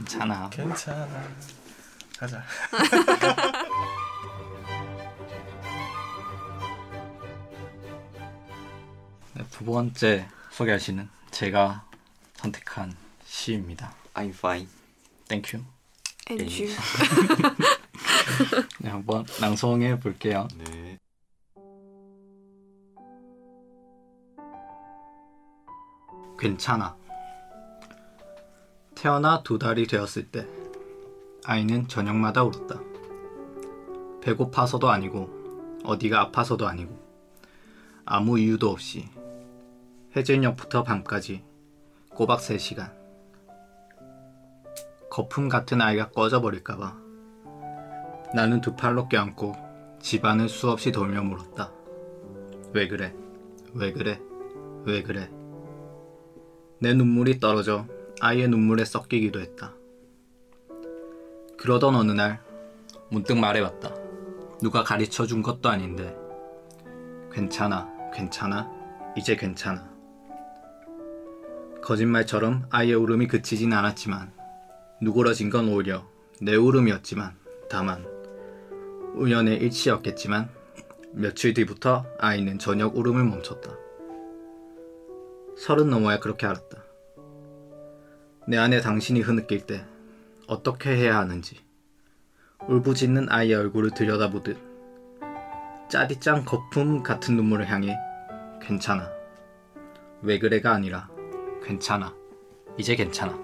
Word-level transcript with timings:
괜찮아. 0.00 0.48
괜찮아. 0.50 1.28
가자. 2.18 2.42
네, 9.34 9.44
두 9.50 9.64
번째 9.64 10.28
소개할 10.50 10.80
시는 10.80 11.08
제가 11.30 11.84
선택한 12.36 12.96
시입니다. 13.26 13.94
I'm 14.14 14.30
fine. 14.30 14.66
Thank 15.28 15.62
you. 16.30 16.42
And 16.42 16.52
you? 16.52 16.64
네, 18.80 18.90
한번 18.90 19.26
낭송해 19.40 20.00
볼게요. 20.00 20.48
네. 20.56 20.98
괜찮아. 26.38 26.96
태어나 29.00 29.42
두 29.42 29.58
달이 29.58 29.86
되었을 29.86 30.26
때 30.26 30.46
아이는 31.46 31.88
저녁마다 31.88 32.44
울었다. 32.44 32.78
배고파서도 34.20 34.90
아니고 34.90 35.80
어디가 35.84 36.20
아파서도 36.20 36.68
아니고 36.68 36.98
아무 38.04 38.38
이유도 38.38 38.68
없이 38.68 39.08
해질녘부터 40.14 40.82
밤까지 40.82 41.42
꼬박 42.10 42.40
3시간 42.40 42.92
거품 45.08 45.48
같은 45.48 45.80
아이가 45.80 46.10
꺼져버릴까봐 46.10 46.94
나는 48.34 48.60
두 48.60 48.76
팔로 48.76 49.08
껴안고 49.08 49.54
집안을 50.02 50.50
수없이 50.50 50.92
돌며 50.92 51.22
물었다. 51.22 51.72
왜 52.74 52.86
그래? 52.86 53.14
왜 53.72 53.94
그래? 53.94 54.20
왜 54.84 55.02
그래? 55.02 55.30
내 56.80 56.92
눈물이 56.92 57.40
떨어져 57.40 57.86
아이의 58.20 58.48
눈물에 58.48 58.84
섞이기도 58.84 59.40
했다. 59.40 59.74
그러던 61.56 61.94
어느 61.94 62.12
날 62.12 62.40
문득 63.10 63.38
말해봤다. 63.38 63.94
누가 64.62 64.84
가르쳐 64.84 65.26
준 65.26 65.42
것도 65.42 65.70
아닌데 65.70 66.14
괜찮아, 67.32 67.90
괜찮아, 68.12 68.70
이제 69.16 69.36
괜찮아. 69.36 69.90
거짓말처럼 71.82 72.66
아이의 72.68 72.94
울음이 72.94 73.26
그치진 73.26 73.72
않았지만 73.72 74.32
누그러진 75.00 75.48
건 75.48 75.68
오히려 75.68 76.06
내 76.42 76.54
울음이었지만 76.54 77.34
다만 77.70 78.06
우연의 79.14 79.56
일치였겠지만 79.62 80.50
며칠 81.12 81.54
뒤부터 81.54 82.04
아이는 82.18 82.58
저녁 82.58 82.96
울음을 82.96 83.24
멈췄다. 83.24 83.70
서른 85.56 85.88
넘어야 85.88 86.20
그렇게 86.20 86.46
알았다. 86.46 86.89
내 88.50 88.56
안에 88.56 88.80
당신이 88.80 89.20
흐느낄 89.20 89.64
때 89.64 89.86
어떻게 90.48 90.90
해야 90.90 91.18
하는지 91.18 91.60
울부짖는 92.66 93.30
아이의 93.30 93.54
얼굴을 93.54 93.92
들여다보듯 93.92 94.58
짜릿짠 95.88 96.44
거품 96.44 97.04
같은 97.04 97.36
눈물을 97.36 97.70
향해 97.70 97.96
괜찮아. 98.60 99.08
왜 100.22 100.40
그래가 100.40 100.72
아니라 100.72 101.08
괜찮아. 101.62 102.12
이제 102.76 102.96
괜찮아. 102.96 103.38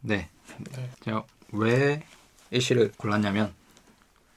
네. 0.00 0.30
네. 0.60 0.90
제가 1.02 1.26
왜이 1.52 2.58
시를 2.58 2.90
골랐냐면 2.96 3.52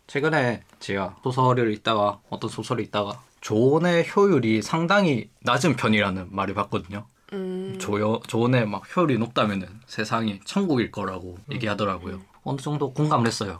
최근에 0.08 0.61
제가 0.80 1.22
소설을 1.23 1.72
읽다가 1.72 2.20
어떤 2.30 2.50
소설을 2.50 2.83
읽다가 2.83 3.28
조언의 3.41 4.09
효율이 4.15 4.61
상당히 4.61 5.29
낮은 5.41 5.75
편이라는 5.75 6.27
말을 6.31 6.53
봤거든요. 6.55 7.05
음. 7.33 7.75
조여, 7.79 8.21
조언의 8.27 8.67
막 8.67 8.83
효율이 8.95 9.17
높다면은 9.17 9.67
세상이 9.85 10.39
천국일 10.45 10.91
거라고 10.91 11.37
얘기하더라고요. 11.51 12.21
어느 12.43 12.57
정도 12.57 12.93
공감을 12.93 13.27
했어요. 13.27 13.57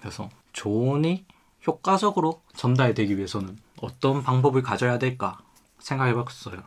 그래서 0.00 0.28
조언이 0.52 1.24
효과적으로 1.66 2.42
전달되기 2.54 3.16
위해서는 3.16 3.58
어떤 3.80 4.22
방법을 4.22 4.62
가져야 4.62 4.98
될까 4.98 5.38
생각해 5.78 6.14
봤어요. 6.14 6.62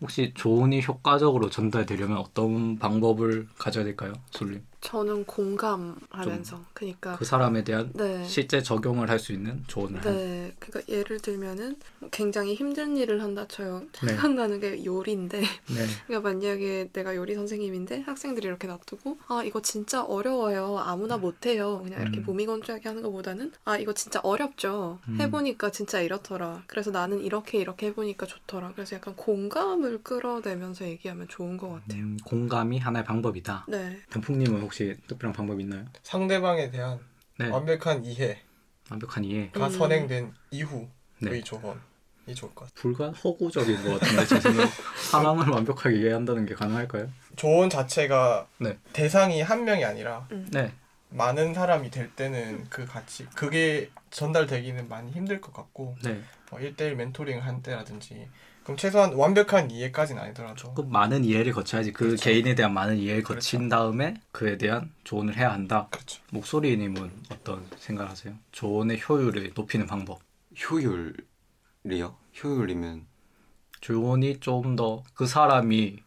혹시 0.00 0.32
조언이 0.34 0.82
효과적으로 0.82 1.50
전달되려면 1.50 2.18
어떤 2.18 2.78
방법을 2.78 3.48
가져야 3.58 3.84
될까요, 3.84 4.14
솔님? 4.30 4.64
저는 4.80 5.24
공감하면서 5.24 6.60
그러니까 6.72 7.16
그 7.16 7.24
사람에 7.24 7.64
대한 7.64 7.92
네. 7.94 8.24
실제 8.24 8.62
적용을 8.62 9.08
할 9.08 9.20
수 9.20 9.32
있는 9.34 9.62
조언을 9.66 10.02
한. 10.02 10.16
네, 10.16 10.52
그러니까 10.58 10.92
예를 10.92 11.20
들면은 11.20 11.76
굉장히 12.10 12.54
힘든 12.54 12.96
일을 12.96 13.22
한다 13.22 13.46
쳐요. 13.46 13.82
네. 14.02 14.08
생각나는 14.08 14.60
게 14.60 14.82
요리인데, 14.82 15.40
네. 15.40 15.46
그러니까 16.06 16.30
만약에 16.30 16.88
내가 16.94 17.14
요리 17.14 17.34
선생님인데 17.34 18.00
학생들이 18.00 18.46
이렇게 18.46 18.66
놔두고 18.66 19.18
아 19.28 19.42
이거 19.44 19.60
진짜 19.60 20.02
어려워요. 20.02 20.78
아무나 20.78 21.18
못해요. 21.18 21.82
그냥 21.84 22.00
이렇게 22.00 22.20
음. 22.20 22.24
무미건조하게 22.24 22.88
하는 22.88 23.02
것보다는 23.02 23.52
아 23.66 23.76
이거 23.76 23.92
진짜 23.92 24.20
어렵죠. 24.22 25.00
음. 25.08 25.20
해보니까 25.20 25.70
진짜 25.70 26.00
이렇더라. 26.00 26.62
그래서 26.66 26.90
나는 26.90 27.20
이렇게 27.20 27.58
이렇게 27.58 27.88
해보니까 27.88 28.24
좋더라. 28.24 28.72
그래서 28.74 28.96
약간 28.96 29.14
공감을 29.16 30.02
끌어내면서 30.02 30.86
얘기하면 30.86 31.28
좋은 31.28 31.58
것 31.58 31.68
같아요. 31.68 32.00
음, 32.02 32.16
공감이 32.24 32.78
하나의 32.78 33.04
방법이다. 33.04 33.66
네, 33.68 34.00
단풍님은 34.08 34.62
혹시 34.70 34.96
특별한 35.08 35.32
방법 35.32 35.60
있나요? 35.60 35.84
상대방에 36.04 36.70
대한 36.70 37.00
네. 37.40 37.48
완벽한 37.48 38.04
이해가 38.04 38.38
완벽한 38.88 39.24
이해. 39.24 39.50
음. 39.56 39.68
선행된 39.68 40.32
이후의 40.52 40.88
네. 41.18 41.40
조언이 41.42 42.34
좋을 42.36 42.54
것 42.54 42.66
같아요. 42.66 42.70
불과 42.76 43.10
허구적인 43.10 43.82
것 43.82 43.98
같은데 43.98 44.26
제 44.26 44.40
생각 44.40 44.70
사람을 45.10 45.48
완벽하게 45.48 45.96
이해한다는 45.96 46.46
게 46.46 46.54
가능할까요? 46.54 47.10
조언 47.34 47.68
자체가 47.68 48.46
네. 48.58 48.78
대상이 48.92 49.42
한 49.42 49.64
명이 49.64 49.84
아니라 49.84 50.28
네. 50.52 50.72
많은 51.08 51.52
사람이 51.52 51.90
될 51.90 52.08
때는 52.14 52.66
그 52.70 52.86
가치 52.86 53.26
그게 53.34 53.90
전달되기는 54.10 54.88
많이 54.88 55.10
힘들 55.10 55.40
것 55.40 55.52
같고 55.52 55.96
네. 56.04 56.22
뭐 56.48 56.60
1대1 56.60 56.94
멘토링 56.94 57.42
한 57.42 57.60
때라든지 57.62 58.28
그럼 58.70 58.76
최소한 58.76 59.14
완벽한 59.14 59.68
이해까지는 59.72 60.22
아니더라도 60.22 60.54
조금 60.54 60.92
많은 60.92 61.24
이해를 61.24 61.52
거쳐야지 61.52 61.92
그 61.92 62.04
그렇죠. 62.04 62.22
개인에 62.22 62.54
대한 62.54 62.72
많은 62.72 62.98
이해를 62.98 63.24
그렇죠. 63.24 63.40
거친 63.40 63.68
다음에 63.68 64.14
그에 64.30 64.58
대한 64.58 64.92
조언을 65.02 65.36
해야 65.36 65.52
한다. 65.52 65.88
그렇죠. 65.90 66.22
목소리님은 66.30 67.10
어떤 67.32 67.66
생각하세요? 67.78 68.32
조언의 68.52 69.02
효율을 69.08 69.50
높이는 69.56 69.88
방법. 69.88 70.20
효율이요? 70.70 72.14
효율이면 72.44 73.06
조언이 73.80 74.38
좀 74.38 74.76
더 74.76 75.02
그 75.14 75.26
사람이 75.26 75.98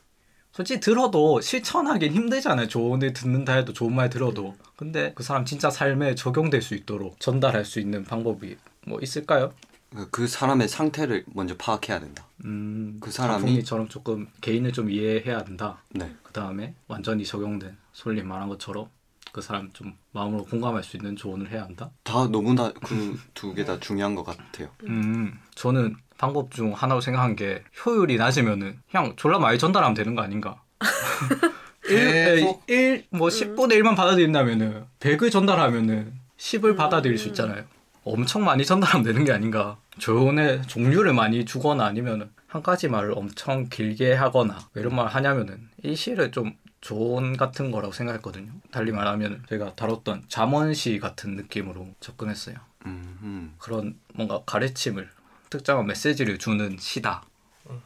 솔직히 0.54 0.80
들어도 0.80 1.42
실천하긴 1.42 2.14
힘들잖아요. 2.14 2.70
조언을 2.70 3.12
듣는다 3.12 3.56
해도 3.56 3.74
좋은 3.74 3.94
말 3.94 4.10
들어도. 4.10 4.56
근데 4.78 5.12
그 5.16 5.24
사람 5.24 5.44
진짜 5.44 5.70
삶에 5.70 6.16
적용될 6.16 6.62
수 6.62 6.76
있도록 6.76 7.20
전달할 7.20 7.66
수 7.66 7.82
있는 7.82 8.06
방법이 8.06 8.56
뭐 8.88 9.02
있을까요? 9.02 9.52
그- 9.96 10.10
그 10.10 10.28
사람의 10.28 10.68
상태를 10.68 11.24
먼저 11.34 11.56
파악해야 11.58 12.00
된다. 12.00 12.26
음, 12.46 12.98
그 13.00 13.10
사람이- 13.10 13.30
단풍이처럼 13.42 13.88
조금 13.90 14.28
개인을 14.42 14.72
좀 14.74 14.90
이해해야 14.90 15.44
된다. 15.44 15.78
네. 15.90 16.14
그 16.24 16.32
다음에 16.34 16.74
완전히 16.88 17.24
적용된 17.26 17.78
솔님 17.94 18.28
말한 18.28 18.50
것처럼 18.50 18.88
그 19.32 19.42
사람 19.42 19.72
좀 19.74 19.94
마음으로 20.12 20.46
공감할 20.46 20.84
수 20.84 20.98
있는 20.98 21.16
조언을 21.16 21.50
해야 21.52 21.64
한다. 21.64 21.90
다 22.04 22.28
너무나 22.28 22.72
그 22.72 23.18
두 23.34 23.54
개 23.56 23.66
다 23.66 23.80
중요한 23.80 24.14
것 24.16 24.24
같아요. 24.24 24.70
음, 24.84 25.40
저는 25.56 25.96
방법 26.18 26.52
중 26.52 26.72
하나로 26.74 27.02
생각한 27.02 27.36
게 27.36 27.64
효율이 27.86 28.18
낮으면은 28.18 28.80
그냥 28.92 29.14
졸라 29.16 29.40
많이 29.40 29.58
전달하면 29.58 29.94
되는 29.96 30.14
거 30.16 30.22
아닌가. 30.22 30.62
계속? 31.88 32.64
1, 32.70 33.08
뭐 33.10 33.28
10분의 33.30 33.74
1만 33.82 33.96
받아들인다면은 33.96 34.86
100을 35.00 35.32
전달하면은 35.32 36.14
10을 36.38 36.66
음. 36.72 36.76
받아들일 36.76 37.18
수 37.18 37.28
있잖아요. 37.30 37.64
엄청 38.04 38.44
많이 38.44 38.66
전달하면 38.66 39.04
되는 39.04 39.24
게 39.24 39.32
아닌가. 39.32 39.78
조언의 39.98 40.64
종류를 40.68 41.14
많이 41.14 41.46
주거나 41.46 41.86
아니면은 41.86 42.32
한 42.48 42.62
가지 42.62 42.88
말을 42.88 43.14
엄청 43.16 43.70
길게 43.70 44.14
하거나 44.14 44.60
왜 44.74 44.82
이런 44.82 44.96
말 44.96 45.08
하냐면은 45.08 45.70
이 45.84 45.96
시를 45.96 46.32
좀 46.32 46.56
조언 46.82 47.38
같은 47.38 47.72
거라고 47.72 47.94
생각했거든요. 47.94 48.52
달리 48.72 48.92
말하면 48.92 49.44
제가 49.48 49.74
다뤘던 49.76 50.26
잠언시 50.28 51.00
같은 51.00 51.36
느낌으로 51.36 51.88
접근했어요. 52.00 52.58
음, 52.86 53.18
음. 53.22 53.56
그런 53.58 53.98
뭔가 54.14 54.42
가르침을 54.46 55.10
특정한 55.50 55.88
메시지를 55.88 56.38
주는 56.40 56.76
시다. 56.78 57.24
음. 57.70 57.82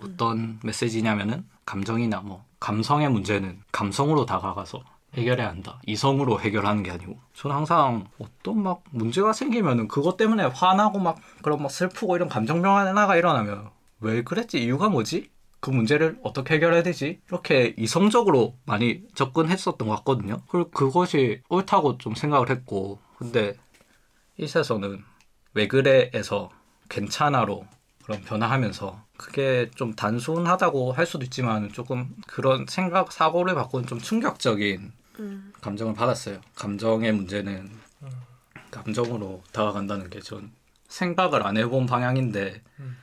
어떤 0.00 0.58
메시지냐면은 0.62 1.44
감정이나 1.66 2.20
뭐 2.20 2.44
감성의 2.60 3.10
문제는 3.10 3.60
감성으로 3.70 4.24
다가가서 4.24 4.82
해결해야 5.18 5.48
한다. 5.48 5.80
이성으로 5.86 6.40
해결하는 6.40 6.82
게 6.82 6.90
아니고 6.90 7.18
저는 7.34 7.56
항상 7.56 8.06
어떤 8.18 8.62
막 8.62 8.82
문제가 8.90 9.32
생기면은 9.32 9.88
그것 9.88 10.16
때문에 10.16 10.44
화나고 10.44 10.98
막 10.98 11.18
그런 11.42 11.62
막 11.62 11.70
슬프고 11.70 12.16
이런 12.16 12.28
감정병 12.28 12.76
하나가 12.76 13.16
일어나면 13.16 13.70
왜 14.00 14.22
그랬지? 14.22 14.62
이유가 14.62 14.88
뭐지? 14.88 15.30
그 15.60 15.70
문제를 15.70 16.18
어떻게 16.22 16.54
해결해야 16.54 16.82
되지? 16.82 17.20
이렇게 17.28 17.74
이성적으로 17.76 18.56
많이 18.64 19.02
접근했었던 19.14 19.88
것 19.88 19.96
같거든요. 19.96 20.40
그리고 20.48 20.70
그것이 20.70 21.42
옳다고 21.48 21.98
좀 21.98 22.14
생각을 22.14 22.50
했고 22.50 23.00
근데 23.16 23.54
이 24.36 24.46
시에서는 24.46 25.02
왜 25.54 25.66
그래에서 25.66 26.50
괜찮아로 26.88 27.66
그런 28.04 28.22
변화하면서 28.22 29.02
그게 29.18 29.70
좀 29.74 29.94
단순하다고 29.94 30.92
할 30.92 31.04
수도 31.04 31.24
있지만 31.24 31.70
조금 31.72 32.14
그런 32.26 32.64
생각 32.68 33.12
사고를 33.12 33.54
바꾸는 33.54 33.86
좀 33.86 33.98
충격적인 33.98 34.92
음. 35.18 35.52
감정을 35.60 35.94
받았어요. 35.94 36.40
감정의 36.54 37.12
문제는 37.12 37.68
감정으로 38.70 39.42
다가간다는 39.52 40.10
게 40.10 40.20
전 40.20 40.52
생각을 40.88 41.46
안 41.46 41.56
해본 41.56 41.86
방향인데 41.86 42.62
음. 42.80 42.96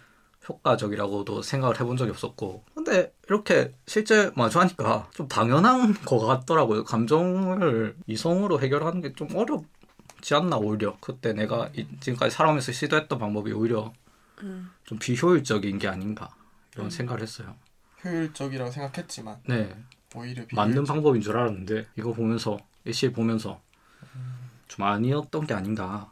효과적이라고도 0.48 1.42
생각을 1.42 1.80
해본 1.80 1.98
적이 1.98 2.12
없었고 2.12 2.64
근데 2.76 3.14
이렇게 3.28 3.74
실제 3.88 4.32
마주하니까 4.36 5.10
좀 5.14 5.28
당연한 5.28 5.94
것 6.06 6.20
같더라고요. 6.20 6.84
감정을 6.84 7.96
이성으로 8.08 8.60
해결하는 8.62 9.02
게 9.02 9.14
좀 9.16 9.28
어렵지 9.36 10.34
않나 10.36 10.58
오히려 10.58 10.98
그때 11.00 11.34
내가 11.34 11.70
이- 11.76 11.88
지금까지 12.00 12.36
살아오면서 12.36 12.72
시도했던 12.72 13.18
방법이 13.20 13.52
오히려 13.54 13.92
음. 14.44 14.70
좀 14.84 15.00
비효율적인 15.00 15.80
게 15.80 15.88
아닌가 15.88 16.30
이런 16.74 16.88
음. 16.88 16.90
생각을 16.92 17.22
했어요. 17.22 17.56
효율적이라고 18.04 18.72
생각했지만 18.72 19.38
네, 19.48 19.76
오히려 20.16 20.44
맞는. 20.54 20.86
방법인 20.86 21.22
줄 21.22 21.38
알았는데 21.38 21.88
이거 21.98 22.14
보면서 22.14 22.58
이시 22.86 23.12
보면서 23.12 23.60
좀 24.68 24.86
아니었던 24.86 25.48
게 25.48 25.54
아닌가. 25.54 26.12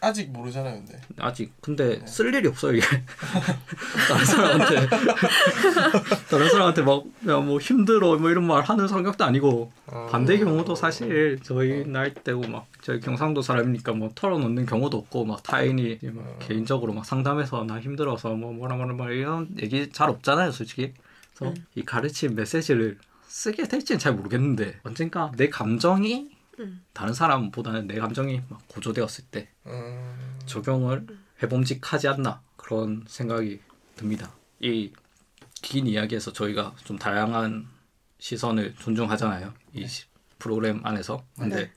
아직 0.00 0.30
모르잖아요, 0.30 0.76
근데. 0.76 1.00
아직 1.18 1.52
근데 1.60 1.98
네. 1.98 2.06
쓸 2.06 2.32
일이 2.32 2.46
없어요 2.46 2.74
이게 2.74 2.86
다른 4.08 4.24
사람한테 4.24 4.86
다른 6.30 6.48
사람한테 6.48 6.82
막뭐 6.82 7.58
힘들어 7.58 8.16
뭐 8.16 8.30
이런 8.30 8.46
말 8.46 8.62
하는 8.62 8.86
성격도 8.86 9.24
아니고 9.24 9.72
반대 10.08 10.38
경우도 10.38 10.76
사실 10.76 11.40
저희 11.42 11.84
나이 11.84 12.14
때고 12.14 12.42
막 12.42 12.66
저희 12.80 13.00
경상도 13.00 13.42
사람이니까 13.42 13.92
뭐 13.92 14.10
털어놓는 14.14 14.66
경우도 14.66 14.96
없고 14.98 15.24
막 15.24 15.42
타인이 15.42 15.98
막 16.02 16.24
어. 16.24 16.38
개인적으로 16.38 16.92
막 16.92 17.04
상담해서 17.04 17.64
나 17.64 17.80
힘들어서 17.80 18.34
뭐 18.34 18.52
뭐라 18.52 18.76
뭐라 18.76 18.94
뭐라 18.94 19.12
이런 19.12 19.48
얘기 19.60 19.90
잘 19.90 20.10
없잖아요 20.10 20.52
솔직히 20.52 20.92
그래서 21.34 21.52
음. 21.52 21.66
이 21.74 21.82
가르친 21.82 22.36
메시지를 22.36 22.98
쓰게 23.38 23.68
될지는 23.68 24.00
잘 24.00 24.14
모르겠는데 24.14 24.80
언젠가 24.82 25.30
내 25.36 25.48
감정이 25.48 26.28
음. 26.58 26.84
다른 26.92 27.14
사람보다는 27.14 27.86
내 27.86 27.94
감정이 28.00 28.42
막 28.48 28.60
고조되었을 28.66 29.26
때 29.30 29.48
음, 29.66 30.38
적용을 30.46 31.06
해봄직하지 31.40 32.08
않나 32.08 32.42
그런 32.56 33.04
생각이 33.06 33.60
듭니다. 33.96 34.32
이 34.60 34.90
긴 35.60 35.88
이야기에서 35.88 36.32
저희가 36.32 36.72
좀 36.84 36.96
다양한 36.98 37.66
시선을 38.20 38.74
존중하잖아요. 38.76 39.52
이 39.74 39.86
시- 39.88 40.04
프로그램 40.38 40.80
안에서. 40.84 41.24
근데 41.36 41.56
네. 41.64 41.72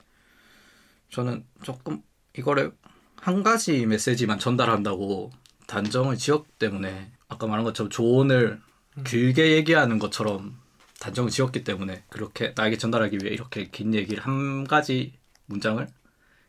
저는 1.10 1.44
조금 1.64 2.04
이거를 2.38 2.74
한 3.18 3.42
가지 3.42 3.86
메시지만 3.88 4.38
전달한다고 4.38 5.32
단정을 5.66 6.16
지었기 6.18 6.52
때문에 6.60 7.12
아까 7.28 7.48
말한 7.48 7.64
것처럼 7.66 7.90
조언을 7.90 8.62
길게 9.04 9.54
얘기하는 9.54 9.98
것처럼 9.98 10.61
단정을 11.02 11.32
지었기 11.32 11.64
때문에 11.64 12.04
그렇게 12.10 12.54
나에게 12.56 12.78
전달하기 12.78 13.18
위해 13.24 13.34
이렇게 13.34 13.70
긴 13.72 13.96
얘기를 13.96 14.24
한 14.24 14.66
가지 14.66 15.14
문장을 15.48 15.86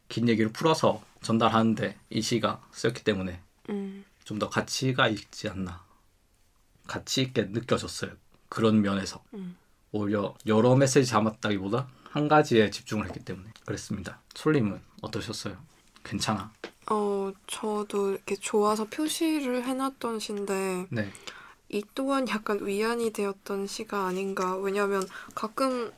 긴 0.08 0.28
얘기를 0.28 0.52
풀어서 0.52 1.02
전달하는데 1.22 1.98
이 2.10 2.20
시가 2.20 2.62
쓰였기 2.70 3.02
때문에 3.02 3.40
음. 3.70 4.04
좀더 4.24 4.50
가치가 4.50 5.08
있지 5.08 5.48
않나. 5.48 5.82
가치 6.86 7.22
있게 7.22 7.44
느껴졌어요. 7.44 8.10
그런 8.50 8.82
면에서. 8.82 9.24
음. 9.32 9.56
오히려 9.90 10.34
여러 10.46 10.76
메시지 10.76 11.10
담았다기보다 11.10 11.88
한 12.10 12.28
가지에 12.28 12.68
집중을 12.68 13.06
했기 13.06 13.20
때문에. 13.20 13.50
그랬습니다. 13.64 14.20
솔님은 14.34 14.82
어떠셨어요? 15.00 15.56
괜찮아? 16.04 16.52
어, 16.90 17.32
저도 17.46 18.10
이렇게 18.10 18.36
좋아서 18.36 18.84
표시를 18.84 19.64
해놨던 19.64 20.18
시인데 20.18 20.86
네 20.90 21.10
이 21.72 21.82
또한 21.94 22.28
약간 22.28 22.64
위안이 22.64 23.12
되었던 23.12 23.66
시가 23.66 24.06
아닌가. 24.06 24.56
왜냐면 24.56 25.02
가끔 25.34 25.90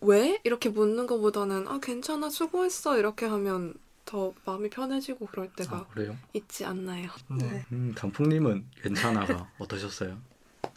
왜? 0.00 0.40
이렇게 0.42 0.70
묻는 0.70 1.06
것보다는 1.06 1.68
아, 1.68 1.78
괜찮아, 1.80 2.30
수고했어. 2.30 2.98
이렇게 2.98 3.26
하면 3.26 3.74
더 4.06 4.32
마음이 4.46 4.70
편해지고 4.70 5.26
그럴 5.26 5.52
때가 5.52 5.76
아, 5.76 5.86
그래요? 5.88 6.16
있지 6.32 6.64
않나요? 6.64 7.10
네. 7.28 7.66
음, 7.72 7.94
단풍님은 7.94 8.64
괜찮아가 8.82 9.50
어떠셨어요? 9.58 10.16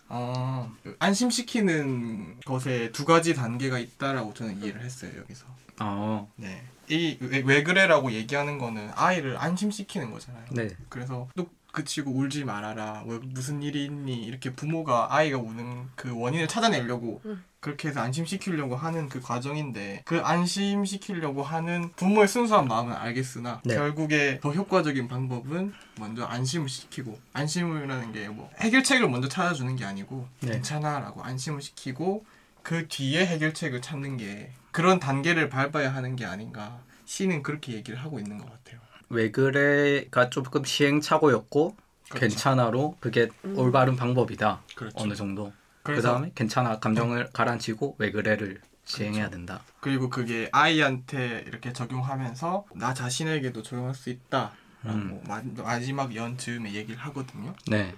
아, 0.09 0.69
그 0.83 0.97
안심시키는 0.99 2.41
것에 2.41 2.91
두 2.91 3.05
가지 3.05 3.33
단계가 3.33 3.79
있다라고 3.79 4.33
저는 4.33 4.61
이해를 4.61 4.83
했어요, 4.83 5.13
여기서. 5.17 5.45
아, 5.77 6.25
네. 6.35 6.61
이왜 6.89 7.63
그래라고 7.63 8.11
얘기하는 8.11 8.57
거는 8.57 8.91
아이를 8.95 9.37
안심시키는 9.37 10.11
거잖아요. 10.11 10.45
네. 10.51 10.67
그래서 10.89 11.29
뚝 11.37 11.49
그치고 11.71 12.11
울지 12.11 12.43
말아라. 12.43 13.03
왜 13.07 13.19
무슨 13.23 13.61
일이 13.63 13.85
있니? 13.85 14.23
이렇게 14.23 14.53
부모가 14.53 15.07
아이가 15.15 15.37
우는 15.37 15.87
그 15.95 16.13
원인을 16.17 16.47
찾아내려고 16.47 17.21
음. 17.25 17.43
그렇게 17.59 17.89
해서 17.89 18.01
안심시키려고 18.01 18.75
하는 18.75 19.07
그 19.07 19.21
과정인데 19.21 20.01
그 20.05 20.19
안심시키려고 20.21 21.43
하는 21.43 21.91
부모의 21.95 22.27
순수한 22.27 22.67
마음은 22.67 22.93
알겠으나 22.95 23.61
네. 23.63 23.75
결국에 23.75 24.39
더 24.41 24.51
효과적인 24.51 25.07
방법은 25.07 25.73
먼저 25.99 26.25
안심을 26.25 26.67
시키고 26.69 27.19
안심이라는 27.33 28.13
게 28.13 28.27
뭐 28.29 28.49
해결책을 28.59 29.09
먼저 29.09 29.27
찾아주는 29.27 29.75
게 29.75 29.85
아니고 29.85 30.27
네. 30.41 30.53
괜찮아라고 30.53 31.23
안심을 31.23 31.61
시키고 31.61 32.25
그 32.63 32.87
뒤에 32.87 33.25
해결책을 33.25 33.81
찾는 33.81 34.17
게 34.17 34.51
그런 34.71 34.99
단계를 34.99 35.49
밟아야 35.49 35.93
하는 35.93 36.15
게 36.15 36.25
아닌가 36.25 36.79
시는 37.05 37.43
그렇게 37.43 37.73
얘기를 37.73 37.99
하고 37.99 38.19
있는 38.19 38.37
것 38.37 38.45
같아요. 38.49 38.79
왜 39.11 39.29
그래가 39.29 40.29
조금 40.29 40.63
시행착오였고 40.63 41.75
그렇죠. 42.09 42.19
괜찮아로 42.19 42.97
그게 42.99 43.29
음. 43.45 43.57
올바른 43.57 43.95
방법이다 43.95 44.61
그렇죠. 44.75 44.95
어느 44.97 45.13
정도 45.15 45.53
그 45.83 46.01
다음에 46.01 46.31
괜찮아 46.35 46.79
감정을 46.79 47.29
가라앉히고 47.31 47.95
왜 47.99 48.11
그래를 48.11 48.61
시행해야 48.85 49.29
된다 49.29 49.61
그리고 49.79 50.09
그게 50.09 50.49
아이한테 50.51 51.43
이렇게 51.47 51.73
적용하면서 51.73 52.65
나 52.75 52.93
자신에게도 52.93 53.63
적용할 53.63 53.95
수 53.95 54.09
있다라고 54.09 54.51
음. 54.85 55.21
마, 55.27 55.41
마지막 55.63 56.15
연 56.15 56.37
즈음에 56.37 56.73
얘기를 56.73 56.99
하거든요. 56.99 57.53
네 57.67 57.93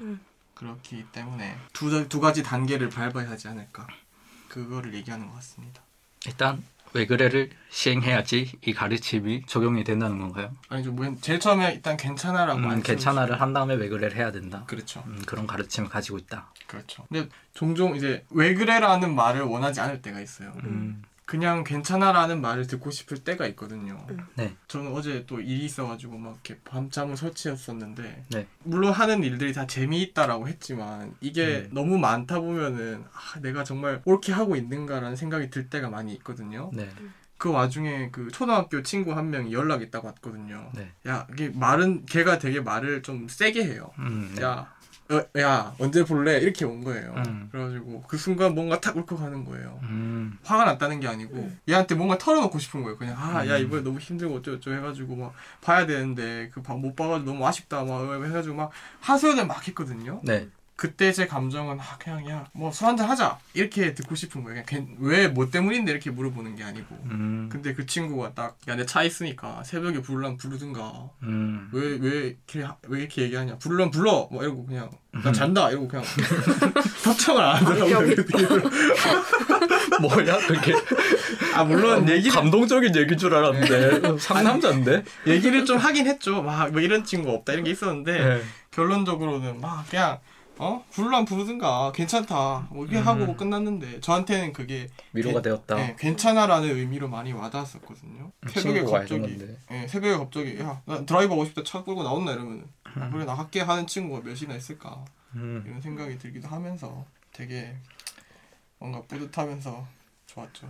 그렇기 0.55 1.05
때문에 1.11 1.57
두, 1.73 2.07
두 2.07 2.19
가지 2.19 2.43
단계를 2.43 2.89
밟아야 2.89 3.29
하지 3.29 3.47
않을까 3.47 3.87
그거를 4.47 4.93
얘기하는 4.93 5.27
것 5.27 5.35
같습니다. 5.35 5.81
일단 6.25 6.63
왜 6.93 7.05
그래를 7.05 7.49
시행해야지 7.69 8.51
이 8.65 8.73
가르침이 8.73 9.43
적용이 9.47 9.83
된다는 9.83 10.19
건가요? 10.19 10.51
아니죠, 10.69 10.91
뭐 10.91 11.15
제일 11.21 11.39
처음에 11.39 11.73
일단 11.73 11.97
괜찮아라고 11.97 12.59
음, 12.59 12.81
괜찮아를 12.83 13.41
한 13.41 13.53
다음에 13.53 13.73
왜 13.75 13.89
그래를 13.89 14.15
해야 14.15 14.31
된다. 14.31 14.63
그렇죠, 14.67 15.03
음, 15.07 15.21
그런 15.25 15.47
가르침을 15.47 15.89
가지고 15.89 16.17
있다 16.19 16.51
그렇죠. 16.67 17.05
근데 17.09 17.29
종종 17.53 17.95
이제 17.95 18.23
왜 18.29 18.53
그래라는 18.53 19.15
말을 19.15 19.41
원하지 19.41 19.79
않을 19.81 20.01
때가 20.01 20.19
있어요. 20.19 20.53
음, 20.63 21.03
그냥 21.25 21.63
괜찮아라는 21.63 22.41
말을 22.41 22.67
듣고 22.67 22.91
싶을 22.91 23.19
때가 23.19 23.47
있거든요. 23.47 24.05
음. 24.09 24.17
네. 24.35 24.55
저는 24.67 24.91
어제 24.91 25.25
또 25.25 25.39
일이 25.39 25.65
있어가지고 25.65 26.17
막 26.17 26.33
이렇게 26.33 26.59
밤잠을 26.65 27.15
설치했었는데 27.15 28.25
네. 28.29 28.47
물론 28.63 28.91
하는 28.91 29.23
일들이 29.23 29.53
다 29.53 29.65
재미있다라고 29.65 30.47
했지만 30.47 31.15
이게 31.21 31.67
음. 31.69 31.69
너무 31.73 31.97
많다 31.97 32.39
보면은 32.39 33.05
아, 33.13 33.39
내가 33.39 33.63
정말 33.63 34.01
옳게 34.05 34.33
하고 34.33 34.55
있는가라는 34.55 35.15
생각이 35.15 35.49
들 35.49 35.69
때가 35.69 35.89
많이 35.89 36.13
있거든요. 36.15 36.71
네. 36.73 36.89
그 37.37 37.49
와중에 37.49 38.09
그 38.11 38.29
초등학교 38.31 38.81
친구 38.83 39.13
한 39.13 39.29
명이 39.29 39.51
연락이 39.53 39.91
딱 39.91 40.05
왔거든요. 40.05 40.71
네. 40.73 40.91
야 41.07 41.27
이게 41.31 41.49
말은 41.49 42.05
걔가 42.05 42.37
되게 42.37 42.61
말을 42.61 43.01
좀 43.01 43.27
세게 43.27 43.65
해요. 43.65 43.91
음, 43.99 44.33
네. 44.35 44.43
야, 44.43 44.73
어, 45.13 45.39
야 45.39 45.75
언제 45.79 46.03
볼래 46.03 46.37
이렇게 46.39 46.65
온 46.65 46.83
거예요. 46.83 47.13
음. 47.27 47.49
그래가지고 47.51 48.03
그 48.07 48.17
순간 48.17 48.55
뭔가 48.55 48.79
탁 48.79 48.95
울컥하는 48.97 49.45
거예요. 49.45 49.79
음, 49.83 50.37
화가 50.43 50.65
났다는 50.65 50.99
게 50.99 51.07
아니고 51.07 51.51
얘한테 51.69 51.95
뭔가 51.95 52.17
털어놓고 52.17 52.57
싶은 52.59 52.83
거예요. 52.83 52.97
그냥 52.97 53.15
아야 53.17 53.57
음. 53.57 53.61
이번에 53.63 53.83
너무 53.83 53.99
힘들고 53.99 54.35
어쩌고저쩌고 54.37 54.75
해가지고 54.77 55.15
막 55.15 55.33
봐야 55.61 55.85
되는데 55.85 56.49
그 56.53 56.61
못 56.73 56.95
봐가지고 56.95 57.31
너무 57.31 57.45
아쉽다 57.47 57.83
막 57.83 58.23
해가지고 58.25 58.55
막 58.55 58.71
하소연을 59.01 59.45
막 59.45 59.67
했거든요. 59.67 60.21
네. 60.23 60.47
그때 60.75 61.11
제 61.13 61.27
감정은 61.27 61.79
아 61.79 61.97
그냥 61.99 62.27
야 62.29 62.45
뭐 62.53 62.71
술 62.71 62.87
한잔 62.87 63.07
하자 63.09 63.37
이렇게 63.53 63.93
듣고 63.93 64.15
싶은 64.15 64.43
거예요. 64.43 64.63
왜뭐 64.99 65.49
때문인데 65.51 65.91
이렇게 65.91 66.09
물어보는 66.09 66.55
게 66.55 66.63
아니고. 66.63 66.95
음, 67.05 67.47
근데 67.51 67.73
그 67.73 67.85
친구가 67.85 68.33
딱 68.33 68.57
야 68.67 68.75
내 68.75 68.85
차 68.85 69.03
있으니까 69.03 69.63
새벽에 69.63 70.01
부르려면 70.01 70.37
부르든가 70.37 71.09
음, 71.23 71.69
왜왜 71.71 72.27
이렇게 72.27 72.63
하- 72.63 72.75
왜 72.87 73.01
이렇게 73.01 73.21
얘기하냐 73.23 73.57
부르려면 73.59 73.91
불러 73.91 74.27
뭐 74.31 74.41
이러고 74.43 74.65
그냥 74.65 74.89
나 75.11 75.29
음. 75.29 75.33
잔다 75.33 75.69
이러고 75.69 75.87
그냥 75.87 76.03
답장을 77.03 77.41
안 77.43 77.55
하더라고요. 77.63 78.15
뭐야 80.01 80.37
그게 80.47 80.73
아 81.55 81.63
물론 81.63 82.09
얘기를 82.09 82.31
감동적인 82.31 82.95
얘기인 82.95 83.17
줄 83.17 83.33
알았는데 83.35 84.17
상남자인데 84.19 85.03
얘기를 85.27 85.65
좀 85.65 85.77
하긴 85.77 86.07
했죠. 86.07 86.41
막 86.41 86.71
뭐 86.73 86.81
이런 86.81 87.03
친구 87.03 87.29
없다 87.31 87.53
이런 87.53 87.63
게 87.65 87.71
있었는데 87.71 88.11
네. 88.11 88.41
결론적으로는 88.71 89.61
막 89.61 89.85
그냥 89.89 90.17
어 90.59 90.85
부르면 90.91 91.25
부르든가 91.25 91.91
괜찮다 91.93 92.67
뭐 92.69 92.85
이렇게 92.85 92.99
음. 92.99 93.07
하고 93.07 93.35
끝났는데 93.35 93.99
저한테는 94.01 94.53
그게 94.53 94.87
위로가 95.11 95.41
괜- 95.41 95.43
되었다 95.43 95.75
네, 95.75 95.95
괜찮아라는 95.97 96.69
의미로 96.77 97.07
많이 97.09 97.33
와닿았었거든요. 97.33 98.31
새벽에 98.49 98.75
친구가 98.79 98.99
갑자기 98.99 99.23
해준 99.23 99.37
건데. 99.47 99.57
예, 99.71 99.87
새벽에 99.87 100.15
갑자기 100.17 100.59
야나 100.59 101.05
드라이브 101.05 101.33
하고 101.33 101.45
싶다 101.45 101.63
차 101.63 101.83
끌고 101.83 102.03
나온나 102.03 102.33
이러면 102.33 102.67
아, 102.83 103.09
그래 103.09 103.25
나갈게 103.25 103.61
하는 103.61 103.87
친구가 103.87 104.21
몇이나 104.23 104.55
있을까 104.55 105.03
음. 105.35 105.63
이런 105.65 105.81
생각이 105.81 106.19
들기도 106.19 106.47
하면서 106.47 107.03
되게 107.31 107.75
뭔가 108.77 109.01
뿌듯하면서 109.07 109.87
좋았죠. 110.27 110.67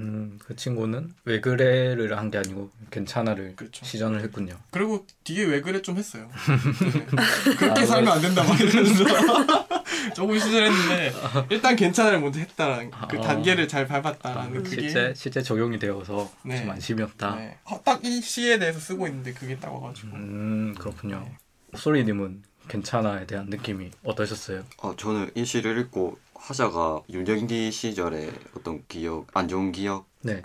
음, 0.00 0.38
그 0.40 0.54
친구는 0.56 1.14
왜 1.24 1.40
그래를 1.40 2.16
한 2.18 2.30
게 2.30 2.38
아니고 2.38 2.70
괜찮아를 2.90 3.54
그렇죠. 3.56 3.84
시전을 3.84 4.20
했군요. 4.22 4.56
그리고 4.70 5.06
뒤에 5.24 5.44
왜 5.44 5.60
그래 5.60 5.80
좀 5.82 5.96
했어요. 5.96 6.28
네. 6.32 7.06
그렇게 7.56 7.86
살면 7.86 8.12
안 8.12 8.20
된다 8.20 8.42
막 8.42 8.60
이러면서 8.60 9.04
조금 10.14 10.38
시전했는데 10.38 11.12
일단 11.50 11.76
괜찮을 11.76 12.20
먼저 12.20 12.38
했다라는 12.40 12.90
그 13.08 13.18
아. 13.18 13.20
단계를 13.20 13.68
잘 13.68 13.86
밟았다라는 13.86 14.62
그게 14.62 14.68
실제 14.82 15.12
실제 15.14 15.42
적용이 15.42 15.78
되어서 15.78 16.30
네. 16.44 16.58
좀 16.60 16.70
안심이었다. 16.70 17.36
네. 17.36 17.58
어, 17.64 17.80
딱이 17.84 18.20
시에 18.20 18.58
대해서 18.58 18.78
쓰고 18.80 19.06
있는데 19.08 19.32
그게 19.32 19.56
딱 19.56 19.72
와가지고 19.72 20.08
음 20.16 20.74
그렇군요. 20.78 21.20
네. 21.24 21.36
소리님은 21.76 22.42
괜찮아에 22.68 23.26
대한 23.26 23.46
느낌이 23.46 23.90
어떠셨어요? 24.02 24.64
어, 24.78 24.96
저는 24.96 25.30
이 25.36 25.44
시를 25.44 25.78
읽고 25.78 26.18
화자가 26.38 27.02
유년기 27.10 27.70
시절의 27.72 28.32
어떤 28.56 28.84
기억, 28.88 29.26
안 29.34 29.48
좋은 29.48 29.72
기억을 29.72 30.04
네. 30.22 30.42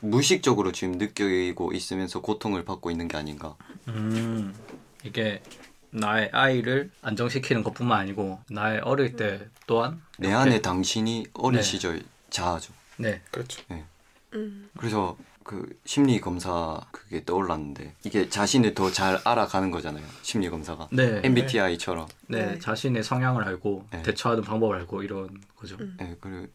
무의식적으로 0.00 0.72
지금 0.72 0.98
느끼고 0.98 1.72
있으면서 1.72 2.20
고통을 2.20 2.64
받고 2.64 2.90
있는 2.90 3.08
게 3.08 3.16
아닌가. 3.16 3.56
음 3.88 4.54
이게 5.04 5.42
나의 5.90 6.30
아이를 6.32 6.90
안정시키는 7.02 7.62
것뿐만 7.62 8.00
아니고 8.00 8.40
나의 8.50 8.80
어릴 8.80 9.16
때 9.16 9.46
또한 9.66 10.02
내 10.18 10.32
안에 10.32 10.60
당신이 10.60 11.26
어린 11.34 11.58
네. 11.58 11.62
시절 11.62 12.02
자아죠. 12.30 12.72
네 12.96 13.22
그렇죠. 13.30 13.62
음. 14.34 14.68
그래서 14.76 15.16
그 15.44 15.78
심리 15.84 16.20
검사 16.20 16.80
그게 16.90 17.22
떠올랐는데 17.24 17.94
이게 18.04 18.28
자신을 18.28 18.74
더 18.74 18.90
잘 18.90 19.20
알아가는 19.24 19.70
거잖아요. 19.70 20.04
심리 20.22 20.48
검사가 20.48 20.88
네. 20.92 21.20
MBTI처럼. 21.24 22.06
네, 22.28 22.52
네. 22.52 22.58
자신의 22.58 23.02
성향을 23.04 23.44
알고 23.44 23.86
네. 23.92 24.02
대처하는 24.02 24.42
방법을 24.42 24.76
알고 24.78 25.02
이런 25.02 25.28
거죠. 25.56 25.76
음. 25.80 25.96
네, 25.98 26.16
그리고 26.20 26.46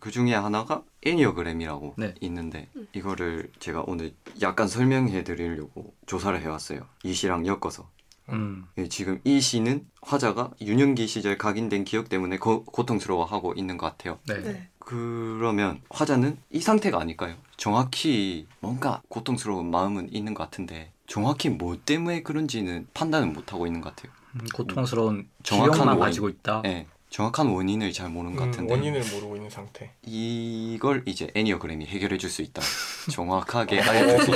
그 0.00 0.10
중에 0.10 0.34
하나가 0.34 0.82
애니어그램이라고 1.04 1.94
네. 1.98 2.14
있는데 2.20 2.68
이거를 2.92 3.50
제가 3.58 3.84
오늘 3.86 4.14
약간 4.40 4.68
설명해 4.68 5.24
드리려고 5.24 5.94
조사를 6.06 6.40
해왔어요. 6.40 6.80
이 7.02 7.12
시랑 7.12 7.46
엮어서. 7.46 7.88
음, 8.30 8.64
예, 8.78 8.88
지금 8.88 9.20
이 9.24 9.40
시는 9.40 9.86
화자가 10.00 10.52
유년기 10.62 11.06
시절 11.06 11.36
각인된 11.36 11.84
기억 11.84 12.08
때문에 12.08 12.38
고, 12.38 12.64
고통스러워하고 12.64 13.52
있는 13.54 13.76
것 13.76 13.86
같아요. 13.86 14.18
네. 14.26 14.40
네. 14.42 14.68
그러면 14.78 15.80
화자는 15.90 16.38
이 16.50 16.60
상태가 16.60 17.00
아닐까요? 17.00 17.36
정확히 17.56 18.46
뭔가 18.60 19.02
고통스러운 19.08 19.70
마음은 19.70 20.12
있는 20.12 20.34
것 20.34 20.42
같은데 20.44 20.92
정확히 21.06 21.48
뭐 21.50 21.76
때문에 21.84 22.22
그런지는 22.22 22.86
판단을 22.94 23.28
못 23.28 23.52
하고 23.52 23.66
있는 23.66 23.80
것 23.80 23.94
같아요. 23.94 24.12
음, 24.36 24.40
고통스러운 24.54 25.28
정확한 25.42 25.72
기억만 25.74 25.88
원인. 25.96 26.04
가지고 26.04 26.28
있다. 26.28 26.62
예, 26.64 26.86
정확한 27.10 27.46
원인을 27.48 27.92
잘 27.92 28.08
모르는 28.08 28.34
것 28.36 28.44
음, 28.44 28.50
같은데 28.50 28.72
원인을 28.74 29.02
모르고 29.12 29.36
있는 29.36 29.48
상태. 29.50 29.92
이걸 30.02 31.02
이제 31.06 31.30
애니어그램이 31.34 31.86
해결해 31.86 32.18
줄 32.18 32.30
수 32.30 32.42
있다. 32.42 32.60
정확하게 33.12 33.80
알려줄 33.80 34.34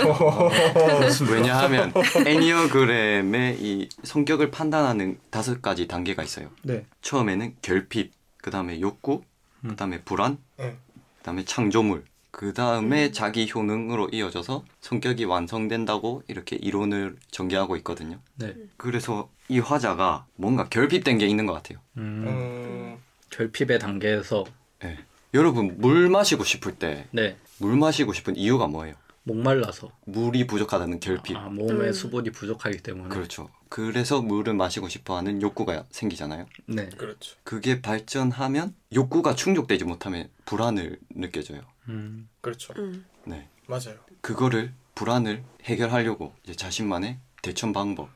수 1.10 1.24
있다. 1.24 1.32
왜냐하면 1.32 1.92
애니어그램의 2.24 3.56
이 3.60 3.88
성격을 4.04 4.50
판단하는 4.50 5.18
다섯 5.30 5.60
가지 5.62 5.88
단계가 5.88 6.22
있어요. 6.22 6.50
네. 6.62 6.86
처음에는 7.02 7.56
결핍, 7.62 8.12
그 8.36 8.50
다음에 8.50 8.80
욕구, 8.80 9.22
그 9.62 9.74
다음에 9.74 10.00
불안, 10.02 10.38
네. 10.56 10.76
그 11.18 11.24
다음에 11.24 11.44
창조물, 11.44 12.04
그 12.30 12.52
다음에 12.52 13.10
자기 13.10 13.50
효능으로 13.52 14.10
이어져서 14.12 14.64
성격이 14.80 15.24
완성된다고 15.24 16.22
이렇게 16.28 16.56
이론을 16.56 17.16
전개하고 17.30 17.76
있거든요. 17.78 18.18
네. 18.36 18.54
그래서 18.76 19.30
이 19.48 19.58
화자가 19.58 20.26
뭔가 20.36 20.68
결핍된 20.68 21.18
게 21.18 21.26
있는 21.26 21.46
것 21.46 21.54
같아요. 21.54 21.78
음, 21.96 22.24
음, 22.26 22.98
결핍의 23.30 23.78
단계에서 23.78 24.44
예. 24.84 24.98
여러분 25.34 25.76
물 25.78 26.08
마시고 26.08 26.44
싶을 26.44 26.74
때물네 26.76 27.36
마시고 27.60 28.12
싶은 28.12 28.36
이유가 28.36 28.66
뭐예요? 28.66 28.94
목말라서 29.28 29.92
물이 30.06 30.46
부족하다는 30.46 31.00
결핍. 31.00 31.36
아, 31.36 31.48
몸에 31.48 31.88
음. 31.88 31.92
수분이 31.92 32.30
부족하기 32.30 32.78
때문에 32.78 33.10
그렇죠. 33.10 33.50
그래서 33.68 34.22
물을 34.22 34.54
마시고 34.54 34.88
싶어하는 34.88 35.42
욕구가 35.42 35.84
생기잖아요. 35.90 36.46
네. 36.66 36.88
그렇죠. 36.88 37.36
그게 37.44 37.82
발전하면 37.82 38.74
욕구가 38.94 39.34
충족되지 39.34 39.84
못하면 39.84 40.30
불안을 40.46 40.98
느껴져요. 41.14 41.60
음, 41.88 42.28
그렇죠. 42.40 42.72
음. 42.78 43.04
네. 43.24 43.48
맞아요. 43.66 43.98
그거를 44.22 44.72
불안을 44.94 45.44
해결하려고 45.64 46.32
이제 46.42 46.54
자신만의 46.54 47.18
대처 47.42 47.70
방법, 47.72 48.08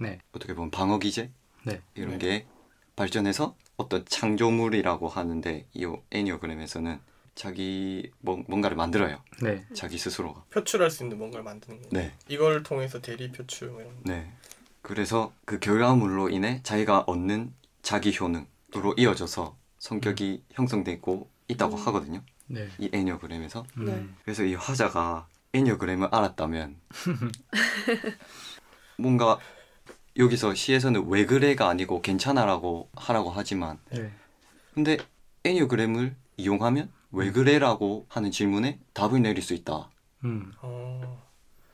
네. 0.00 0.20
어떻게 0.32 0.54
보면 0.54 0.70
방어 0.70 0.98
기제 0.98 1.30
네. 1.64 1.80
이런 1.94 2.18
네. 2.18 2.18
게 2.18 2.46
발전해서 2.94 3.56
어떤 3.76 4.04
창조물이라고 4.04 5.08
하는데 5.08 5.66
이 5.72 5.96
애니어그램에서는 6.10 7.00
자기 7.38 8.10
뭔- 8.18 8.44
뭔가를 8.48 8.76
만들어요. 8.76 9.22
네. 9.42 9.64
자기 9.72 9.96
스스로가. 9.96 10.42
표출할 10.50 10.90
수 10.90 11.04
있는 11.04 11.18
뭔가를 11.18 11.44
만드는 11.44 11.82
거예요. 11.82 11.88
네. 11.92 12.12
이걸 12.26 12.64
통해서 12.64 13.00
대리 13.00 13.30
표출 13.30 13.68
뭐 13.68 13.80
이런 13.80 13.94
거. 13.94 14.00
네. 14.06 14.32
그래서 14.82 15.32
그 15.44 15.60
결과물로 15.60 16.30
인해 16.30 16.60
자기가 16.64 17.04
얻는 17.06 17.54
자기 17.82 18.12
효능으로 18.18 18.94
이어져서 18.96 19.56
성격이 19.78 20.42
형성되고 20.50 21.30
있다고 21.46 21.76
음. 21.76 21.86
하거든요. 21.86 22.22
네. 22.48 22.68
이 22.80 22.90
애니어그램에서. 22.92 23.64
음, 23.76 23.84
네. 23.84 24.04
그래서 24.24 24.42
이 24.42 24.54
화자가 24.56 25.28
애니어그램을 25.52 26.08
알았다면 26.10 26.76
뭔가 28.98 29.38
여기서 30.16 30.56
시에서는 30.56 31.06
왜 31.08 31.24
그래가 31.24 31.68
아니고 31.68 32.02
괜찮아라고 32.02 32.90
하라고 32.96 33.30
하지만 33.30 33.78
네. 33.92 34.10
근데 34.74 34.96
애니어그램을 35.44 36.16
이용하면 36.36 36.90
왜 37.10 37.30
그래라고 37.32 38.06
하는 38.08 38.30
질문에 38.30 38.80
답을 38.92 39.22
내릴 39.22 39.42
수 39.42 39.54
있다라고 39.54 39.88
음, 40.24 40.52
어, 40.60 41.22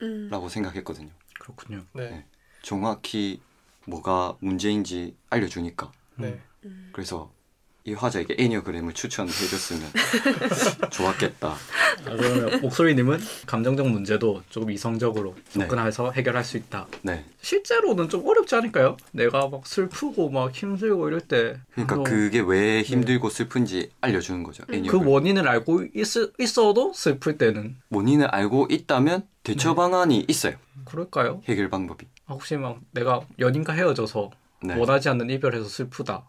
음. 0.02 0.30
생각했거든요. 0.48 1.10
그렇군요. 1.40 1.84
네. 1.92 2.10
네. 2.10 2.26
정확히 2.62 3.40
뭐가 3.86 4.36
문제인지 4.40 5.16
알려주니까 5.30 5.92
네. 6.16 6.40
음. 6.64 6.90
그래서 6.92 7.32
이 7.86 7.92
화자에게 7.92 8.36
애니어그램을 8.38 8.94
추천해줬으면 8.94 9.82
좋았겠다. 10.90 11.48
아, 11.48 11.56
그러면 12.16 12.62
목소리님은 12.62 13.20
감정적 13.44 13.86
문제도 13.86 14.42
조금 14.48 14.70
이성적으로 14.70 15.34
네. 15.52 15.60
접근해서 15.60 16.10
해결할 16.10 16.44
수 16.44 16.56
있다. 16.56 16.86
네. 17.02 17.26
실제로는 17.42 18.08
좀 18.08 18.26
어렵지 18.26 18.54
않을까요? 18.54 18.96
내가 19.12 19.48
막 19.48 19.66
슬프고 19.66 20.30
막 20.30 20.50
힘들고 20.54 21.08
이럴 21.08 21.20
때 21.20 21.60
그러니까 21.72 21.96
어, 21.96 22.02
그게 22.04 22.40
왜 22.40 22.80
힘들고 22.80 23.28
슬픈지 23.28 23.90
알려주는 24.00 24.42
거죠. 24.44 24.64
음. 24.70 24.74
애니어그램. 24.76 25.04
그 25.04 25.10
원인을 25.10 25.46
알고 25.46 25.82
있, 25.94 26.06
있어도 26.40 26.94
슬플 26.94 27.36
때는 27.36 27.76
원인을 27.90 28.28
알고 28.28 28.68
있다면 28.70 29.28
대처 29.42 29.68
네. 29.70 29.74
방안이 29.76 30.24
있어요. 30.26 30.56
그럴까요? 30.86 31.42
해결 31.44 31.68
방법이. 31.68 32.06
아, 32.24 32.32
혹시 32.32 32.56
막 32.56 32.80
내가 32.92 33.20
연인과 33.38 33.74
헤어져서 33.74 34.30
네. 34.62 34.74
원하지 34.74 35.10
않는 35.10 35.28
이별해서 35.28 35.68
슬프다. 35.68 36.24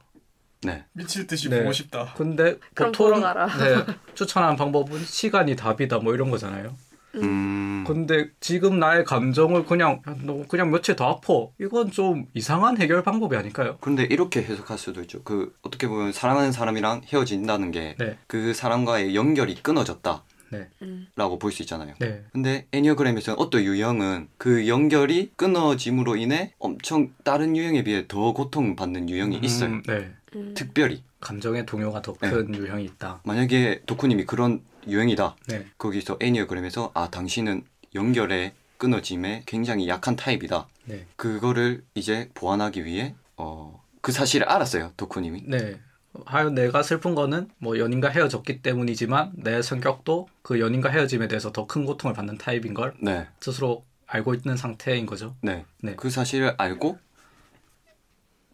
네. 0.63 0.85
미칠 0.93 1.27
듯이 1.27 1.50
네. 1.50 1.59
보고 1.59 1.71
싶다. 1.71 2.13
근데 2.15 2.57
보통. 2.75 3.21
네, 3.21 3.85
추천하는 4.13 4.55
방법은 4.55 5.03
시간이 5.05 5.55
답이다 5.55 6.00
뭐 6.00 6.13
이런 6.13 6.29
거잖아요. 6.29 6.75
음. 7.15 7.83
근데 7.88 8.29
지금 8.39 8.79
나의 8.79 9.05
감정을 9.05 9.65
그냥 9.65 10.01
야, 10.07 10.15
너 10.24 10.43
그냥 10.47 10.71
며칠 10.71 10.95
더 10.95 11.09
아파. 11.09 11.47
이건 11.59 11.91
좀 11.91 12.27
이상한 12.33 12.77
해결 12.79 13.03
방법이 13.03 13.35
아닐까요? 13.35 13.77
근데 13.79 14.03
이렇게 14.03 14.41
해석할 14.41 14.77
수도 14.77 15.01
있죠. 15.01 15.24
그 15.24 15.53
어떻게 15.62 15.88
보면 15.88 16.12
사랑하는 16.12 16.51
사람이랑 16.51 17.03
헤어진다는 17.05 17.71
게그 17.71 18.15
네. 18.29 18.53
사람과의 18.53 19.15
연결이 19.15 19.55
끊어졌다라고 19.55 20.24
네. 20.51 20.69
음. 20.81 21.07
볼수 21.39 21.62
있잖아요. 21.63 21.93
네. 22.00 22.24
근데 22.33 22.67
애니어그램에서는 22.71 23.39
어떤 23.39 23.63
유형은 23.63 24.29
그 24.38 24.67
연결이 24.67 25.31
끊어짐으로 25.35 26.17
인해 26.17 26.53
엄청 26.59 27.13
다른 27.24 27.55
유형에 27.55 27.83
비해 27.83 28.05
더 28.07 28.33
고통받는 28.33 29.09
유형이 29.09 29.39
있어요. 29.41 29.69
음, 29.69 29.83
네. 29.88 30.12
음. 30.35 30.53
특별히 30.53 31.03
감정의 31.21 31.65
동요가 31.65 32.01
더 32.01 32.13
네. 32.21 32.29
큰 32.29 32.53
유형이 32.53 32.83
있다. 32.85 33.21
만약에 33.23 33.81
도쿠님이 33.85 34.25
그런 34.25 34.61
유형이다. 34.87 35.35
네. 35.47 35.65
거기서 35.77 36.17
애니어그램에서 36.21 36.91
아 36.93 37.09
당신은 37.09 37.63
연결의 37.95 38.53
끊어짐에 38.77 39.43
굉장히 39.45 39.87
약한 39.87 40.15
타입이다. 40.15 40.67
네. 40.85 41.07
그거를 41.15 41.83
이제 41.95 42.29
보완하기 42.33 42.85
위해 42.85 43.15
어, 43.37 43.81
그 44.01 44.11
사실을 44.11 44.47
알았어요. 44.49 44.91
도쿠님이. 44.97 45.43
네. 45.47 45.79
하여 46.25 46.49
내가 46.49 46.81
슬픈 46.83 47.13
거는 47.15 47.49
뭐 47.57 47.77
연인과 47.77 48.09
헤어졌기 48.09 48.61
때문이지만 48.61 49.33
내 49.35 49.61
성격도 49.61 50.27
그 50.41 50.59
연인과 50.59 50.89
헤어짐에 50.89 51.27
대해서 51.27 51.51
더 51.51 51.65
큰 51.67 51.85
고통을 51.85 52.13
받는 52.13 52.37
타입인 52.37 52.73
걸 52.73 52.93
네. 53.01 53.27
스스로 53.41 53.83
알고 54.07 54.33
있는 54.35 54.55
상태인 54.55 55.05
거죠. 55.05 55.35
네. 55.41 55.65
네. 55.81 55.95
그 55.95 56.09
사실을 56.09 56.53
알고 56.57 56.99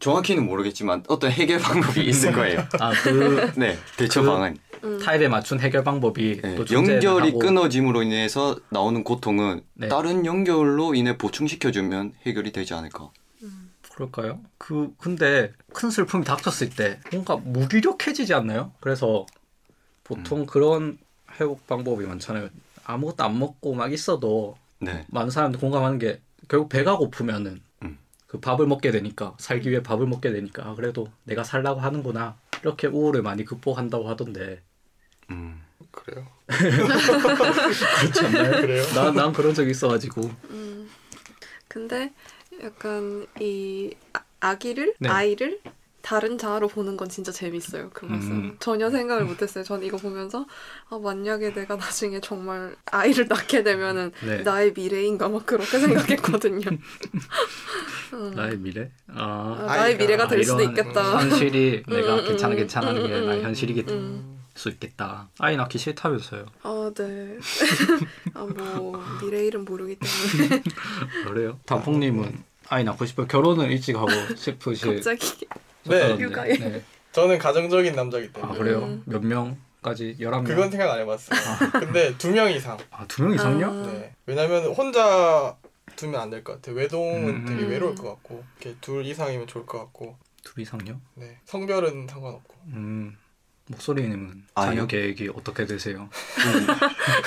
정확히는 0.02 0.46
모르겠지만 0.46 1.04
어떤 1.08 1.32
해결 1.32 1.60
방법이 1.60 2.02
있을 2.04 2.34
거예요. 2.34 2.68
아, 2.80 2.92
그 3.04 3.52
네. 3.56 3.78
대처 3.98 4.22
그- 4.22 4.28
방안. 4.28 4.58
음. 4.84 4.98
타입에 5.00 5.28
맞춘 5.28 5.60
해결 5.60 5.84
방법이 5.84 6.42
네, 6.42 6.58
연결이 6.72 7.28
하고 7.28 7.38
끊어짐으로 7.40 8.02
인해서 8.02 8.58
나오는 8.70 9.04
고통은 9.04 9.62
네. 9.76 9.88
다른 9.88 10.26
연결로 10.26 10.96
인해 10.96 11.18
보충시켜주면 11.20 12.14
해결이 12.26 12.52
되지 12.52 12.74
않을까. 12.74 13.12
그럴까요? 13.94 14.40
그 14.58 14.92
근데 14.98 15.52
큰 15.74 15.92
슬픔이 15.92 16.24
닥쳤을 16.24 16.70
때 16.72 17.00
뭔가 17.12 17.36
무기력해지지 17.36 18.34
않나요? 18.34 18.72
그래서 18.80 19.28
보통 20.04 20.48
그런 20.48 20.98
회복 21.40 21.68
방법이 21.68 22.06
많잖아요. 22.06 22.50
아무것도 22.86 23.24
안 23.24 23.38
먹고 23.38 23.76
막 23.76 23.94
있어도 23.94 24.56
네. 24.80 25.06
많은 25.10 25.30
사람들 25.30 25.60
공감하는 25.60 26.00
게 26.00 26.22
결국 26.48 26.70
배가 26.70 26.98
고프면은 26.98 27.52
음. 27.52 27.62
그 28.32 28.40
밥을 28.40 28.66
먹게 28.66 28.92
되니까 28.92 29.36
살기 29.40 29.70
위해 29.70 29.84
밥을 29.84 30.08
먹게 30.08 30.32
되니까 30.32 30.66
아, 30.66 30.74
그래도 30.74 31.10
내가 31.26 31.44
살라고 31.44 31.82
하는구나 31.82 32.38
이렇게 32.62 32.88
우울을 32.88 33.24
많이 33.24 33.44
극복한다고 33.44 34.08
하던데 34.08 34.64
음. 35.32 35.62
그래요. 35.92 36.26
그렇지 36.48 38.26
않나요? 38.26 38.62
그래요? 38.62 38.84
난, 38.96 39.16
난 39.16 39.34
그런 39.34 39.54
적이 39.54 39.72
있어가지고 39.72 40.32
음. 40.50 40.90
근데 41.68 42.14
약간 42.64 43.28
이 43.42 43.94
아- 44.14 44.24
아기를 44.40 44.96
네. 45.00 45.10
아이를 45.10 45.60
다른 46.02 46.38
자아로 46.38 46.68
보는 46.68 46.98
건 46.98 47.10
진짜 47.10 47.32
재밌어요. 47.32 47.90
그 47.94 48.06
말씀. 48.06 48.32
음. 48.32 48.56
전혀 48.60 48.90
생각을 48.90 49.26
못했어요. 49.26 49.64
전 49.64 49.84
이거 49.84 49.98
보면서 49.98 50.46
아, 50.90 50.98
만약에 50.98 51.54
내가 51.54 51.76
나중에 51.76 52.20
정말 52.22 52.76
아이를 52.86 53.28
낳게 53.28 53.64
되면은 53.64 54.12
네. 54.26 54.42
나의 54.44 54.74
미래인가 54.74 55.30
막 55.30 55.46
그렇게 55.46 55.80
생각했거든요. 55.80 56.70
음. 58.14 58.32
나의 58.36 58.58
미래? 58.58 58.92
아, 59.08 59.58
아, 59.60 59.76
나의 59.78 59.98
미래가 59.98 60.28
될 60.28 60.44
수도 60.44 60.62
이런 60.62 60.72
있겠다. 60.72 61.20
현실이 61.22 61.84
음, 61.88 61.94
내가 61.94 62.16
음, 62.16 62.26
괜찮아 62.26 62.54
음, 62.54 62.58
괜찮아는 62.58 63.08
게 63.08 63.14
음, 63.14 63.26
나의 63.26 63.40
음, 63.40 63.46
현실이기 63.46 63.86
음. 63.90 64.40
수 64.54 64.70
있겠다. 64.70 65.30
아이 65.40 65.56
낳기 65.56 65.78
싫다면서요. 65.78 66.46
아, 66.64 66.92
네. 66.96 67.38
아, 68.34 68.46
뭐 68.46 69.02
미래 69.22 69.46
일은 69.46 69.64
모르기 69.64 69.98
때문에 69.98 70.62
그래요? 71.26 71.60
단풍님은 71.66 72.44
아이 72.68 72.84
낳고 72.84 73.06
싶어요. 73.06 73.28
결혼을 73.28 73.72
일찍 73.72 73.96
하고 73.96 74.10
싶으실 74.36 74.96
갑자기 74.96 75.48
네. 75.84 76.00
셨다던데. 76.00 76.24
육아에. 76.24 76.58
네. 76.58 76.84
저는 77.12 77.38
가정적인 77.40 77.94
남자기 77.96 78.30
아 78.34 78.40
때문에 78.40 78.58
그래요? 78.60 78.80
음. 78.84 79.04
몇 79.06 79.24
명까지? 79.26 80.18
11명? 80.20 80.46
그건 80.48 80.72
생각 80.72 80.92
안 80.92 81.00
해봤어요. 81.00 81.40
근데 81.74 82.18
두 82.18 82.30
명 82.32 82.50
이상. 82.52 82.78
아, 82.92 83.06
두 83.08 83.24
명 83.24 83.34
이상요? 83.34 83.66
아. 83.68 83.88
네. 83.92 84.14
왜냐면 84.26 84.66
혼자 84.68 85.56
두면 85.98 86.20
안 86.22 86.30
될 86.30 86.44
것 86.44 86.54
같아요. 86.56 86.76
외동은 86.78 87.28
음. 87.28 87.46
되게 87.46 87.64
음. 87.64 87.70
외로울 87.70 87.96
것 87.96 88.04
같고 88.10 88.44
이렇게 88.60 88.78
둘 88.80 89.06
이상이면 89.06 89.48
좋을 89.48 89.66
것 89.66 89.78
같고 89.80 90.16
둘 90.44 90.62
이상요? 90.64 91.00
네. 91.16 91.38
성별은 91.46 92.08
상관없고 92.08 92.56
음. 92.68 93.18
목소리님은 93.68 94.46
아니요. 94.56 94.72
자녀 94.72 94.88
계획이 94.88 95.30
어떻게 95.36 95.66
되세요? 95.66 96.10
음, 96.10 96.68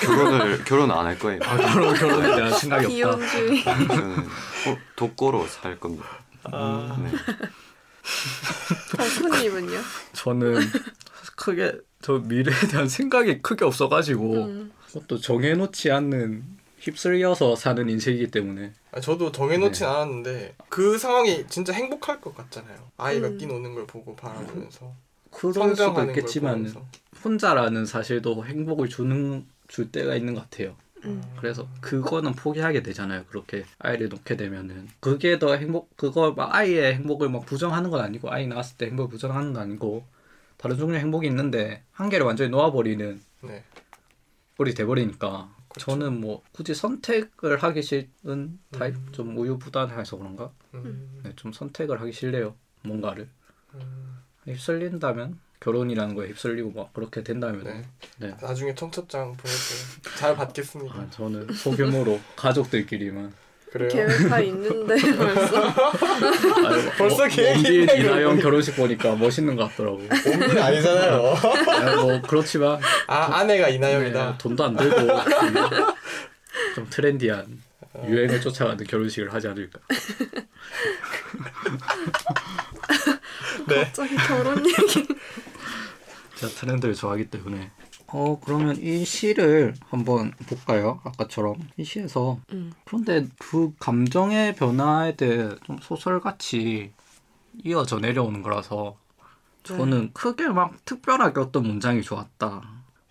결혼을 0.02 0.64
결혼 0.64 0.90
안 0.90 1.06
할 1.06 1.18
거예요. 1.18 1.40
아, 1.42 1.56
결혼 1.56 1.94
결혼에 1.94 2.36
대한 2.36 2.52
생각이 2.52 3.02
없다. 3.02 3.16
비혼주의. 3.26 3.64
저는 3.64 4.18
어, 4.18 4.78
독거로 4.96 5.46
살 5.46 5.78
겁니다. 5.78 6.04
아, 6.44 6.98
네. 7.02 7.10
덕후님은요? 8.96 9.80
저는 10.12 10.56
크게 11.36 11.72
저 12.00 12.18
미래에 12.18 12.68
대한 12.70 12.88
생각이 12.88 13.42
크게 13.42 13.64
없어가지고 13.64 14.44
음. 14.44 14.72
그것도 14.86 15.18
정해놓지 15.18 15.90
않는 15.90 16.44
휩쓸려서 16.78 17.56
사는 17.56 17.88
인생이기 17.88 18.30
때문에 18.30 18.72
아, 18.92 19.00
저도 19.00 19.32
정해놓진 19.32 19.86
네. 19.86 19.92
않았는데 19.92 20.54
그 20.68 20.98
상황이 20.98 21.46
진짜 21.48 21.72
행복할 21.72 22.20
것 22.20 22.36
같잖아요. 22.36 22.76
아이가 22.98 23.28
음. 23.28 23.38
뛰노는 23.38 23.74
걸 23.74 23.86
보고 23.86 24.14
바라보면서 24.14 24.94
그럴 25.30 25.74
수도 25.74 26.04
있겠지만 26.04 26.72
혼자라는 27.24 27.86
사실도 27.86 28.44
행복을 28.44 28.88
주는 28.88 29.46
줄 29.66 29.90
때가 29.90 30.14
있는 30.14 30.34
것 30.34 30.42
같아요. 30.42 30.76
음. 31.04 31.22
그래서 31.36 31.68
그거는 31.80 32.32
포기하게 32.32 32.82
되잖아요. 32.82 33.24
그렇게 33.26 33.64
아이를 33.78 34.08
놓게 34.08 34.36
되면은 34.36 34.88
그게 35.00 35.38
더 35.38 35.54
행복 35.56 35.96
그거 35.96 36.32
막 36.32 36.54
아이의 36.54 36.94
행복을 36.94 37.28
막 37.28 37.44
부정하는 37.44 37.90
건 37.90 38.00
아니고 38.00 38.30
아이 38.30 38.46
낳았을 38.46 38.76
때 38.76 38.86
행복을 38.86 39.10
부정하는 39.10 39.52
건 39.52 39.62
아니고 39.62 40.04
다른 40.56 40.76
종류의 40.76 41.00
행복이 41.00 41.26
있는데 41.26 41.82
한 41.92 42.08
개를 42.08 42.26
완전히 42.26 42.50
놓아버리는 42.50 43.20
네. 43.42 43.64
꼴이 44.56 44.74
돼버리니까 44.74 45.54
그렇죠. 45.68 45.90
저는 45.90 46.20
뭐 46.20 46.42
굳이 46.52 46.74
선택을 46.74 47.62
하기 47.62 47.82
싫은 47.82 48.58
타입 48.70 48.96
음. 48.96 49.08
좀 49.12 49.36
우유부단해서 49.36 50.16
그런가 50.16 50.52
음. 50.74 51.20
네, 51.22 51.32
좀 51.36 51.52
선택을 51.52 52.00
하기 52.00 52.12
싫래요 52.12 52.54
뭔가를 52.82 53.28
음. 53.74 54.18
휩쓸린다면 54.46 55.38
결혼이라는 55.64 56.14
거에 56.14 56.28
휩쓸리고 56.28 56.72
막 56.72 56.92
그렇게 56.92 57.22
된다면 57.22 57.64
네. 57.64 57.82
네. 58.18 58.36
나중에 58.42 58.74
청첩장 58.74 59.34
보내주세요. 59.34 60.14
잘 60.16 60.36
받겠습니다. 60.36 60.94
아, 60.94 61.06
저는 61.10 61.52
소규모로 61.54 62.20
가족들끼리만 62.36 63.32
그래요. 63.72 63.88
계획 63.88 64.28
다 64.28 64.40
있는데 64.40 64.94
벌써 65.16 65.56
아유, 66.68 66.90
벌써 66.98 67.16
뭐, 67.16 67.26
계획이 67.26 67.80
있네, 67.80 67.96
이나영 67.96 68.38
결혼식 68.38 68.76
보니까 68.76 69.16
멋있는 69.16 69.56
것 69.56 69.70
같더라고. 69.70 69.96
옴니는 69.96 70.62
아니잖아요. 70.62 71.34
아유, 71.68 72.00
뭐 72.02 72.22
그렇지만 72.22 72.78
아 73.08 73.38
아내가 73.38 73.68
이나영이다. 73.70 74.30
네, 74.30 74.38
돈도 74.38 74.64
안 74.64 74.76
들고 74.76 74.96
좀, 74.96 75.08
좀 76.76 76.86
트렌디한 76.90 77.62
유행을 78.06 78.40
쫓아가는 78.42 78.84
결혼식을 78.84 79.32
하지 79.32 79.48
않을까. 79.48 79.80
네. 83.66 83.76
갑자기 83.76 84.14
결혼 84.16 84.64
얘기 84.66 85.08
제가 86.36 86.52
트렌드를 86.52 86.94
좋아하기 86.94 87.30
때문에. 87.30 87.70
어 88.08 88.38
그러면 88.40 88.76
이 88.76 89.04
시를 89.04 89.74
한번 89.88 90.30
볼까요? 90.46 91.00
아까처럼 91.04 91.56
이 91.76 91.84
시에서 91.84 92.38
음. 92.52 92.72
그런데 92.84 93.26
그 93.38 93.74
감정의 93.78 94.54
변화에 94.54 95.16
대해 95.16 95.50
좀 95.64 95.78
소설같이 95.82 96.92
이어져 97.64 97.98
내려오는 97.98 98.42
거라서 98.42 98.96
저는 99.64 100.12
크게 100.12 100.48
막 100.48 100.84
특별하게 100.84 101.40
어떤 101.40 101.64
문장이 101.66 102.02
좋았다 102.02 102.62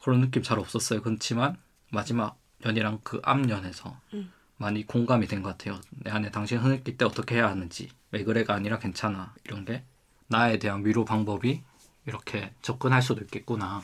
그런 0.01 0.21
느낌 0.21 0.43
잘 0.43 0.59
없었어요. 0.59 1.01
그렇지만 1.01 1.57
마지막 1.91 2.38
연이랑 2.65 2.99
그 3.03 3.19
앞연에서 3.23 3.97
음. 4.13 4.31
많이 4.57 4.86
공감이 4.86 5.27
된 5.27 5.41
것 5.43 5.49
같아요. 5.57 5.81
내 5.89 6.12
안에 6.12 6.31
당신 6.31 6.59
흐느낄 6.59 6.95
때 6.97 7.03
어떻게 7.03 7.36
해야 7.36 7.49
하는지 7.49 7.89
왜 8.12 8.23
그래가 8.23 8.53
아니라 8.53 8.79
괜찮아 8.79 9.33
이런 9.45 9.65
게 9.65 9.83
나에 10.27 10.59
대한 10.59 10.86
위로 10.86 11.03
방법이 11.03 11.62
이렇게 12.06 12.54
접근할 12.62 13.02
수도 13.02 13.22
있겠구나 13.22 13.82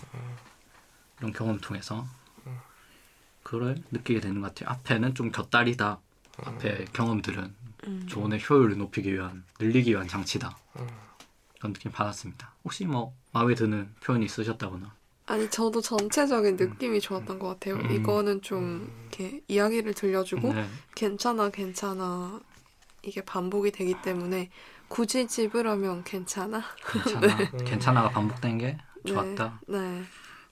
이런 1.20 1.34
경험 1.34 1.60
통해서 1.60 2.06
그걸 3.44 3.76
느끼게 3.92 4.20
되는 4.20 4.42
것 4.42 4.54
같아요. 4.54 4.70
앞에는 4.76 5.16
좀 5.16 5.32
곁다리다. 5.32 6.00
앞에 6.44 6.86
경험들은 6.94 7.56
음. 7.88 8.06
조언의 8.08 8.42
효율을 8.48 8.78
높이기 8.78 9.14
위한 9.14 9.44
늘리기 9.60 9.92
위한 9.92 10.08
장치다. 10.08 10.56
음. 10.80 10.88
그런 11.58 11.74
느낌 11.74 11.92
받았습니다. 11.92 12.54
혹시 12.64 12.86
뭐 12.86 13.14
마음에 13.32 13.56
드는 13.56 13.94
표현이 14.02 14.26
있으셨다거나? 14.26 14.94
아니 15.26 15.50
저도 15.50 15.82
전체적인 15.82 16.56
느낌이 16.56 17.02
좋았던 17.02 17.40
것 17.40 17.48
같아요. 17.48 17.76
음. 17.76 17.92
이거는 17.92 18.42
좀 18.42 18.92
이렇게 19.02 19.42
이야기를 19.48 19.94
들려주고 19.94 20.54
네. 20.54 20.68
괜찮아 20.96 21.50
괜찮아 21.50 22.40
이게 23.04 23.24
반복이 23.24 23.72
되기 23.72 23.96
때문에 24.02 24.50
굳이 24.89 25.28
집으라면 25.28 26.04
괜찮아. 26.04 26.62
괜찮아. 26.91 27.28
네. 27.54 27.63
괜찮아가 27.63 28.10
반복된 28.10 28.58
게 28.58 28.78
네. 29.04 29.12
좋았다. 29.12 29.62
네. 29.67 30.02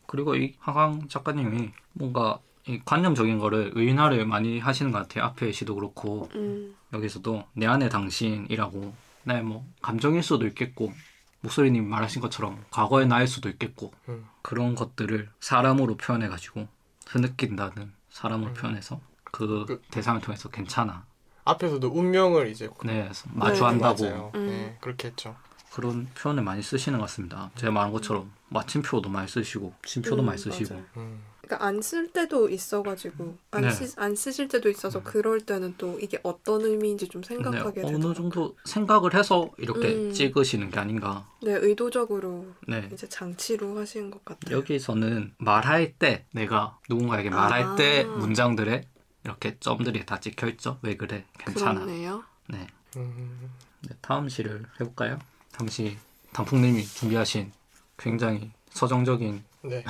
그리고 0.06 0.36
이 0.36 0.56
하강 0.60 1.08
작가님이 1.10 1.71
뭔가 1.93 2.39
이 2.67 2.80
관념적인 2.86 3.39
거를 3.39 3.71
의인화를 3.76 4.26
많이 4.26 4.60
하시는 4.60 4.91
것 4.91 5.00
같아요. 5.00 5.26
앞에 5.26 5.52
시도 5.52 5.76
그렇고 5.76 6.30
음. 6.36 6.76
여기서도 6.93 7.43
내 7.54 7.65
안에 7.65 7.89
당신이라고 7.89 8.93
네뭐 9.23 9.65
감정일 9.82 10.23
수도 10.23 10.45
있겠고 10.47 10.93
목소리님 11.41 11.88
말하신 11.89 12.21
것처럼 12.21 12.63
과거의 12.71 13.08
나일 13.08 13.28
수도 13.28 13.50
있겠고 13.50 13.91
음. 14.10 14.26
그런 14.41 14.76
것들을 14.76 15.30
사람으로 15.39 15.97
표현해 15.97 16.28
가지고 16.30 16.67
흐느낀다는 17.08 17.93
사람으로 18.10 18.52
음. 18.52 18.54
표현해서 18.54 19.02
그 19.32 19.65
그- 19.67 19.82
대상을 19.91 20.19
통해서 20.21 20.50
괜찮아 20.50 21.06
앞에서도 21.50 21.88
운명을 21.88 22.48
이제 22.50 22.70
네 22.84 23.10
마주한다고 23.34 24.04
맞아요. 24.04 24.32
음. 24.36 24.48
네, 24.48 24.78
그렇게 24.82 25.10
했죠. 25.10 25.36
그런 25.74 26.08
표현을 26.18 26.44
많이 26.44 26.62
쓰시는 26.64 26.98
것 27.00 27.06
같습니다. 27.06 27.52
제가 27.56 27.72
말한 27.72 27.92
것처럼 27.92 28.32
마침표도 28.50 29.10
많이 29.10 29.28
쓰시고 29.28 29.74
진표도 29.86 30.22
음, 30.22 30.26
많이 30.26 30.38
쓰시고. 30.38 30.76
음. 30.98 31.22
그러니까 31.42 31.66
안 31.66 31.82
쓸 31.82 32.12
때도 32.12 32.50
있어가지고 32.50 33.38
안, 33.52 33.62
네. 33.62 33.72
쓰, 33.72 33.94
안 33.98 34.16
쓰실 34.16 34.50
때도 34.50 34.70
있어서 34.70 35.02
그럴 35.02 35.40
때는 35.40 35.76
또 35.78 35.98
이게 36.00 36.20
어떤 36.24 36.62
의미인지 36.62 37.08
좀 37.08 37.22
네, 37.22 37.28
생각하게 37.30 37.82
어느 37.84 37.92
되더라고요. 37.96 38.14
정도 38.14 38.56
생각을 38.66 39.14
해서 39.14 39.50
이렇게 39.58 39.94
음. 39.94 40.12
찍으시는 40.12 40.72
게 40.72 40.80
아닌가. 40.80 41.26
네, 41.42 41.54
의도적으로 41.54 42.48
네. 42.68 42.90
이제 42.92 43.08
장치로 43.08 43.78
하신 43.78 44.12
것 44.12 44.26
같아요. 44.26 44.58
여기서는 44.58 45.36
말할 45.38 45.94
때 45.94 46.26
내가 46.34 46.78
누군가에게 46.90 47.30
말할 47.30 47.64
아. 47.64 47.76
때 47.76 48.04
문장들에 48.04 48.82
이렇게 49.28 49.58
점들이 49.60 50.06
다 50.06 50.22
찍혀 50.22 50.48
있죠. 50.52 50.80
왜 50.82 50.96
그래? 50.96 51.26
괜찮아. 51.38 51.82
그렇네요. 51.82 52.24
네. 52.48 52.66
음. 52.96 53.52
네, 53.82 53.94
다음 54.00 54.30
시를 54.30 54.66
해볼까요? 54.80 55.20
다음 55.52 55.68
시 55.68 55.98
단풍님이 56.32 56.86
준비하신 56.86 57.52
굉장히 57.98 58.52
서정적인 58.70 59.44
네. 59.63 59.84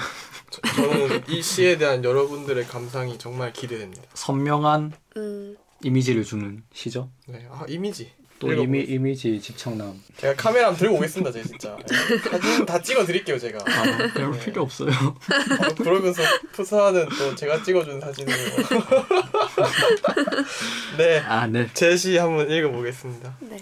저, 0.49 0.61
저는 0.61 1.29
이 1.29 1.43
시에 1.43 1.77
대한 1.77 2.03
여러분들의 2.03 2.65
감상이 2.65 3.19
정말 3.19 3.53
기대됩니다. 3.53 4.01
선명한 4.15 4.93
음, 5.17 5.55
이미지를 5.83 6.23
주는 6.23 6.63
시죠. 6.73 7.11
네. 7.27 7.47
아 7.51 7.63
이미지. 7.67 8.11
또. 8.39 8.53
이미 8.53 8.81
이미지 8.81 9.39
집착남. 9.39 10.01
제가 10.17 10.35
카메라 10.35 10.67
한번 10.67 10.79
들고 10.79 10.97
오겠습니다, 10.97 11.31
제가 11.31 11.47
진짜. 11.47 11.77
사진 12.29 12.65
다 12.65 12.81
찍어 12.81 13.05
드릴게요, 13.05 13.39
제가. 13.39 13.59
아, 13.59 13.83
별 14.13 14.31
네. 14.31 14.45
필요 14.45 14.63
없어요. 14.63 14.91
아, 14.91 15.73
그러면서 15.75 16.21
푸사는 16.51 17.07
또 17.17 17.35
제가 17.35 17.63
찍어준 17.63 17.99
사진으로. 17.99 18.37
네, 20.97 21.19
아, 21.19 21.47
네. 21.47 21.67
제시 21.73 22.17
한번 22.17 22.49
읽어보겠습니다. 22.49 23.37
네. 23.41 23.57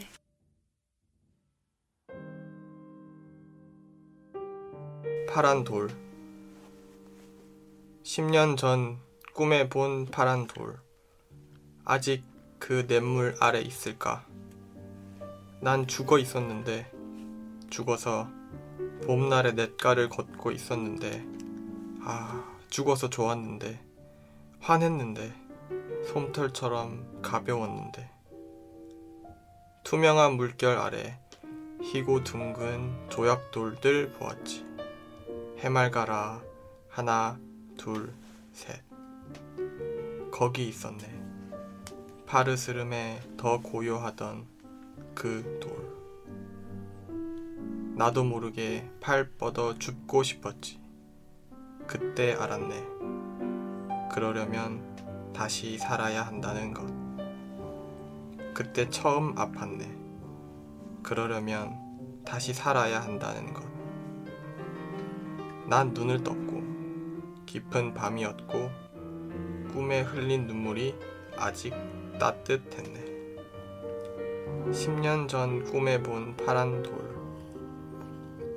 파란 5.35 5.65
돌 5.65 5.89
10년 8.03 8.55
전 8.55 8.97
꿈에 9.33 9.67
본 9.67 10.05
파란 10.05 10.47
돌 10.47 10.79
아직 11.83 12.23
그 12.57 12.88
냇물 12.88 13.35
아래 13.41 13.59
있을까 13.59 14.25
난 15.61 15.87
죽어 15.87 16.19
있었는데 16.19 16.91
죽어서 17.69 18.29
봄날의 19.05 19.55
냇가를 19.55 20.09
걷고 20.09 20.51
있었는데 20.51 21.25
아 22.01 22.43
죽어서 22.69 23.09
좋았는데 23.09 23.79
환했는데 24.59 25.33
솜털처럼 26.07 27.21
가벼웠는데 27.21 28.09
투명한 29.83 30.33
물결 30.33 30.77
아래 30.77 31.19
희고 31.81 32.23
둥근 32.23 32.91
조약돌들 33.09 34.13
보았지. 34.13 34.65
해맑아라 35.59 36.41
하나 36.89 37.39
둘 37.77 38.11
셋. 38.51 38.81
거기 40.31 40.67
있었네. 40.67 41.07
파르스름에 42.25 43.21
더 43.37 43.61
고요하던 43.61 44.47
그 45.13 45.60
돌. 45.62 45.95
나도 47.95 48.23
모르게 48.23 48.89
팔 48.99 49.29
뻗어 49.38 49.77
줍고 49.77 50.23
싶었지. 50.23 50.79
그때 51.88 52.34
알았네. 52.34 52.84
그러려면 54.12 54.81
다시 55.34 55.77
살아야 55.77 56.23
한다는 56.23 56.73
것. 56.73 56.86
그때 58.53 58.89
처음 58.89 59.36
아팠네. 59.36 61.03
그러려면 61.03 61.77
다시 62.25 62.53
살아야 62.53 63.01
한다는 63.01 63.53
것. 63.53 63.63
난 65.67 65.93
눈을 65.93 66.23
떴고 66.23 66.63
깊은 67.45 67.93
밤이었고 67.93 68.69
꿈에 69.73 70.01
흘린 70.01 70.47
눈물이 70.47 70.95
아직 71.38 71.73
따뜻했네. 72.19 73.04
10년 74.71 75.28
전 75.28 75.63
꿈에 75.63 76.01
본 76.01 76.36
파란 76.36 76.82
돌. 76.82 77.15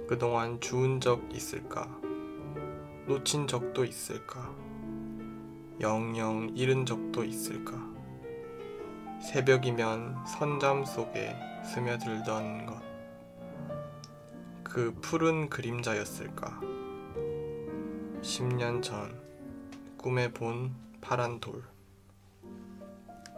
그동안 0.08 0.58
주운 0.58 1.02
적 1.02 1.22
있을까? 1.30 1.86
놓친 3.06 3.46
적도 3.46 3.84
있을까? 3.84 4.50
영영 5.80 6.52
잃은 6.54 6.86
적도 6.86 7.22
있을까? 7.24 7.74
새벽이면 9.20 10.24
선잠 10.26 10.86
속에 10.86 11.36
스며들던 11.74 12.64
것. 12.64 12.82
그 14.64 14.94
푸른 15.02 15.50
그림자였을까? 15.50 16.58
10년 18.22 18.82
전 18.82 19.14
꿈에 19.98 20.32
본 20.32 20.74
파란 21.02 21.38
돌. 21.38 21.62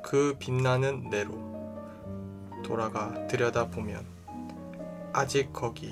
그 0.04 0.36
빛나는 0.38 1.10
내로 1.10 1.59
돌아가 2.62 3.26
들여다보면 3.26 4.06
아직 5.12 5.52
거기 5.52 5.90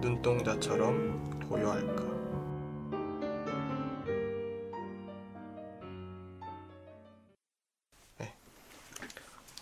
눈동자처럼 0.00 1.40
고요할까? 1.48 2.06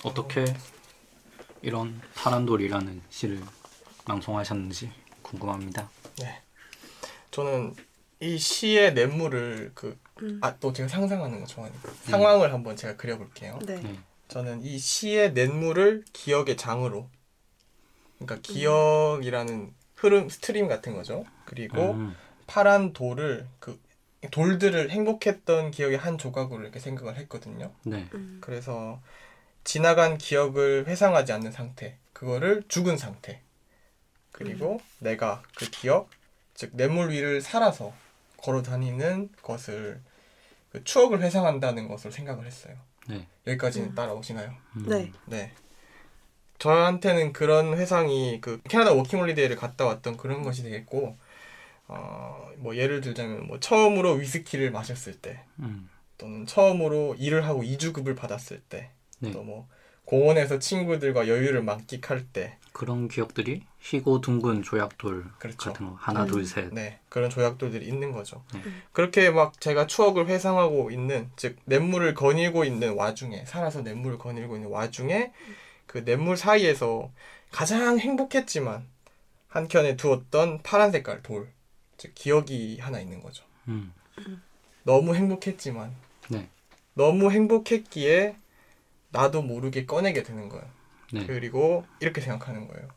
어떻게 0.05 0.45
이런 1.63 2.01
파란 2.15 2.45
돌이라는 2.45 3.03
시를 3.09 3.41
낭송하셨는지 4.07 4.93
궁금합니다. 5.23 5.89
네. 6.19 6.43
저는 7.31 7.75
이 8.21 8.39
시의 8.39 8.93
냇물을 8.95 9.73
그 9.75 9.99
음. 10.23 10.39
아 10.43 10.59
또 10.59 10.73
제가 10.73 10.89
상상하는 10.89 11.41
거 11.41 11.47
좋아하니까 11.47 11.91
상황을 12.03 12.53
한번 12.53 12.77
제가 12.77 12.97
그려볼게요. 12.97 13.59
네. 13.67 13.81
네. 13.81 13.99
저는 14.35 14.65
이 14.65 14.81
시의 14.81 15.33
냇물을 15.33 16.03
기억의 16.13 16.57
장으로 16.57 17.09
그러니까 18.19 18.41
기억이라는 18.43 19.73
흐름 19.95 20.29
stream 20.29 20.67
같은 20.67 20.97
거죠. 20.97 21.25
그리고 21.45 21.93
음, 21.93 22.17
파란 22.49 22.93
돌을 22.93 23.47
그 23.61 23.81
돌들을 24.33 24.91
행복했던 24.91 25.71
기억의 25.71 25.99
한 25.99 26.19
조각으로 26.19 26.63
이렇게 26.63 26.81
생각을 26.81 27.17
했거든요. 27.19 27.71
네. 27.85 28.09
음. 28.15 28.39
그래서 28.41 29.01
지나간 29.63 30.19
기억을 30.19 30.89
회상하지 30.89 31.31
않는 31.33 31.53
상태, 31.53 31.97
그거를 32.13 32.65
죽은 32.67 32.97
상태. 32.97 33.41
그리고 34.33 34.81
내가 34.99 35.45
그 35.55 35.71
기억, 35.71 36.11
즉 36.55 36.73
냇물 36.75 37.11
위를 37.11 37.41
살아서 37.41 37.95
걸어 38.39 38.63
다니는 38.63 39.31
것을 39.43 40.01
그 40.73 40.83
추억을 40.83 41.23
회상한다는 41.23 41.87
것을 41.87 42.11
생각을 42.11 42.45
했어요. 42.47 42.77
네. 43.09 43.27
여기까지는 43.47 43.89
음. 43.91 43.95
따라오시나요? 43.95 44.55
음, 44.77 44.87
네. 44.89 45.13
네. 45.27 45.53
저한테는 46.59 47.33
그런 47.33 47.77
회상이 47.77 48.41
그 48.41 48.61
캐나다 48.69 48.93
워킹홀리데이를 48.93 49.57
갔다 49.57 49.85
왔던 49.85 50.17
그런 50.17 50.43
것이 50.43 50.63
되겠고, 50.63 51.17
어, 51.89 52.51
뭐 52.59 52.77
예를 52.77 53.01
들자면 53.01 53.47
뭐 53.47 53.61
처음으로 53.61 54.13
위스키를 54.13 54.71
마셨을 54.71 55.21
때, 55.21 55.45
음, 55.59 55.91
또는 56.17 56.47
처음으로 56.47 57.17
일을 57.19 57.47
하고 57.47 57.63
2주급을 57.63 58.17
받았을 58.17 58.61
때, 58.61 58.91
네. 59.19 59.33
또뭐 59.33 59.69
공원에서 60.05 60.59
친구들과 60.59 61.29
여유를 61.29 61.63
만끽할 61.63 62.27
때, 62.33 62.59
그런 62.73 63.07
기억들이 63.07 63.63
희고 63.79 64.21
둥근 64.21 64.63
조약돌 64.63 65.27
그렇죠. 65.39 65.57
같은 65.57 65.87
거 65.87 65.95
하나 65.95 66.25
음. 66.25 66.29
둘 66.29 66.45
셋. 66.45 66.75
네 66.75 66.99
그런 67.09 67.31
조약돌들이 67.31 67.87
있는 67.87 68.11
거죠. 68.11 68.43
네. 68.53 68.61
그렇게 68.93 69.31
막 69.31 69.61
제가 69.61 69.87
추억을 69.87 70.27
회상하고 70.27 70.91
있는, 70.91 71.31
즉 71.37 71.57
냇물을 71.67 72.15
거닐고 72.15 72.65
있는 72.65 72.95
와중에 72.95 73.45
살아서 73.45 73.83
냇물을 73.83 74.19
거닐고 74.19 74.57
있는 74.57 74.71
와중에 74.71 75.33
그 75.87 76.05
냇물 76.05 76.37
사이에서 76.37 77.13
가장 77.53 77.99
행복했지만 78.01 78.85
한켠에 79.49 79.97
두었던 79.97 80.63
파란 80.65 80.91
색깔 80.91 81.23
돌, 81.23 81.49
즉 81.97 82.13
기억이 82.17 82.79
하나 82.81 82.99
있는 82.99 83.23
거죠. 83.23 83.45
음, 83.69 83.93
너무 84.83 85.15
행복했지만 85.15 85.95
네. 86.29 86.49
너무 86.95 87.31
행복했기에 87.31 88.35
나도 89.15 89.43
모르게 89.43 89.87
꺼내게 89.87 90.25
되는 90.25 90.49
거예요. 90.49 90.65
네. 91.13 91.25
그리고 91.27 91.87
이렇게 92.01 92.21
생각하는 92.21 92.67
거예요. 92.67 92.89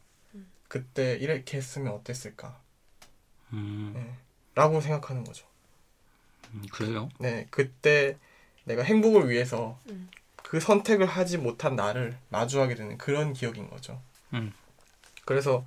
그때 0.67 1.15
이렇게 1.15 1.57
했으면 1.57 1.93
어땠을까? 1.93 2.59
음, 3.53 3.91
네. 3.95 4.13
라고 4.55 4.81
생각하는 4.81 5.23
거죠. 5.23 5.45
음, 6.53 6.63
그래요? 6.71 7.09
네, 7.19 7.45
그때 7.51 8.17
내가 8.63 8.81
행복을 8.81 9.29
위해서 9.29 9.79
음. 9.91 10.09
그 10.37 10.59
선택을 10.59 11.05
하지 11.05 11.37
못한 11.37 11.75
나를 11.75 12.17
마주하게 12.29 12.73
되는 12.75 12.97
그런 12.97 13.33
기억인 13.33 13.69
거죠. 13.69 14.01
음. 14.33 14.51
그래서 15.23 15.63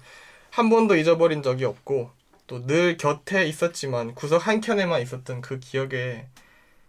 한 0.50 0.68
번도 0.68 0.96
잊어버린 0.96 1.42
적이 1.44 1.66
없고 1.66 2.10
또 2.48 2.66
늘 2.66 2.96
곁에 2.96 3.46
있었지만 3.46 4.16
구석 4.16 4.48
한 4.48 4.60
켠에만 4.60 5.00
있었던 5.02 5.40
그 5.42 5.60
기억에 5.60 6.26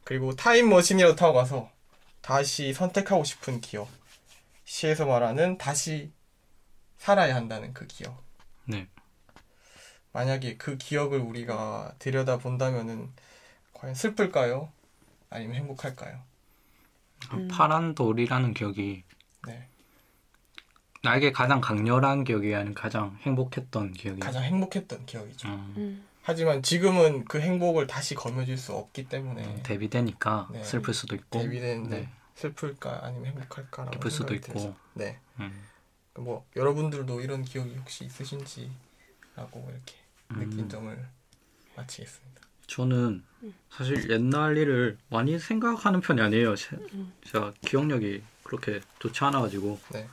그리고 0.04 0.36
타임머신이라도 0.36 1.16
타고 1.16 1.34
가서 1.36 1.70
다시 2.22 2.74
선택하고 2.74 3.24
싶은 3.24 3.62
기억. 3.62 3.90
시에서 4.64 5.06
말하는 5.06 5.58
다시 5.58 6.12
살아야 6.98 7.36
한다는 7.36 7.74
그 7.74 7.88
기억. 7.88 8.24
네. 8.66 8.88
만약에 10.14 10.58
그 10.58 10.78
기억을 10.78 11.20
우리가 11.20 11.96
들여다 12.00 12.38
본다면은 12.38 13.12
과연 13.74 13.96
슬플까요? 13.96 14.72
아니면 15.30 15.56
행복할까요? 15.56 16.22
음. 17.34 17.48
파란 17.48 17.96
돌이라는 17.96 18.54
기억이 18.54 19.04
네. 19.48 19.68
나에게 21.04 21.32
가장 21.32 21.62
강렬한 21.62 22.24
기억이 22.24 22.54
아닌 22.54 22.74
가장 22.74 23.18
행복했던 23.22 23.94
기억이. 23.94 24.20
가장 24.20 24.44
행복했던 24.44 25.06
기억이죠. 25.06 25.48
음, 25.48 25.74
음. 25.78 26.08
하지만 26.24 26.62
지금은 26.62 27.26
그 27.26 27.40
행복을 27.40 27.88
다시 27.88 28.14
거머쥘 28.16 28.58
수 28.58 28.74
없기 28.74 29.10
때문에 29.10 29.44
음, 29.46 29.60
대비되니까 29.64 30.50
네. 30.52 30.64
슬플 30.64 30.94
수도 30.94 31.16
있고. 31.16 31.40
대비되는데 31.40 31.98
네. 32.02 32.10
슬플까 32.36 33.00
아니면 33.04 33.28
행복할까라고 33.28 33.92
기쁠 33.92 34.12
수도 34.12 34.34
있고. 34.36 34.54
들죠. 34.54 34.76
네. 34.94 35.20
음, 35.40 35.52
뭐 36.16 36.46
여러분들도 36.56 37.22
이런 37.22 37.44
기억이 37.44 37.76
혹시 37.76 38.06
있으신지라고 38.06 39.70
이렇게 39.70 39.96
느낀 40.30 40.60
음. 40.62 40.70
점을 40.70 41.08
마치겠습니다. 41.76 42.42
저는 42.68 43.24
사실 43.70 44.10
옛날 44.10 44.56
일을 44.58 44.98
많이 45.10 45.38
생각하는 45.40 46.00
편이 46.02 46.22
아니에요. 46.22 46.56
제, 46.56 46.76
음. 46.94 47.12
제가 47.26 47.52
기억력이 47.62 48.24
그렇게 48.44 48.82
좋지 49.00 49.24
않아가지고 49.26 49.80
네. 49.92 50.08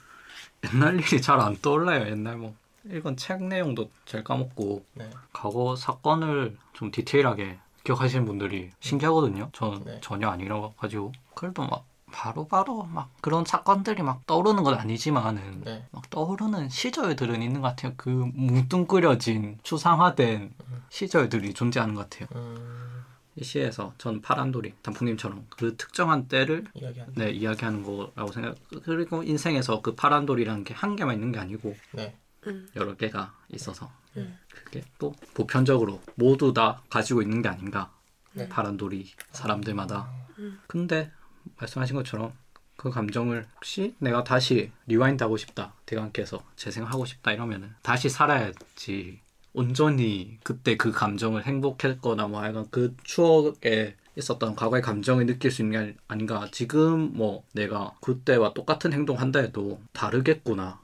옛날 0.73 0.99
일이 0.99 1.21
잘 1.23 1.39
안 1.39 1.57
떠올라요. 1.61 2.09
옛날 2.11 2.37
뭐 2.37 2.57
읽은 2.91 3.17
책 3.17 3.43
내용도 3.43 3.91
잘 4.07 4.25
까먹고 4.25 4.85
네. 4.95 5.11
과거 5.33 5.77
사건을 5.77 6.57
좀 6.73 6.91
디테일하게 6.91 7.59
기억하시는 7.85 8.25
분들이 8.25 8.71
신기하거든요. 8.81 9.51
저는 9.53 9.85
네. 9.85 9.99
전혀 10.03 10.29
아니라 10.29 10.71
가지고 10.77 11.13
그래도 11.35 11.63
막 11.67 11.87
바로 12.11 12.49
바로 12.49 12.85
막 12.85 13.11
그런 13.21 13.45
사건들이 13.45 14.03
막 14.03 14.27
떠오르는 14.27 14.63
건 14.63 14.75
아니지만은 14.75 15.63
네. 15.65 15.85
막 15.91 16.09
떠오르는 16.11 16.71
시절들은 16.71 17.43
있는 17.43 17.61
것 17.61 17.69
같아요. 17.69 17.93
그 17.97 18.09
뭉뚱그려진 18.35 19.59
추상화된 19.63 20.55
시절들이 20.91 21.53
존재하는 21.53 21.95
것 21.95 22.09
같아요. 22.09 22.29
음, 22.35 23.05
이 23.37 23.45
시에서 23.45 23.93
전 23.99 24.23
파란돌이 24.23 24.73
단풍님처럼 24.83 25.47
그 25.51 25.77
특정한 25.77 26.29
때를 26.29 26.65
이야기하는. 26.75 27.15
네, 27.15 27.31
이야기하는 27.31 27.83
거라고 27.85 28.33
생각. 28.33 28.55
그리고 28.85 29.23
인생에서 29.23 29.83
그 29.83 29.95
파란돌이라는 29.95 30.65
게 30.65 30.73
한 30.75 30.97
개만 30.97 31.15
있는 31.15 31.31
게 31.33 31.39
아니고 31.39 31.77
네. 31.93 32.17
음. 32.49 32.69
여러 32.77 32.97
개가 32.97 33.35
있어서 33.51 33.91
음. 34.17 34.37
그게 34.51 34.83
또 34.99 35.15
보편적으로 35.35 36.01
모두 36.15 36.53
다 36.53 36.83
가지고 36.91 37.23
있는 37.23 37.43
게 37.43 37.49
아닌가. 37.49 37.93
네. 38.33 38.49
파란돌이 38.49 39.11
사람들마다. 39.33 40.11
음. 40.39 40.61
근데 40.67 41.11
말씀하신 41.57 41.97
것처럼 41.97 42.33
그 42.77 42.91
감정을 42.91 43.47
혹시 43.57 43.95
내가 43.99 44.23
다시 44.23 44.71
rewind 44.87 45.23
하고 45.23 45.37
싶다. 45.37 45.75
되감기해서 45.87 46.43
재생하고 46.57 47.05
싶다 47.05 47.33
이러면은 47.33 47.75
다시 47.83 48.09
살아야지. 48.09 49.21
온전히 49.53 50.39
그때 50.45 50.77
그 50.77 50.93
감정을 50.93 51.45
행복했거나 51.45 52.29
뭐 52.29 52.41
하여간 52.41 52.69
그 52.71 52.95
추억에 53.03 53.97
있었던 54.15 54.55
과거의 54.55 54.83
감정을 54.83 55.27
느낄 55.27 55.51
수 55.51 55.63
있는 55.63 55.87
게 55.87 55.97
아닌가. 56.07 56.49
지금 56.53 57.13
뭐 57.15 57.45
내가 57.53 57.95
그때와 58.01 58.55
똑같은 58.55 58.93
행동 58.93 59.19
한다 59.19 59.41
해도 59.41 59.81
다르겠구나. 59.93 60.81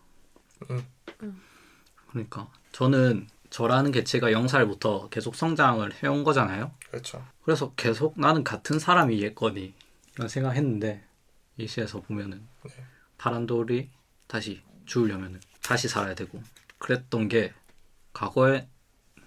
음. 0.70 0.84
그러니까 2.14 2.48
저는 2.72 3.26
저라는 3.50 3.92
개체가 3.92 4.28
0살부터 4.30 5.10
계속 5.10 5.34
성장을 5.34 5.92
해온 6.02 6.24
거잖아요. 6.24 6.72
그렇죠. 6.88 7.24
그래서 7.44 7.72
계속 7.74 8.18
나는 8.18 8.42
같은 8.44 8.78
사람이겠거니 8.78 9.74
이런 10.14 10.28
생각했는데 10.28 11.04
이 11.58 11.66
시에서 11.66 12.00
보면은 12.00 12.46
네. 12.64 12.84
파란돌이 13.18 13.90
다시 14.26 14.62
죽으려면은 14.86 15.40
다시 15.62 15.88
살아야 15.88 16.14
되고 16.14 16.42
그랬던 16.78 17.28
게 17.28 17.52
과거에 18.12 18.68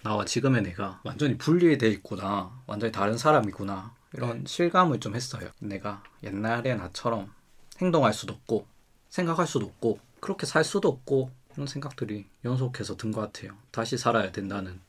나와 0.04 0.26
지금의 0.26 0.62
내가 0.64 1.02
완전히 1.04 1.38
분리돼 1.38 1.90
있구나 1.90 2.52
완전히 2.68 2.92
다른 2.92 3.18
사람이구나 3.18 3.96
이런 4.14 4.46
실감을 4.46 5.00
좀 5.00 5.16
했어요 5.16 5.50
내가 5.60 6.04
옛날의 6.24 6.78
나처럼 6.78 7.34
행동할 7.80 8.14
수도 8.14 8.34
없고 8.34 8.68
생각할 9.10 9.48
수도 9.48 9.66
없고 9.66 10.00
그렇게 10.20 10.46
살 10.46 10.64
수도 10.64 10.90
없고 10.90 11.32
이런 11.58 11.66
생각들이 11.68 12.28
연속해서 12.46 12.96
든 12.98 13.12
것 13.12 13.22
같아요 13.22 13.58
다시 13.72 13.98
살아야 13.98 14.32
된다는 14.32 14.80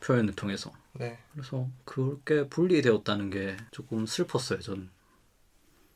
표현을 0.00 0.34
통해서 0.34 0.72
네. 0.94 1.18
그래서 1.32 1.68
그렇게 1.84 2.48
분리되었다는 2.48 3.30
게 3.30 3.56
조금 3.70 4.04
슬펐어요. 4.06 4.60
전 4.60 4.90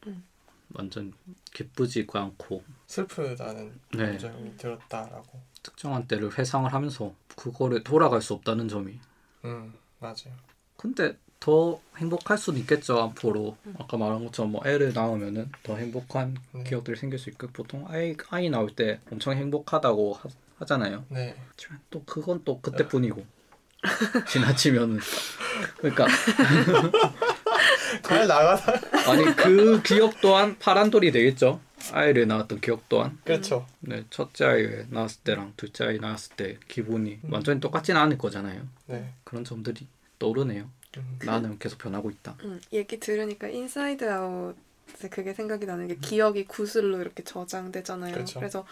음. 0.07 0.25
완전 0.73 1.13
기쁘지가 1.53 2.21
않고 2.23 2.63
슬프다는 2.87 3.79
네. 3.95 4.07
감정이 4.07 4.57
들었다라고. 4.57 5.41
특정한 5.63 6.07
때를 6.07 6.37
회상을 6.39 6.73
하면서 6.73 7.15
그거를 7.37 7.83
돌아갈 7.85 8.23
수 8.23 8.33
없다는 8.35 8.69
점이. 8.69 8.99
음, 9.45 9.75
맞아요. 9.99 10.35
근데 10.77 11.19
더 11.41 11.81
행복할 11.97 12.39
수도 12.39 12.59
있겠죠 12.59 12.99
앞으로 13.01 13.57
아까 13.79 13.97
말한 13.97 14.25
것처럼 14.25 14.53
뭐 14.53 14.63
애를 14.67 14.93
낳으면은 14.93 15.51
더 15.63 15.77
행복한 15.77 16.37
네. 16.53 16.65
기억들이 16.65 16.97
생길 16.97 17.19
수 17.19 17.31
있고 17.31 17.49
보통 17.49 17.85
아이 17.89 18.17
아이 18.31 18.51
나올 18.51 18.75
때 18.75 19.01
엄청 19.11 19.35
행복하다고 19.35 20.15
하, 20.15 20.29
하잖아요. 20.59 21.05
네. 21.09 21.37
또 21.91 22.03
그건 22.05 22.43
또 22.45 22.61
그때뿐이고 22.61 23.25
지나치면은 24.29 24.99
그러니까 25.79 26.07
잘 28.03 28.27
나가다. 28.27 28.73
아니 29.11 29.25
그 29.37 29.83
기억 29.83 30.21
또한 30.21 30.57
파란 30.59 30.91
돌이 30.91 31.13
되겠죠. 31.13 31.61
아이를 31.93 32.27
낳았던 32.27 32.61
기억 32.61 32.89
또한. 32.89 33.19
그렇죠. 33.25 33.67
네, 33.81 34.05
첫째 34.11 34.45
아이 34.47 34.67
낳았을 34.91 35.23
때랑 35.23 35.53
둘째 35.57 35.85
아이 35.85 35.99
낳았을 35.99 36.37
때 36.37 36.59
기분이 36.69 37.21
완전히 37.29 37.61
똑같지는 37.61 38.01
않을 38.01 38.19
거잖아요. 38.19 38.63
네. 38.87 39.13
그런 39.25 39.45
점들이 39.45 39.87
떠오르네요. 40.19 40.69
음, 40.97 41.19
나는 41.25 41.59
계속 41.59 41.79
변하고 41.79 42.11
있다. 42.11 42.37
음, 42.45 42.61
얘기 42.73 42.99
들으니까 42.99 43.49
인사이드 43.49 44.11
아웃 44.11 44.57
그게 45.11 45.35
생각이 45.35 45.67
나는 45.67 45.89
게 45.89 45.97
기억이 45.97 46.45
구슬로 46.47 47.01
이렇게 47.01 47.23
저장되잖아요. 47.23 48.15
그렇죠. 48.15 48.39
그래서 48.39 48.67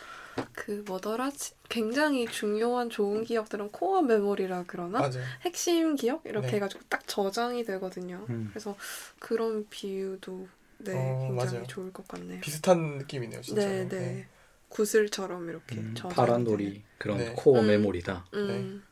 그 0.54 0.82
뭐더라 0.86 1.30
치- 1.32 1.52
굉장히 1.68 2.26
중요한 2.26 2.88
좋은 2.88 3.24
기억들은 3.24 3.72
core 3.72 4.02
memory라 4.02 4.64
그러나 4.66 5.00
맞아요. 5.00 5.24
핵심 5.42 5.96
기억 5.96 6.22
이렇게 6.24 6.46
네. 6.46 6.52
해가지고 6.56 6.84
딱 6.88 7.06
저장이 7.06 7.64
되거든요. 7.64 8.24
음. 8.30 8.48
그래서 8.50 8.76
그런 9.18 9.66
비유도 9.68 10.48
네 10.78 10.92
어, 10.94 11.18
굉장히 11.26 11.52
맞아요. 11.52 11.66
좋을 11.66 11.92
것 11.92 12.06
같네요. 12.08 12.40
비슷한 12.40 12.98
느낌이네요, 12.98 13.40
진짜. 13.42 13.66
네, 13.68 13.88
네. 13.88 14.26
구슬처럼 14.68 15.48
이렇게 15.50 15.76
음, 15.76 15.94
파란돌이. 15.94 16.82
그런 16.98 17.18
네. 17.18 17.32
코어 17.36 17.60
음. 17.60 17.66
메모리다. 17.66 18.24
음. 18.34 18.82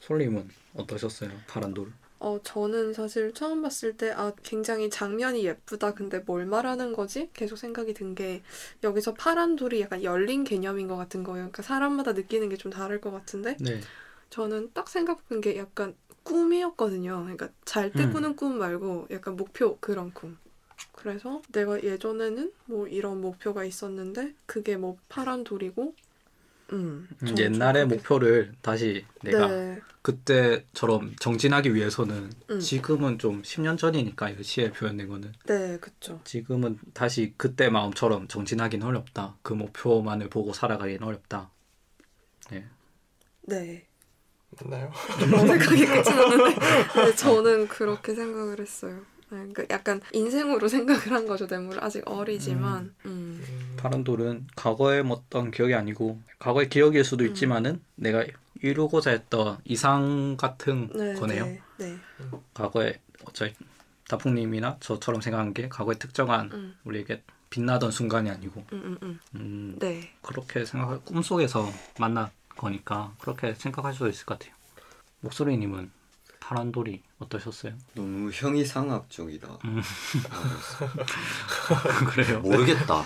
솔님은 0.00 0.48
어떠셨어요? 0.74 1.30
파란돌. 1.46 1.92
어, 2.20 2.40
저는 2.42 2.94
사실 2.94 3.32
처음 3.32 3.62
봤을 3.62 3.96
때, 3.96 4.10
아, 4.10 4.32
굉장히 4.42 4.90
장면이 4.90 5.44
예쁘다. 5.44 5.94
근데 5.94 6.18
뭘 6.20 6.46
말하는 6.46 6.92
거지? 6.92 7.30
계속 7.32 7.56
생각이 7.56 7.94
든 7.94 8.14
게, 8.16 8.42
여기서 8.82 9.14
파란 9.14 9.54
돌이 9.56 9.80
약간 9.80 10.02
열린 10.02 10.42
개념인 10.44 10.88
것 10.88 10.96
같은 10.96 11.22
거예요. 11.22 11.44
그러니까 11.44 11.62
사람마다 11.62 12.12
느끼는 12.12 12.48
게 12.48 12.56
좀 12.58 12.72
다를 12.72 13.00
것 13.00 13.12
같은데, 13.12 13.56
네. 13.60 13.80
저는 14.30 14.72
딱 14.74 14.88
생각한 14.88 15.40
게 15.40 15.56
약간 15.56 15.94
꿈이었거든요. 16.24 17.20
그러니까 17.22 17.50
잘때 17.64 18.04
음. 18.04 18.12
꾸는 18.12 18.36
꿈 18.36 18.58
말고 18.58 19.06
약간 19.12 19.36
목표 19.36 19.78
그런 19.78 20.12
꿈. 20.12 20.36
그래서 20.92 21.40
내가 21.52 21.82
예전에는 21.82 22.52
뭐 22.66 22.88
이런 22.88 23.20
목표가 23.20 23.64
있었는데, 23.64 24.34
그게 24.46 24.76
뭐 24.76 24.96
파란 25.08 25.44
돌이고, 25.44 25.94
음. 26.72 27.08
옛날의 27.36 27.86
목표를 27.86 28.52
다시 28.62 29.04
내가 29.22 29.48
네. 29.48 29.80
그때처럼 30.02 31.14
정진하기 31.20 31.74
위해서는 31.74 32.30
음. 32.50 32.60
지금은 32.60 33.18
좀 33.18 33.42
10년 33.42 33.76
전이니까 33.76 34.30
이 34.30 34.42
시에 34.42 34.70
표현된 34.70 35.08
거는 35.08 35.32
네, 35.46 35.78
그쵸. 35.78 36.20
지금은 36.24 36.78
다시 36.94 37.34
그때 37.36 37.68
마음처럼 37.68 38.28
정진하기는 38.28 38.86
어렵다. 38.86 39.36
그 39.42 39.52
목표만을 39.52 40.30
보고 40.30 40.52
살아가기는 40.52 41.02
어렵다. 41.02 41.50
네. 42.50 42.66
네. 43.42 43.86
맞나요? 44.60 44.90
어색하게 45.20 45.86
끝이 45.86 46.16
났는데 46.16 46.54
근데 46.92 47.14
저는 47.14 47.68
그렇게 47.68 48.14
생각을 48.14 48.60
했어요. 48.60 49.02
네, 49.30 49.38
그러니까 49.52 49.64
약간 49.70 50.00
인생으로 50.12 50.68
생각을 50.68 51.12
한 51.12 51.26
거죠. 51.26 51.46
뇌물 51.46 51.82
아직 51.82 52.02
어리지만 52.06 52.94
음. 53.06 53.42
음, 53.48 53.76
파란 53.76 54.04
돌은 54.04 54.46
과거의 54.56 55.04
어떤 55.08 55.50
기억이 55.50 55.74
아니고 55.74 56.20
과거의 56.38 56.68
기억일 56.68 57.04
수도 57.04 57.24
음. 57.24 57.28
있지만은 57.28 57.82
내가 57.94 58.24
이루고자 58.62 59.10
했던 59.10 59.58
이상 59.64 60.36
같은 60.36 60.88
네, 60.94 61.14
거네요. 61.14 61.44
네, 61.46 61.60
네. 61.78 61.98
과거에 62.54 63.00
어차피 63.24 63.54
다풍님이나 64.08 64.78
저처럼 64.80 65.20
생각한 65.20 65.54
게 65.54 65.68
과거의 65.68 65.98
특정한 65.98 66.50
음, 66.52 66.76
우리에게 66.84 67.22
빛나던 67.50 67.90
순간이 67.90 68.30
아니고 68.30 68.64
음, 68.72 68.82
음, 68.84 68.98
음. 69.02 69.20
음, 69.34 69.76
네. 69.78 70.10
그렇게 70.22 70.64
생각 70.64 71.04
꿈속에서 71.04 71.70
만난 71.98 72.30
거니까 72.56 73.14
그렇게 73.20 73.54
생각할 73.54 73.92
수도 73.92 74.08
있을 74.08 74.26
것 74.26 74.38
같아요. 74.38 74.54
목소리님은 75.20 75.90
파란돌이 76.48 77.02
어떠셨어요? 77.18 77.74
너무 77.94 78.30
형이상학적이다. 78.32 79.48
음. 79.66 79.82
그래요. 82.08 82.40
모르겠다. 82.40 83.04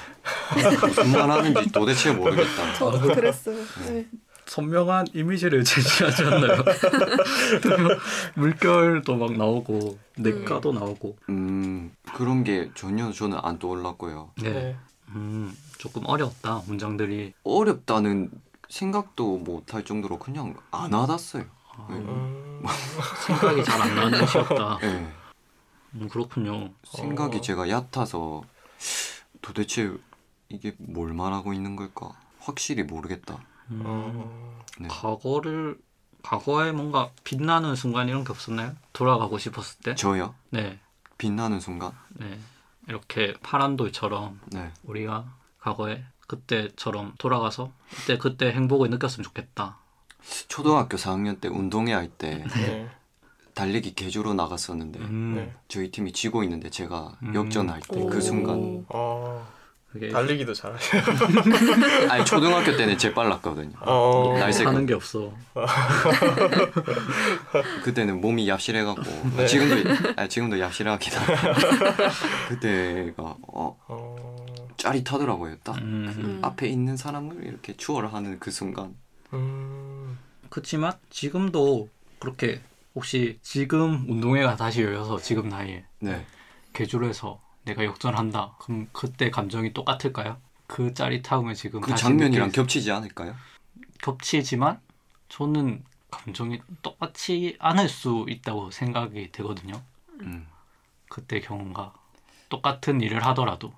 무슨 0.80 1.10
말 1.10 1.28
하는지 1.28 1.72
도대체 1.72 2.12
모르겠다. 2.12 2.72
저도 2.74 3.00
그랬어요. 3.12 3.56
네. 3.88 4.06
선명한 4.46 5.08
이미지를 5.14 5.62
제시하지 5.64 6.22
않나요? 6.22 6.62
물결도 8.36 9.16
막 9.16 9.32
나오고 9.36 9.98
냇가도 10.18 10.72
나오고 10.72 11.16
음 11.30 11.90
그런 12.14 12.44
게 12.44 12.70
전혀 12.76 13.10
저는 13.10 13.38
안 13.42 13.58
떠올랐고요. 13.58 14.30
네. 14.40 14.50
네. 14.50 14.76
음, 15.08 15.52
조금 15.78 16.02
어려웠다 16.06 16.62
문장들이 16.66 17.32
어렵다는 17.42 18.30
생각도 18.68 19.38
못 19.38 19.74
할 19.74 19.84
정도로 19.84 20.18
그냥 20.18 20.54
안 20.70 20.92
와닿았어요. 20.92 21.44
생각이 23.26 23.64
잘 23.64 23.80
안 23.82 23.94
나는 23.94 24.26
시였다. 24.26 24.78
네. 24.78 25.12
음, 25.94 26.08
그렇군요. 26.08 26.70
생각이 26.84 27.38
어. 27.38 27.40
제가 27.40 27.68
얕아서 27.68 28.42
도대체 29.40 29.92
이게 30.48 30.74
뭘 30.78 31.12
말하고 31.12 31.52
있는 31.52 31.76
걸까 31.76 32.12
확실히 32.38 32.82
모르겠다. 32.82 33.38
음, 33.70 33.82
어, 33.84 34.60
네. 34.78 34.88
과거를 34.88 35.78
과거에 36.22 36.72
뭔가 36.72 37.10
빛나는 37.24 37.74
순간 37.74 38.08
이런 38.08 38.24
게 38.24 38.30
없었나요? 38.32 38.74
돌아가고 38.92 39.38
싶었을 39.38 39.80
때? 39.80 39.94
저요? 39.94 40.34
네, 40.50 40.78
빛나는 41.18 41.60
순간? 41.60 41.92
네. 42.10 42.38
이렇게 42.88 43.34
파란 43.42 43.76
돌처럼 43.76 44.40
네. 44.46 44.72
우리가 44.84 45.24
과거에 45.60 46.04
그때처럼 46.26 47.14
돌아가서 47.18 47.70
그때 47.90 48.18
그때 48.18 48.52
행복을 48.52 48.88
느꼈으면 48.90 49.24
좋겠다. 49.24 49.78
초등학교 50.48 50.96
4학년 50.96 51.40
때 51.40 51.48
운동회 51.48 51.92
할때 51.92 52.44
네. 52.56 52.88
달리기 53.54 53.94
개주로 53.94 54.34
나갔었는데 54.34 55.00
음, 55.00 55.34
네. 55.36 55.52
저희 55.68 55.90
팀이 55.90 56.12
지고 56.12 56.42
있는데 56.44 56.70
제가 56.70 57.16
음. 57.22 57.34
역전할 57.34 57.80
때그 57.80 58.16
오. 58.16 58.20
순간 58.20 58.84
어, 58.88 59.46
그게 59.90 60.08
달리기도 60.08 60.54
잘하셔. 60.54 60.96
아니 62.08 62.24
초등학교 62.24 62.74
때는 62.74 62.96
제일 62.96 63.12
빨랐거든요. 63.12 63.72
어, 63.82 64.34
날씨- 64.38 64.64
하는 64.64 64.86
게 64.86 64.94
없어. 64.94 65.30
그때는 67.84 68.20
몸이 68.20 68.46
얍실해갖고 68.46 69.36
네. 69.36 69.46
지금도 69.46 69.90
아니, 70.16 70.28
지금도 70.28 70.56
얍실하긴 70.56 71.14
한데 71.14 72.08
그때가 72.48 73.36
어, 73.48 73.76
어, 73.88 74.46
짜릿하더라고요. 74.78 75.56
딱 75.62 75.76
음. 75.78 76.12
음. 76.16 76.38
앞에 76.42 76.68
있는 76.68 76.96
사람을 76.96 77.44
이렇게 77.44 77.76
추월을 77.76 78.12
하는 78.12 78.38
그 78.40 78.50
순간 78.50 78.94
음, 79.34 80.11
그렇지만 80.52 80.92
지금도 81.08 81.88
그렇게 82.18 82.60
혹시 82.94 83.38
지금 83.40 84.04
운동회가 84.06 84.54
다시 84.56 84.82
열려서 84.82 85.16
지금 85.16 85.48
나이에 85.48 85.86
네 86.00 86.26
개주로 86.74 87.08
해서 87.08 87.40
내가 87.64 87.86
역전한다. 87.86 88.56
그럼 88.60 88.86
그때 88.92 89.30
감정이 89.30 89.72
똑같을까요? 89.72 90.36
그 90.66 90.92
짜릿함을 90.92 91.54
지금 91.54 91.80
그 91.80 91.90
다시 91.92 92.02
장면이랑 92.02 92.48
느낄 92.48 92.62
겹치지 92.64 92.92
않을까요? 92.92 93.34
겹치지만 94.02 94.78
저는 95.30 95.84
감정이 96.10 96.60
똑같지 96.82 97.56
않을 97.58 97.88
수 97.88 98.26
있다고 98.28 98.70
생각이 98.70 99.32
되거든요. 99.32 99.82
음, 100.20 100.46
그때 101.08 101.40
경험과 101.40 101.94
똑같은 102.50 103.00
일을 103.00 103.24
하더라도 103.24 103.72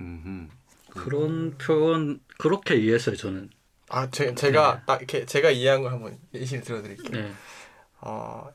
음, 0.00 0.48
그런 0.90 1.58
표현 1.58 2.20
그렇게 2.38 2.76
이해했어요 2.76 3.16
저는. 3.16 3.50
아, 3.90 4.08
제, 4.10 4.34
제가 4.34 4.82
딱 4.86 4.96
이렇게 4.98 5.26
제가 5.26 5.50
이해한 5.50 5.82
걸 5.82 5.92
한번 5.92 6.18
예시를 6.32 6.62
들어드릴게요. 6.64 7.22
네, 7.22 7.32
어, 8.00 8.48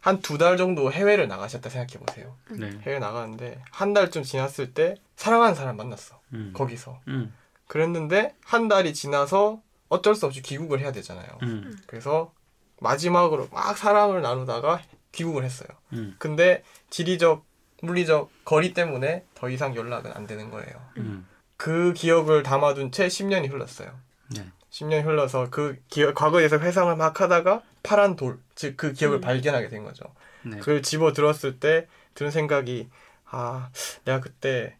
한 0.00 0.20
두 0.22 0.38
달 0.38 0.56
정도 0.56 0.92
해외를 0.92 1.26
나가셨다 1.28 1.68
생각해 1.68 1.98
보세요. 2.04 2.36
네, 2.50 2.70
해외 2.82 2.98
나가는데 3.00 3.60
한 3.72 3.92
달쯤 3.92 4.22
지났을 4.22 4.72
때 4.72 4.94
사랑하는 5.16 5.54
사람 5.54 5.76
만났어. 5.76 6.20
음, 6.32 6.52
거기서. 6.54 7.00
음, 7.08 7.34
그랬는데 7.66 8.34
한 8.44 8.68
달이 8.68 8.94
지나서 8.94 9.60
어쩔 9.88 10.14
수 10.14 10.26
없이 10.26 10.42
귀국을 10.42 10.78
해야 10.80 10.92
되잖아요. 10.92 11.26
음, 11.42 11.76
그래서 11.86 12.32
마지막으로 12.80 13.48
막 13.50 13.76
사랑을 13.76 14.22
나누다가 14.22 14.80
귀국을 15.12 15.42
했어요. 15.44 15.68
음, 15.94 16.14
근데 16.18 16.62
지리적, 16.90 17.44
물리적 17.82 18.30
거리 18.44 18.72
때문에 18.74 19.24
더 19.34 19.48
이상 19.50 19.74
연락은 19.74 20.12
안 20.14 20.26
되는 20.26 20.50
거예요. 20.50 20.80
음, 20.98 21.26
그 21.56 21.92
기억을 21.94 22.42
담아둔 22.44 22.92
채 22.92 23.08
10년이 23.08 23.50
흘렀어요. 23.50 23.90
네, 24.34 24.44
10년이 24.76 25.04
흘러서 25.04 25.48
그 25.50 25.78
기억, 25.88 26.14
과거에서 26.14 26.58
회상을 26.58 26.94
막 26.96 27.18
하다가 27.18 27.62
파란 27.82 28.14
돌, 28.14 28.38
즉 28.54 28.76
그 28.76 28.92
기억을 28.92 29.18
음. 29.18 29.20
발견하게 29.22 29.68
된 29.68 29.84
거죠. 29.84 30.04
네, 30.42 30.58
그걸 30.58 30.82
집어 30.82 31.12
들었을 31.12 31.58
때 31.58 31.86
드는 32.14 32.30
생각이 32.30 32.90
아, 33.24 33.70
내가 34.04 34.20
그때 34.20 34.76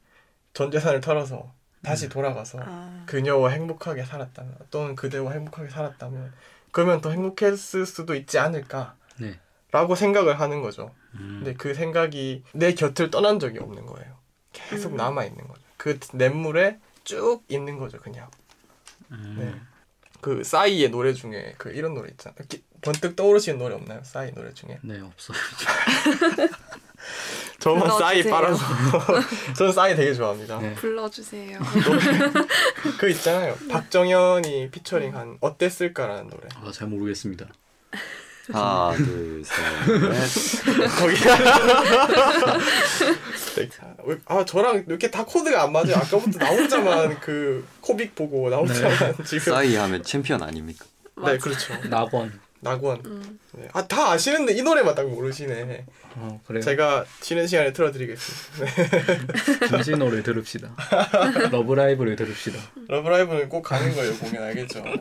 전 0.53 0.71
재산을 0.71 1.01
털어서 1.01 1.51
다시 1.83 2.09
돌아가서 2.11 2.59
아, 2.63 3.05
그녀와 3.07 3.51
행복하게 3.51 4.05
살았다면 4.05 4.57
또는 4.71 4.97
그대와 4.97 5.33
행복하게 5.33 5.71
살았다면 5.71 6.33
그러면 6.73 7.01
더 7.01 7.11
행복했을 7.11 7.87
수도 7.87 8.15
있지 8.15 8.39
않을까 8.39 8.97
네. 9.19 9.41
라고 9.73 9.95
생각을 9.95 10.39
하는 10.39 10.61
거죠. 10.61 10.95
음, 11.15 11.41
근데 11.43 11.55
그 11.55 11.73
생각이 11.75 12.45
내 12.53 12.75
곁을 12.75 13.11
떠난 13.11 13.39
적이 13.39 13.61
없는 13.61 13.87
거예요. 13.87 14.15
계속 14.53 14.93
음. 14.93 14.97
남아 14.97 15.25
있는 15.25 15.47
거죠. 15.49 15.63
그 15.79 15.99
냇물에 16.13 16.79
쭉 17.05 17.43
있는 17.49 17.79
거죠, 17.79 17.99
그냥. 17.99 18.29
음, 19.13 19.37
네. 19.39 19.55
그 20.27 20.43
싸이의 20.43 20.91
노래 20.91 21.13
중에 21.13 21.55
그 21.57 21.71
이런 21.71 21.95
노래 21.95 22.09
있잖아요. 22.11 22.37
기- 22.49 22.61
번뜩 22.83 23.15
떠오르시는 23.15 23.61
노래 23.61 23.77
없나요? 23.77 24.01
싸이 24.03 24.33
노래 24.35 24.53
중에. 24.53 24.77
네 24.83 24.99
없어요. 25.01 25.39
저만 27.61 27.97
싸이. 27.97 28.25
빨아서 28.25 28.65
저는 29.57 29.73
싸이 29.73 29.95
되게 29.95 30.13
좋아합니다. 30.15 30.59
네. 30.59 30.75
불러주세요. 30.75 31.61
그 32.99 33.09
있잖아요. 33.11 33.57
박정현이 33.71 34.71
피처링한 34.73 35.39
어땠을까라는 35.41 36.27
노래. 36.29 36.49
아, 36.57 36.73
잘 36.73 36.89
모르겠습니다. 36.89 37.47
하나 38.53 38.93
둘 38.97 39.43
셋 39.45 39.55
넷 40.11 40.89
거기 40.99 41.17
왜- 44.05 44.19
아 44.27 44.45
저랑 44.45 44.85
이렇게 44.87 45.11
다 45.11 45.25
코드가 45.25 45.63
안 45.65 45.73
맞아요. 45.73 45.97
아까부터 45.97 46.39
나 46.39 46.51
혼자만 46.51 47.21
그 47.21 47.67
코빅 47.81 48.15
보고 48.15 48.49
나 48.51 48.57
혼자만 48.59 49.15
지금 49.25 49.53
싸이 49.53 49.75
하면 49.77 50.03
챔피언 50.03 50.43
아닙니까? 50.43 50.85
네 51.25 51.39
그렇죠. 51.39 51.75
낙원. 51.89 52.39
낙원. 52.61 53.01
음. 53.07 53.39
네. 53.57 53.69
아 53.73 53.87
다 53.87 54.11
아시는데 54.13 54.53
이 54.55 54.63
노래만 54.63 54.95
딱 54.95 55.09
모르시네. 55.09 55.87
어 56.19 56.41
그래요. 56.47 56.63
제가 56.63 57.05
쉬는 57.21 57.47
시간에 57.47 57.73
틀어드리겠습니다. 57.73 58.65
네. 59.61 59.69
김진호를 59.69 60.23
들읍시다. 60.23 60.75
러브라이브를 61.51 62.17
들읍시다. 62.17 62.59
러브라이브는 62.89 63.49
꼭 63.49 63.63
가는 63.63 63.95
거예요 63.95 64.15
공연 64.17 64.43
알겠죠? 64.45 64.81
네. 64.83 64.93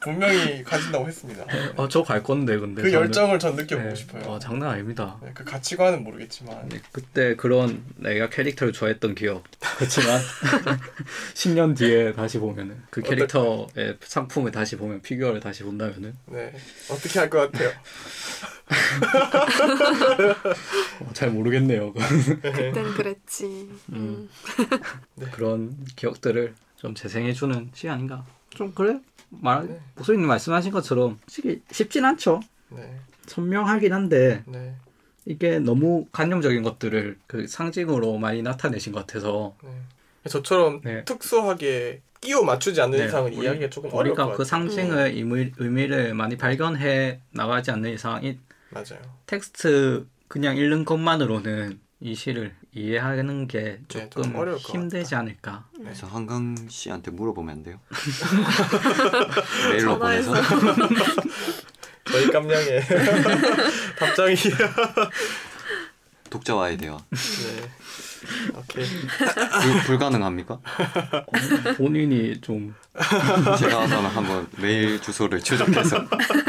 분명히 0.00 0.62
가진다고 0.64 1.06
했습니다. 1.06 1.44
어, 1.76 1.88
저갈 1.88 2.22
건데 2.22 2.58
근데. 2.58 2.82
그 2.82 2.88
저는- 2.88 2.92
열정을 2.94 3.38
전 3.38 3.56
느껴보고 3.56 3.88
네. 3.90 3.94
싶어요. 3.94 4.22
어, 4.24 4.38
장난 4.38 4.70
아닙니다. 4.70 5.16
네, 5.22 5.30
그 5.34 5.44
가치관은 5.44 6.02
모르겠지만 6.04 6.68
네, 6.68 6.80
그때 6.92 7.34
그런 7.36 7.82
내가 7.96 8.28
캐릭터를 8.30 8.72
좋아했던 8.72 9.14
기억. 9.14 9.44
그렇지만 9.78 10.20
10년 11.34 11.76
뒤에 11.76 12.12
다시 12.12 12.38
보면은 12.38 12.82
그 12.90 13.02
캐릭터의 13.02 13.96
상품을 14.00 14.50
다시 14.52 14.76
보면 14.76 15.00
피규어를 15.02 15.40
다시 15.40 15.62
본다면은 15.62 16.14
네 16.26 16.52
어떻게 16.90 17.18
할 17.18 17.26
것 17.30 17.50
같아요? 17.50 17.65
어, 21.00 21.12
잘 21.14 21.30
모르겠네요. 21.30 21.92
네. 21.94 22.40
그땐 22.40 22.94
그랬지. 22.94 23.44
음. 23.90 24.28
음. 25.18 25.30
그런 25.32 25.76
기억들을 25.96 26.54
좀 26.76 26.94
재생해주는 26.94 27.70
시간인가. 27.74 28.24
좀 28.50 28.72
그래 28.74 29.00
말 29.28 29.66
네. 29.66 29.80
목소리님 29.96 30.26
말씀하신 30.26 30.72
것처럼 30.72 31.18
솔직히 31.26 31.62
쉽진 31.70 32.04
않죠. 32.04 32.40
네, 32.70 32.98
선명하긴 33.26 33.92
한데 33.92 34.42
네, 34.46 34.74
이게 35.24 35.58
너무 35.58 36.06
관념적인 36.12 36.62
것들을 36.62 37.18
그 37.26 37.46
상징으로 37.46 38.18
많이 38.18 38.42
나타내신 38.42 38.92
것 38.92 39.00
같아서 39.06 39.54
네. 39.62 39.70
저처럼 40.28 40.80
네. 40.82 41.04
특수하게 41.04 42.02
끼워 42.20 42.42
맞추지 42.44 42.80
않는 42.80 42.98
네, 42.98 43.06
이상은 43.06 43.32
이야기가 43.32 43.70
조금 43.70 43.90
어려울 43.92 44.14
것 44.16 44.22
우리가. 44.24 44.36
그 44.36 44.44
상징의 44.44 45.12
의미, 45.14 45.52
의미를 45.58 46.14
많이 46.14 46.36
발견해 46.36 47.20
나가지 47.30 47.70
않는 47.70 47.92
이상 47.92 48.24
이 48.24 48.38
맞아요. 48.70 49.00
텍스트 49.26 50.06
그냥 50.28 50.56
읽는 50.56 50.84
것만으로는 50.84 51.80
이 52.00 52.14
시를 52.14 52.54
이해하는 52.72 53.46
게 53.48 53.80
네, 53.88 54.10
조금 54.10 54.32
것 54.34 54.56
힘들지 54.58 55.14
않을까. 55.14 55.66
그래서 55.76 56.06
한강 56.06 56.54
씨한테 56.68 57.10
물어보면 57.10 57.56
안 57.56 57.62
돼요? 57.62 57.80
메일로 59.72 59.92
전화해서. 59.98 60.32
보내서 60.32 60.88
저희 62.10 62.30
깜냥에 62.30 62.80
답장이 63.98 64.36
독자와의 66.30 66.76
대화 66.76 66.98
네. 66.98 67.70
오케이. 68.56 68.84
불, 68.86 69.82
불가능합니까? 69.86 70.58
본인이 71.76 72.40
좀 72.40 72.74
제가 73.58 73.86
그러면 73.86 74.06
한번 74.06 74.48
메일 74.58 75.00
주소를 75.00 75.40
추적해서 75.42 75.98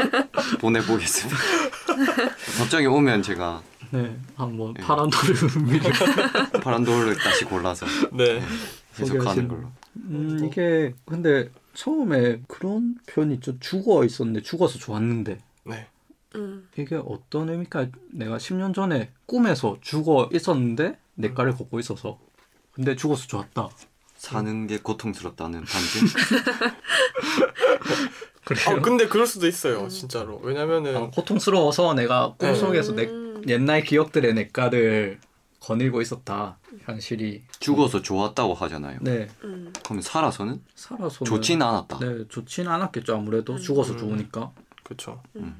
보내보겠습니다. 0.60 1.38
답장이 2.58 2.86
오면 2.86 3.22
제가 3.22 3.62
네, 3.90 4.16
한번 4.36 4.74
네. 4.74 4.82
파란 4.82 5.08
돌을 5.10 5.62
미리 5.64 5.80
파란 6.62 6.84
돌을 6.84 7.16
다시 7.16 7.44
골라서 7.44 7.86
네. 8.12 8.42
해석하는 8.98 9.24
소개하시는- 9.24 9.48
걸로. 9.48 9.70
음, 9.96 10.44
이게 10.44 10.94
근데 11.06 11.50
처음에 11.74 12.40
그런 12.48 12.96
표현이 13.06 13.34
있죠. 13.34 13.58
죽어 13.58 14.04
있었는데 14.04 14.42
죽어서 14.42 14.78
좋았는데 14.78 15.38
네. 15.64 15.86
음. 16.36 16.68
이게 16.76 16.96
어떤 16.96 17.48
의미일까? 17.48 17.86
내가 18.12 18.36
10년 18.36 18.74
전에 18.74 19.10
꿈에서 19.26 19.78
죽어 19.80 20.28
있었는데 20.32 20.98
내과를 21.18 21.56
걷고 21.56 21.78
있어서 21.80 22.18
근데 22.72 22.96
죽어서 22.96 23.26
좋았다. 23.26 23.68
사는 24.16 24.66
게 24.66 24.78
고통스럽다는 24.78 25.64
반증? 25.64 26.08
아 28.66 28.80
근데 28.80 29.06
그럴 29.06 29.26
수도 29.26 29.46
있어요, 29.46 29.88
진짜로. 29.88 30.40
왜냐면은 30.42 30.96
어, 30.96 31.10
고통스러워서 31.10 31.94
내가 31.94 32.34
꿈속에서 32.38 32.94
내 32.94 33.04
음. 33.04 33.42
옛날 33.46 33.82
기억들의 33.82 34.32
내과를 34.34 35.20
거닐고 35.60 36.00
있었다. 36.00 36.58
현실이 36.84 37.42
죽어서 37.60 38.00
좋았다고 38.00 38.54
하잖아요. 38.54 38.98
네 39.02 39.28
음. 39.44 39.72
그러면 39.84 40.02
살아서는 40.02 40.62
살아서 40.74 41.24
좋지는 41.24 41.64
않았다. 41.66 41.98
네 41.98 42.24
좋지는 42.28 42.70
않았겠죠 42.72 43.16
아무래도 43.16 43.58
죽어서 43.58 43.92
음. 43.92 43.98
좋으니까 43.98 44.52
그렇죠. 44.82 45.22
음. 45.36 45.58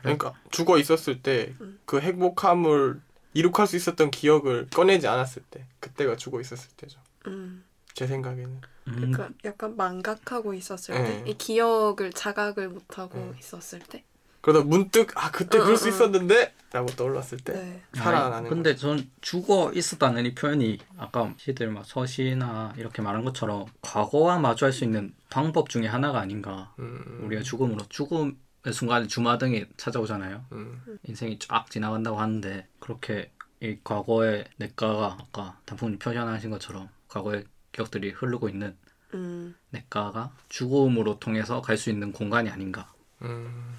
그러니까 0.00 0.32
죽어 0.50 0.78
있었을 0.78 1.22
때 1.22 1.54
그 1.84 2.00
행복함을 2.00 3.00
이룩할 3.34 3.66
수 3.66 3.76
있었던 3.76 4.10
기억을 4.10 4.68
꺼내지 4.70 5.06
않았을 5.08 5.42
때 5.50 5.66
그때가 5.80 6.16
죽어 6.16 6.40
있었을 6.40 6.70
때죠. 6.76 7.00
음. 7.26 7.64
제 7.94 8.06
생각에는. 8.06 8.60
음, 8.88 8.92
그러니까 8.94 9.30
약간 9.44 9.76
망각하고 9.76 10.54
있었을 10.54 10.94
네. 10.94 11.24
때, 11.24 11.30
이 11.30 11.34
기억을 11.36 12.12
자각을 12.12 12.68
못 12.68 12.98
하고 12.98 13.18
네. 13.18 13.38
있었을 13.38 13.80
때. 13.80 14.04
그러다 14.40 14.64
문득 14.66 15.12
아 15.14 15.30
그때 15.30 15.58
응, 15.58 15.62
그럴 15.64 15.76
수 15.76 15.84
응, 15.86 15.90
응. 15.90 15.94
있었는데 15.94 16.54
라고 16.72 16.86
떠올랐을 16.88 17.38
때 17.44 17.52
네. 17.52 17.82
살아나는 17.94 18.50
근데 18.50 18.74
전 18.74 19.08
죽어 19.20 19.70
있었다는 19.72 20.26
이 20.26 20.34
표현이 20.34 20.78
아까 20.96 21.32
시들 21.36 21.68
막 21.70 21.84
서시나 21.86 22.74
이렇게 22.76 23.02
말한 23.02 23.24
것처럼 23.24 23.66
과거와 23.82 24.38
마주할 24.38 24.72
수 24.72 24.82
있는 24.82 25.14
방법 25.30 25.68
중에 25.68 25.86
하나가 25.86 26.18
아닌가. 26.18 26.74
음, 26.80 27.20
우리가 27.24 27.42
죽음으로 27.42 27.82
죽음의 27.88 28.34
순간에 28.70 29.06
주마등이 29.08 29.66
찾아오잖아요. 29.76 30.44
음, 30.52 30.98
인생이 31.04 31.38
쫙 31.40 31.68
지나간다고 31.70 32.20
하는데 32.20 32.66
그렇게 32.78 33.32
이 33.60 33.76
과거의 33.82 34.44
내과가 34.56 35.16
아까 35.20 35.58
단풍님 35.64 35.98
표현하신 35.98 36.50
것처럼 36.50 36.88
과거의 37.08 37.44
기억들이 37.72 38.10
흐르고 38.10 38.48
있는 38.48 38.76
음. 39.14 39.54
내과가 39.70 40.32
죽음으로 40.48 41.18
통해서 41.18 41.60
갈 41.60 41.76
수 41.76 41.90
있는 41.90 42.12
공간이 42.12 42.48
아닌가. 42.50 42.92
음. 43.22 43.74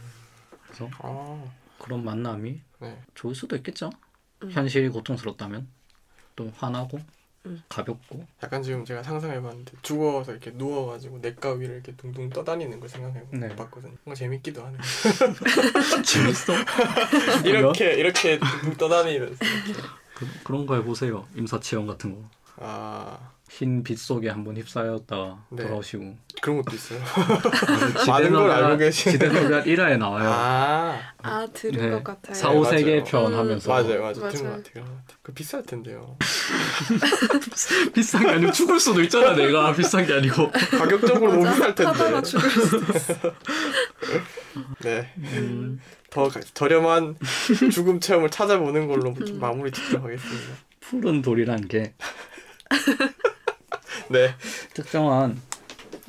그래서 0.65 0.89
아, 0.99 1.43
그런 1.79 2.03
만남이 2.03 2.61
네. 2.79 3.01
좋을 3.15 3.35
수도 3.35 3.55
있겠죠. 3.55 3.89
음. 4.43 4.51
현실이 4.51 4.89
고통스럽다면 4.89 5.67
또 6.35 6.51
화나고 6.57 6.99
음. 7.45 7.61
가볍고 7.67 8.25
약간 8.41 8.63
지금 8.63 8.85
제가 8.85 9.03
상상해봤는데 9.03 9.73
죽어서 9.81 10.31
이렇게 10.31 10.51
누워가지고 10.51 11.19
냇가 11.19 11.53
위를 11.53 11.75
이렇게 11.75 11.93
둥둥 11.95 12.29
떠다니는 12.29 12.79
걸 12.79 12.89
네. 12.89 12.95
생각해봤거든요. 12.95 13.95
뭔가 14.03 14.17
재밌기도 14.17 14.63
하네요. 14.63 14.79
재밌어. 16.05 16.53
이렇게 17.43 17.93
이렇게 17.95 18.39
둥둥 18.39 18.77
떠다니면서 18.77 19.45
이렇게. 19.45 19.81
그, 20.13 20.27
그런 20.43 20.65
거 20.65 20.75
해보세요. 20.75 21.27
임사체험 21.35 21.85
같은 21.85 22.15
거. 22.15 22.29
아 22.57 23.32
흰 23.49 23.83
빛 23.83 23.99
속에 23.99 24.29
한번 24.29 24.57
휩싸였다가 24.57 25.45
네. 25.51 25.63
돌아오시고. 25.63 26.15
그런 26.41 26.61
것도 26.63 26.75
있어요. 26.75 26.99
많은 28.07 28.31
걸 28.31 28.49
알고 28.49 28.77
계시네. 28.77 29.11
지대노별 29.13 29.63
1화에 29.65 29.97
나와요. 29.97 30.29
아 30.31 30.99
아, 31.21 31.47
들은 31.53 31.79
네. 31.79 31.89
것 31.91 32.03
같아요. 32.03 32.33
사오 32.33 32.61
맞아요. 32.61 32.77
세계 32.77 33.03
편 33.03 33.31
음. 33.31 33.37
하면서 33.37 33.69
맞아요, 33.69 34.01
맞아요. 34.01 34.13
맞아요. 34.17 34.29
들은 34.31 34.43
것 34.49 34.63
같아요. 34.63 35.01
그 35.21 35.33
비쌀 35.33 35.61
텐데요. 35.63 36.17
비싼 37.93 38.23
게 38.23 38.29
아니고 38.31 38.51
죽을 38.53 38.79
수도 38.79 39.01
있잖아 39.03 39.33
내가 39.35 39.71
비싼 39.75 40.05
게 40.07 40.13
아니고. 40.13 40.49
가격적으로 40.51 41.33
너무 41.33 41.43
비쌀 41.43 41.69
하다가 41.69 42.21
텐데. 42.21 42.21
죽을 42.23 42.49
수도 42.49 42.77
있어. 42.97 43.13
네, 44.81 45.13
음, 45.17 45.79
더 46.09 46.27
가- 46.27 46.39
저렴한 46.53 47.17
죽음 47.71 47.99
체험을 47.99 48.29
찾아보는 48.31 48.87
걸로 48.87 49.13
좀 49.13 49.35
음. 49.35 49.39
마무리 49.39 49.71
짓도록 49.71 50.05
하겠습니다. 50.05 50.53
푸른 50.79 51.21
돌이란 51.21 51.67
게 51.67 51.93
네, 54.09 54.35
특정한 54.73 55.39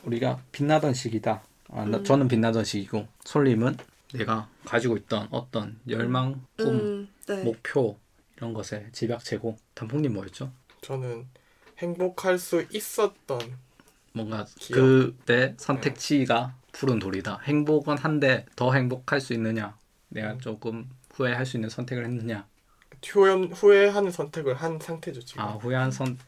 우리가 0.05 0.41
빛나던 0.53 0.95
시기다. 0.95 1.43
아, 1.71 1.85
나- 1.85 1.99
음. 1.99 2.05
저는 2.05 2.29
빛나던 2.29 2.65
시기고 2.65 3.07
솔님은 3.25 3.77
내가 4.15 4.49
가지고 4.65 4.97
있던 4.97 5.29
어떤 5.31 5.79
열망, 5.89 6.45
꿈, 6.57 6.67
음, 6.69 7.09
네. 7.27 7.43
목표 7.43 7.99
이런 8.37 8.53
것에 8.53 8.87
집약체고 8.93 9.57
단풍님 9.75 10.13
뭐였죠? 10.13 10.53
저는 10.83 11.27
행복할 11.79 12.39
수 12.39 12.65
있었던 12.73 13.39
뭔가 14.13 14.47
기억. 14.57 14.77
네. 14.79 14.83
그때 14.83 15.55
선택지가 15.57 16.55
푸른 16.73 16.99
돌이다. 16.99 17.41
행복은 17.45 17.99
한데 17.99 18.47
더 18.55 18.73
행복할 18.73 19.21
수 19.21 19.33
있느냐? 19.33 19.77
내가 20.09 20.33
음. 20.35 20.41
조금 20.41 20.89
후회할 21.15 21.45
수 21.47 21.57
있는 21.57 21.69
선택을 21.69 22.05
했느냐? 22.05 22.47
후회, 23.07 23.33
후회하는 23.33 24.11
선택을 24.11 24.55
한 24.55 24.79
상태죠 24.81 25.21
지금. 25.25 25.43
아 25.43 25.53
후회한 25.55 25.91
선 25.91 26.19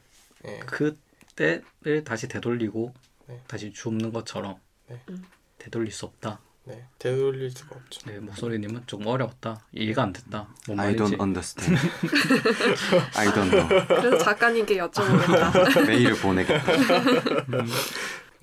네. 0.42 0.60
그 0.66 0.98
때를 1.36 2.02
다시 2.04 2.26
되돌리고 2.28 2.92
네. 3.28 3.40
다시 3.46 3.72
줍는 3.72 4.12
것처럼 4.12 4.56
네. 4.88 5.00
음. 5.10 5.24
되돌릴 5.58 5.92
수 5.92 6.06
없다. 6.06 6.40
네, 6.64 6.84
되돌릴 6.98 7.48
수가 7.52 7.76
없죠. 7.76 8.00
네, 8.10 8.18
목소리님은 8.18 8.82
조금 8.88 9.06
어려웠다. 9.06 9.60
이해가 9.72 10.02
안 10.02 10.12
됐다. 10.12 10.48
뭔 10.66 10.80
I 10.80 10.94
말인지. 10.96 11.16
don't 11.16 11.20
understand. 11.20 11.76
I 13.14 13.28
don't 13.28 13.50
know. 13.50 13.86
그래서 13.86 14.18
작가님께 14.18 14.76
여쭤보겠다. 14.78 15.86
메일을 15.86 16.16
보내겠다. 16.16 16.72
음, 16.72 17.68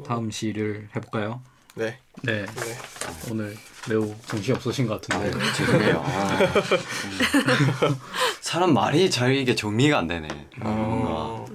다음 0.06 0.32
시를 0.32 0.88
해볼까요? 0.96 1.41
네, 1.76 2.00
네, 2.22 2.46
네. 2.46 2.78
오늘 3.30 3.58
매우 3.89 4.16
정신 4.28 4.56
없으신 4.56 4.88
것 4.88 5.02
같은데. 5.02 5.32
죄송해요. 5.56 6.02
아, 6.06 6.38
음. 7.89 7.96
사람 8.39 8.74
말이 8.74 9.10
잘 9.10 9.36
이게 9.36 9.54
정리가 9.54 9.98
안 9.98 10.08
되네. 10.08 10.28
뭔가 10.60 11.10
어, 11.12 11.46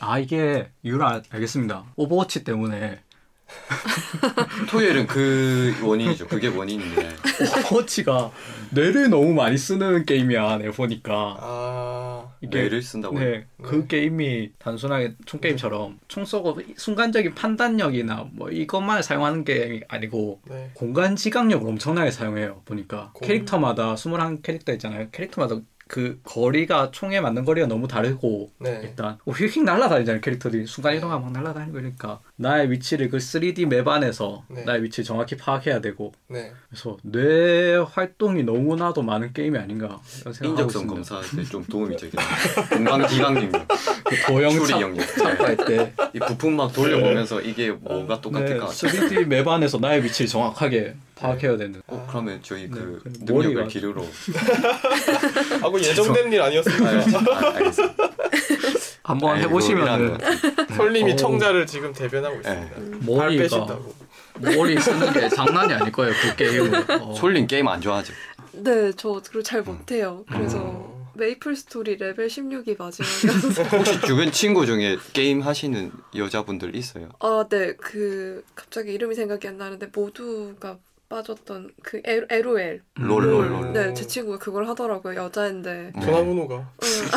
아 0.00 0.18
이게 0.18 0.68
이유를 0.82 1.04
알- 1.04 1.22
알겠습니다. 1.30 1.84
오버워치 1.96 2.44
때문에 2.44 3.00
토요일은 4.70 5.06
그 5.06 5.74
원인이죠. 5.82 6.26
그게 6.28 6.48
원인인데. 6.48 7.08
오버워치가 7.66 8.30
뇌를 8.70 9.08
너무 9.08 9.32
많이 9.32 9.56
쓰는 9.56 10.04
게임이야. 10.04 10.58
내 10.58 10.70
보니까 10.70 11.36
아, 11.40 12.28
이게 12.42 12.60
뇌를 12.60 12.82
쓴다고. 12.82 13.18
네, 13.18 13.46
그 13.62 13.76
네. 13.76 13.86
게임이 13.88 14.50
단순하게 14.58 15.14
총 15.24 15.40
게임처럼 15.40 15.98
총 16.08 16.26
쏘고 16.26 16.60
순간적인 16.76 17.34
판단력이나 17.34 18.28
뭐 18.32 18.50
이것만 18.50 19.02
사용하는 19.02 19.44
게임이 19.44 19.80
아니고 19.88 20.42
네, 20.46 20.70
공간 20.74 21.16
지각력을 21.16 21.66
엄청나게 21.66 22.10
사용해요. 22.10 22.60
보니까 22.66 23.10
공- 23.14 23.26
캐릭터마다 23.26 23.94
21 23.94 24.42
캐릭터 24.42 24.72
있잖아요. 24.74 25.08
캐릭터마다 25.10 25.58
그 25.88 26.20
거리가 26.22 26.90
총에 26.92 27.20
맞는 27.20 27.44
거리가 27.46 27.66
너무 27.66 27.88
다르고 27.88 28.50
네, 28.60 28.80
일단 28.84 29.16
어, 29.24 29.32
휙휙 29.32 29.64
날아다니잖아요 29.64 30.20
캐릭터들이 30.20 30.66
순간 30.66 30.94
이동하면 30.94 31.24
막 31.24 31.32
날아다니고 31.32 31.72
그러니까 31.72 32.20
나의 32.36 32.70
위치를 32.70 33.08
그 33.08 33.16
3D 33.16 33.66
맵 33.66 33.88
안에서 33.88 34.44
네. 34.48 34.64
나의 34.64 34.82
위치를 34.84 35.04
정확히 35.04 35.36
파악해야 35.36 35.80
되고 35.80 36.12
네. 36.28 36.52
그래서 36.68 36.96
뇌 37.02 37.76
활동이 37.76 38.42
너무나도 38.44 39.02
많은 39.02 39.32
게임이 39.32 39.58
아닌가 39.58 40.00
인적성 40.26 40.66
있습니다. 40.66 40.94
검사할 40.94 41.24
때 41.24 41.44
좀 41.48 41.64
도움이 41.64 41.96
되겠네. 41.96 42.22
공간 42.70 43.06
기강 43.06 43.34
능력, 43.34 43.66
그 44.04 44.16
도형 44.26 44.50
추리 44.52 44.66
참- 44.66 44.80
영역. 44.82 45.06
참가할 45.16 45.56
때이 45.56 46.20
부품 46.28 46.56
막 46.56 46.70
돌려보면서 46.72 47.40
이게 47.40 47.70
뭐가 47.70 48.16
네, 48.16 48.20
똑같을까? 48.20 48.66
3D 48.66 49.24
맵 49.26 49.48
안에서 49.48 49.78
나의 49.78 50.04
위치를 50.04 50.28
정확하게 50.28 50.94
파악해야 51.18 51.56
되는 51.56 51.82
어, 51.86 52.06
그러면 52.08 52.38
저희 52.42 52.68
그 52.68 53.00
네, 53.04 53.10
그 53.24 53.32
능력을 53.32 53.64
머리가- 53.64 53.68
기르러 53.68 54.02
아, 55.62 55.70
그 55.70 55.82
예정된 55.82 56.32
일 56.32 56.40
아, 56.42 56.46
아니었습니까? 56.46 56.88
아, 56.90 57.54
알겠습니다. 57.54 57.94
한번 59.02 59.36
아이고, 59.36 59.48
해보시면은 59.48 60.18
이라는 60.18 60.68
설님이 60.76 61.10
어우. 61.12 61.16
청자를 61.16 61.66
지금 61.66 61.92
대변하고 61.92 62.36
있습니다. 62.36 62.74
발 62.74 62.90
머리가 63.00 63.42
빼신다고. 63.42 63.94
머리 64.40 64.78
쓰는 64.80 65.12
게 65.12 65.28
장난이 65.28 65.72
아닐 65.74 65.90
거예요 65.90 66.12
그 66.22 66.36
게임은 66.36 66.90
어. 67.02 67.14
솔린 67.14 67.46
게임 67.46 67.66
안 67.68 67.80
좋아하죠? 67.80 68.12
네, 68.52 68.92
저 68.96 69.20
그리고 69.26 69.42
잘 69.42 69.62
못해요. 69.62 70.24
그래서 70.30 70.58
음. 70.58 70.98
메이플 71.14 71.56
스토리 71.56 71.96
레벨 71.96 72.28
16이 72.28 72.76
마지막이어서 72.78 73.62
혹시 73.76 74.00
주변 74.02 74.30
친구 74.30 74.66
중에 74.66 74.98
게임 75.12 75.40
하시는 75.40 75.90
여자분들 76.14 76.76
있어요? 76.76 77.08
아, 77.18 77.44
네, 77.50 77.74
그 77.74 78.44
갑자기 78.54 78.92
이름이 78.92 79.14
생각이 79.16 79.48
안 79.48 79.56
나는데 79.58 79.88
모두가 79.92 80.76
빠졌던 81.08 81.70
그 81.82 81.98
에- 82.06 82.26
LOL. 82.30 82.82
롤, 82.96 83.24
롤, 83.24 83.50
롤. 83.50 83.72
네, 83.72 83.94
제 83.94 84.06
친구가 84.06 84.38
그걸 84.38 84.68
하더라고요. 84.68 85.18
여자인데. 85.18 85.92
음. 85.96 86.00
전화번호가. 86.00 86.54
응. 86.82 87.08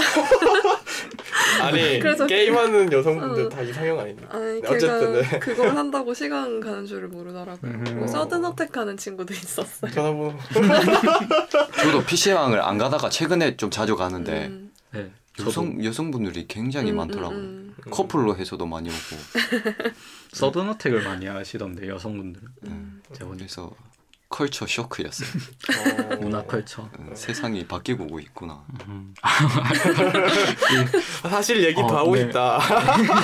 아니, 1.62 2.00
그래서- 2.00 2.26
게임하는 2.26 2.92
여성분들 2.92 3.46
어. 3.46 3.50
다 3.50 3.62
이상형 3.62 4.00
아닙니까? 4.00 4.30
아니, 4.32 4.62
네, 4.62 4.68
어쨌든, 4.68 5.22
네. 5.22 5.40
그걸 5.40 5.76
한다고 5.76 6.14
시간 6.14 6.62
가는 6.62 6.86
줄을 6.86 7.10
모르더라고요. 7.10 7.70
음. 7.72 7.84
그리고 7.86 8.08
서든 8.08 8.46
어택 8.46 8.76
하는 8.78 8.96
친구도 8.96 9.34
있었어요. 9.34 9.92
전화번호. 9.92 10.38
저도 11.84 12.04
PC방을 12.06 12.62
안 12.62 12.78
가다가 12.78 13.10
최근에 13.10 13.58
좀 13.58 13.70
자주 13.70 13.98
가는데 13.98 14.48
음, 14.48 14.72
네, 14.94 15.12
저도 15.36 15.50
여성 15.50 15.84
여성분들이 15.84 16.48
굉장히 16.48 16.92
음, 16.92 16.96
많더라고요. 16.98 17.38
음, 17.38 17.76
커플로 17.90 18.38
해서도 18.38 18.66
많이 18.66 18.88
오고. 18.90 18.98
서든 20.34 20.70
어택을 20.70 21.04
많이 21.04 21.26
하시던데 21.28 21.88
여성분들은 21.90 22.48
음. 22.68 23.02
제가 23.14 23.26
보니 23.26 23.40
그래서 23.40 23.72
컬처 24.30 24.66
쇼크였어요. 24.66 25.30
어. 26.10 26.16
문화 26.22 26.42
컬처 26.44 26.90
음, 27.00 27.12
세상이 27.14 27.68
바뀌고 27.68 28.06
오고 28.06 28.20
있구나. 28.22 28.66
음. 28.88 29.14
아, 29.22 29.30
사실 31.30 31.64
얘기 31.64 31.76
더 31.82 31.88
어, 31.88 31.98
하고 31.98 32.16
네. 32.16 32.22
싶다. 32.22 32.60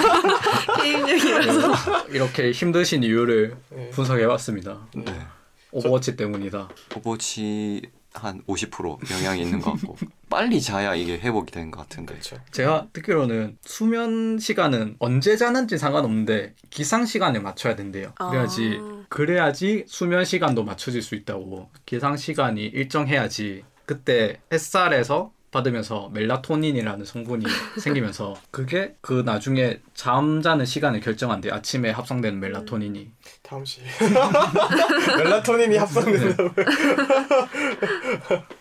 게임 0.82 1.08
얘기라서. 1.08 2.08
이렇게 2.10 2.52
힘드신 2.52 3.04
이유를 3.04 3.56
네. 3.70 3.90
분석해봤습니다. 3.92 4.88
네. 4.96 5.28
오버워치 5.72 6.18
때문이다. 6.18 6.68
오버워치 6.98 7.84
한 8.26 8.42
50% 8.48 9.12
영향이 9.12 9.42
있는 9.42 9.60
것 9.60 9.72
같고 9.74 9.98
빨리 10.30 10.62
자야 10.62 10.96
이게 10.96 11.18
회복이 11.18 11.52
되는 11.52 11.72
것 11.72 11.82
같은데 11.82 12.14
그렇죠. 12.14 12.38
제가 12.52 12.88
듣기로는 12.94 13.58
수면 13.64 14.38
시간은 14.40 14.96
언제 15.00 15.38
자는지 15.38 15.78
상관없는데 15.78 16.54
기상 16.70 17.06
시간에 17.06 17.40
맞춰야 17.40 17.76
된대요. 17.76 18.14
그래야지 18.18 18.78
아. 18.80 19.04
그래야지 19.10 19.86
수면 19.88 20.26
시간도 20.26 20.64
맞춰질 20.64 21.02
수 21.02 21.16
있다고. 21.16 21.70
기상 21.86 22.18
시간이 22.18 22.64
일정해야지 22.66 23.64
그때 23.86 24.40
햇살에서 24.52 25.32
받으면서 25.52 26.10
멜라토닌이라는 26.14 27.06
성분이 27.06 27.46
생기면서 27.80 28.36
그게 28.52 28.96
그 29.02 29.24
나중에 29.26 29.80
잠자는 29.94 30.66
시간을 30.66 31.00
결정한대. 31.00 31.52
아침에 31.52 31.92
합성되는 31.92 32.40
멜라토닌이. 32.40 33.12
다음 33.42 33.64
시. 33.66 33.82
멜라토닌이 35.18 35.78
합성된다고. 35.78 36.50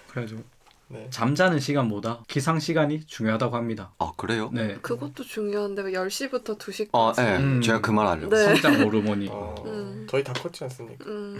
그래가지고 0.08 0.55
네. 0.88 1.08
잠자는 1.10 1.58
시간보다 1.58 2.22
기상 2.28 2.60
시간이 2.60 3.06
중요하다고 3.06 3.56
합니다. 3.56 3.92
아 3.98 4.12
그래요? 4.16 4.50
네. 4.52 4.76
그것도 4.82 5.24
중요한데 5.24 5.82
10시부터 5.82 6.58
2시까지. 6.58 6.90
아, 6.92 7.12
네. 7.16 7.38
음. 7.38 7.60
제가 7.60 7.80
그말 7.80 8.06
하려고. 8.06 8.34
네. 8.34 8.44
성장 8.44 8.74
호르몬이 8.86 9.28
어, 9.30 9.54
음. 9.66 10.06
저희 10.08 10.22
다 10.22 10.32
컸지 10.32 10.62
않습니까? 10.64 11.04
음, 11.06 11.38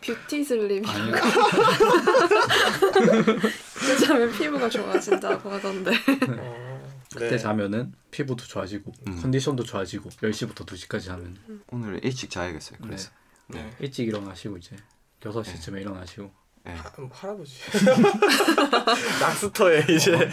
뷰티 0.00 0.44
슬립. 0.44 0.88
아니 0.88 1.12
그 3.74 3.98
자면 4.04 4.32
피부가 4.32 4.68
좋아진다고 4.68 5.48
하던데. 5.48 5.92
어, 6.28 6.78
그때 7.14 7.30
네. 7.30 7.38
자면은 7.38 7.92
피부도 8.10 8.44
좋아지고 8.44 8.92
음. 9.06 9.20
컨디션도 9.22 9.62
좋아지고 9.62 10.10
10시부터 10.10 10.66
2시까지 10.66 11.04
자면 11.04 11.36
오늘 11.70 12.04
일찍 12.04 12.30
자야겠어요. 12.30 12.78
그래서. 12.82 13.10
네. 13.50 13.70
일찍 13.78 14.06
일어나시고 14.08 14.58
이제 14.58 14.76
6시쯤에 15.20 15.80
일어나시고 15.80 16.30
네. 16.68 16.74
하, 16.74 16.92
뭐 16.98 17.10
할아버지. 17.10 17.54
락스터에 19.20 19.86
이제 19.88 20.12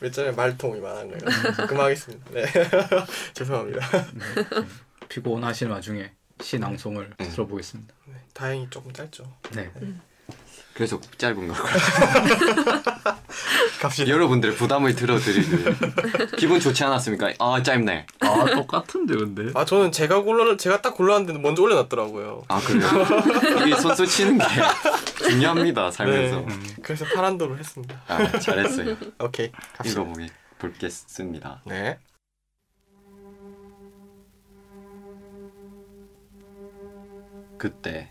몇전에 0.00 0.32
말통이 0.32 0.78
많은 0.80 1.08
거예요. 1.08 1.66
그만하겠습니다. 1.66 2.30
네. 2.32 2.44
죄송합니다. 3.32 3.86
피곤하신 5.08 5.70
와중에 5.70 6.12
시 6.42 6.58
낭송을 6.58 7.14
네. 7.16 7.28
들어보겠습니다. 7.30 7.94
네. 8.06 8.14
다행히 8.34 8.68
조금 8.68 8.92
짧죠. 8.92 9.24
네. 9.54 9.72
그래서 10.74 11.00
짧은 11.16 11.48
걸. 11.48 11.56
갑시다. 13.80 14.08
여러분들의 14.10 14.54
부담을 14.56 14.94
들어드리는 14.94 15.76
기분 16.36 16.60
좋지 16.60 16.84
않았습니까? 16.84 17.32
아 17.38 17.62
짧네. 17.62 18.06
아 18.20 18.44
똑같은데 18.46 19.16
근데 19.16 19.50
아 19.54 19.64
저는 19.64 19.92
제가 19.92 20.22
골라 20.22 20.56
제가 20.56 20.82
딱 20.82 20.94
골랐는데 20.94 21.38
먼저 21.40 21.62
올려놨더라고요. 21.62 22.44
아 22.48 22.60
그래요? 22.60 22.88
이게 23.66 23.76
선수 23.76 24.06
치는 24.06 24.38
게 24.38 24.44
중요합니다 25.28 25.90
살면서. 25.90 26.40
네. 26.40 26.58
그래서 26.82 27.04
파란도를 27.14 27.58
했습니다. 27.58 28.00
아 28.08 28.38
잘했어요. 28.38 28.96
오케이. 29.20 29.50
갑시다. 29.76 30.00
읽어보기 30.00 30.28
볼겠습니다. 30.58 31.62
네. 31.66 31.98
그때 37.58 38.08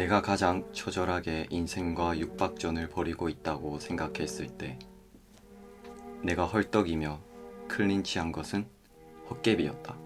내가 0.00 0.22
가장 0.22 0.66
처절하게 0.72 1.48
인생과 1.50 2.18
육박전을 2.18 2.88
벌이고 2.88 3.28
있다고 3.28 3.78
생각했을 3.80 4.46
때 4.56 4.78
내가 6.22 6.46
헐떡이며 6.46 7.20
클린치한 7.68 8.32
것은 8.32 8.66
헛개비였다. 9.28 9.98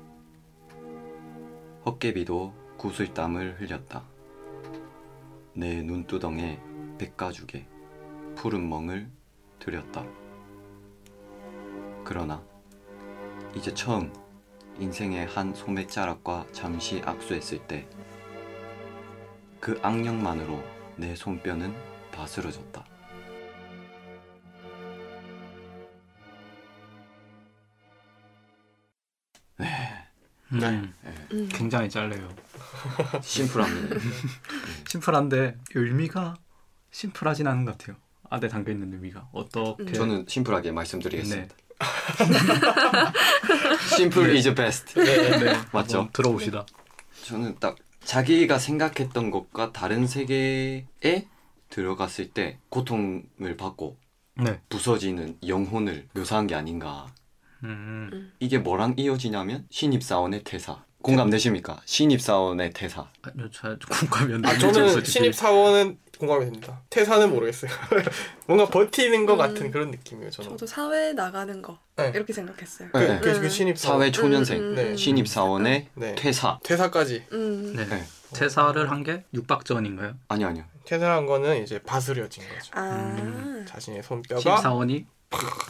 헛개비도 1.86 2.53
구슬땀을 2.76 3.61
흘렸다. 3.61 4.03
내 5.53 5.80
눈두덩에 5.82 6.61
백가죽에 6.99 7.64
푸른 8.34 8.68
멍을 8.68 9.09
들였다. 9.61 10.05
그러나 12.03 12.42
이제 13.55 13.72
처음 13.72 14.12
인생의 14.80 15.26
한 15.26 15.55
소매자락과 15.55 16.49
잠시 16.51 17.01
악수했을 17.05 17.64
때 17.68 17.88
그 19.65 19.81
악령만으로 19.81 20.62
내 20.97 21.17
손뼈는 21.17 21.75
바스러졌다. 22.12 22.85
음, 29.61 30.95
음. 31.33 31.49
굉장히 31.51 31.89
짧네요. 31.89 32.29
심플합니다. 33.23 33.97
심플한데 34.87 35.57
의미가 35.75 36.37
심플하진 36.91 37.47
않은 37.47 37.65
것 37.65 37.79
같아요. 37.79 37.97
안에 38.29 38.49
담겨 38.49 38.71
있는 38.71 38.93
의미가 38.93 39.31
어떻게 39.33 39.95
저는 39.95 40.27
심플하게 40.29 40.73
말씀드리겠습니다. 40.73 41.55
네. 41.57 41.65
심플 43.97 44.37
is 44.37 44.55
best. 44.55 45.01
네. 45.01 45.39
네, 45.39 45.59
맞죠? 45.73 46.11
들어봅시다. 46.12 46.67
저는 47.25 47.57
딱 47.59 47.77
자기가 48.05 48.59
생각했던 48.59 49.30
것과 49.30 49.72
다른 49.72 50.07
세계에 50.07 51.26
들어갔을 51.70 52.30
때 52.30 52.59
고통을 52.68 53.57
받고 53.59 53.96
네. 54.36 54.61
부서지는 54.68 55.38
영혼을 55.46 56.09
묘사한 56.14 56.46
게 56.46 56.55
아닌가. 56.55 57.07
음, 57.62 58.32
이게 58.40 58.59
뭐랑 58.59 58.94
이어지냐면 58.98 59.66
신입사원의 59.70 60.44
퇴사. 60.44 60.84
공감되십니까? 61.05 61.80
신입사원의 61.84 62.72
퇴사. 62.72 63.07
아니요, 63.22 63.50
잘 63.50 63.78
공감이 63.78 64.34
아안 64.46 64.59
저는 64.59 64.90
솔직히. 64.90 65.12
신입 65.12 65.34
사원은 65.34 65.98
공감이 66.18 66.44
됩니다. 66.46 66.80
퇴사는 66.90 67.28
모르겠어요. 67.30 67.70
뭔가 68.46 68.66
버티는 68.66 69.26
것 69.26 69.36
같은 69.36 69.66
음. 69.66 69.70
그런 69.70 69.90
느낌이에요. 69.90 70.30
저는. 70.30 70.50
저도 70.50 70.66
사회에 70.66 71.12
나가는 71.12 71.61
거 71.61 71.78
네. 71.96 72.11
이렇게 72.14 72.32
생각했어요. 72.32 72.88
그, 72.92 72.98
네. 72.98 73.20
그, 73.20 73.32
그 73.32 73.44
음. 73.44 73.48
신입 73.48 73.78
사원. 73.78 74.00
사회 74.00 74.11
초년생. 74.11 74.59
음, 74.59 74.62
음, 74.62 74.74
네. 74.74 74.90
음. 74.90 74.96
신입사원의 74.96 75.88
네. 75.94 76.14
퇴사. 76.14 76.59
퇴사까지. 76.62 77.24
음. 77.32 77.74
네. 77.76 77.86
네. 77.86 78.05
퇴사를 78.32 78.90
한게 78.90 79.24
육박전인가요? 79.34 80.14
아니요, 80.28 80.46
아니요. 80.48 80.64
퇴사한 80.86 81.26
거는 81.26 81.62
이제 81.62 81.78
바스려진 81.80 82.44
거죠. 82.48 82.70
아. 82.72 83.16
음. 83.20 83.64
자신의 83.68 84.02
손뼈가 84.02 84.40
신입사원이 84.40 85.07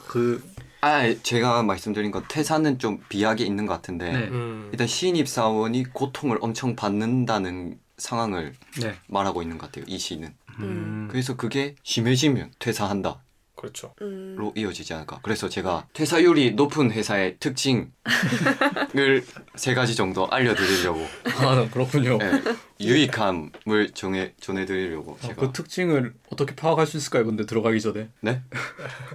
그 0.07 0.43
아, 0.85 1.15
제가 1.23 1.63
말씀드린 1.63 2.11
건 2.11 2.25
퇴사는 2.29 2.79
좀 2.79 3.01
비약이 3.09 3.43
있는 3.43 3.65
것 3.65 3.73
같은데 3.73 4.13
네. 4.13 4.19
음. 4.29 4.69
일단 4.71 4.87
신입 4.87 5.27
사원이 5.27 5.85
고통을 5.95 6.37
엄청 6.43 6.77
받는다는 6.77 7.79
상황을 7.97 8.53
네. 8.83 8.95
말하고 9.09 9.41
있는 9.41 9.57
것 9.57 9.73
같아요. 9.73 9.87
이 9.89 9.97
시는. 9.99 10.35
음. 10.61 11.09
그래서 11.11 11.37
그게 11.37 11.75
심해지면 11.85 12.53
퇴사한다로 12.59 13.17
그렇죠. 13.65 13.95
음. 14.03 14.37
이어지지 14.55 14.93
않을까. 14.93 15.21
그래서 15.23 15.49
제가 15.49 15.87
퇴사율이 15.95 16.53
높은 16.53 16.91
회사의 16.91 17.39
특징을 17.39 17.89
세 19.57 19.75
가지 19.75 19.97
정도 19.97 20.27
알려드리려고 20.31 21.01
아 21.39 21.69
그렇군요. 21.71 22.19
네, 22.19 22.43
유익함을 22.81 23.91
정해 23.95 24.35
전해드리려고 24.39 25.13
어, 25.13 25.19
제가 25.23 25.35
그 25.35 25.53
특징을 25.53 26.15
어떻게 26.31 26.55
파악할 26.55 26.87
수 26.87 26.99
있을까요? 26.99 27.25
근데 27.25 27.47
들어가기 27.47 27.81
전에. 27.81 28.11
네? 28.21 28.43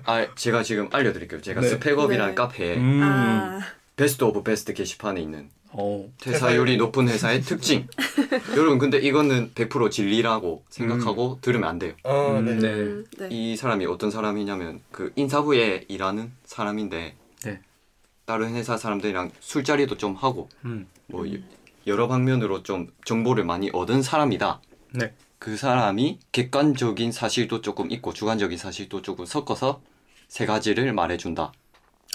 아 0.06 0.28
제가 0.34 0.64
지금 0.64 0.89
알려드릴게요. 0.91 1.41
제가 1.41 1.62
네. 1.62 1.68
스펙업이라는 1.68 2.32
네. 2.32 2.36
카페에 2.36 2.78
음. 2.78 3.02
아. 3.04 3.60
best 3.95 4.24
of 4.24 4.43
best 4.43 4.74
게시판에 4.74 5.22
있는 5.22 5.50
어. 5.72 6.09
퇴사율이 6.20 6.78
높은 6.78 7.07
회사의 7.07 7.41
특징. 7.41 7.88
여러분 8.55 8.80
근데 8.80 8.97
이거는 8.97 9.51
100% 9.53 9.91
진리라고 9.91 10.63
생각하고 10.70 11.38
들으면 11.41 11.70
안 11.70 11.80
돼요. 11.80 11.93
어, 12.03 12.38
음, 12.39 12.45
네. 12.45 12.55
네. 12.55 12.67
음, 12.70 13.05
네. 13.17 13.28
이 13.32 13.55
사람이 13.55 13.86
어떤 13.86 14.09
사람이냐면 14.11 14.82
그 14.91 15.11
인사부에 15.15 15.86
일하는 15.88 16.32
사람인데 16.45 17.15
네. 17.45 17.59
다른 18.26 18.55
회사 18.55 18.78
사람들이랑 18.78 19.32
술자리도 19.39 19.97
좀 19.97 20.15
하고 20.15 20.49
음. 20.65 20.88
뭐 21.07 21.32
여- 21.32 21.38
여러 21.88 22.07
방면으로 22.07 22.63
좀 22.63 22.88
정보를 23.05 23.43
많이 23.43 23.70
얻은 23.72 24.01
사람이다. 24.01 24.61
네. 24.93 25.13
그 25.38 25.55
사람이 25.55 26.20
객관적인 26.32 27.11
사실도 27.11 27.61
조금 27.61 27.91
있고 27.91 28.11
주관적인 28.13 28.57
사실도 28.57 29.01
조금 29.01 29.26
섞어서 29.26 29.82
세 30.28 30.45
가지를 30.45 30.93
말해준다. 30.93 31.53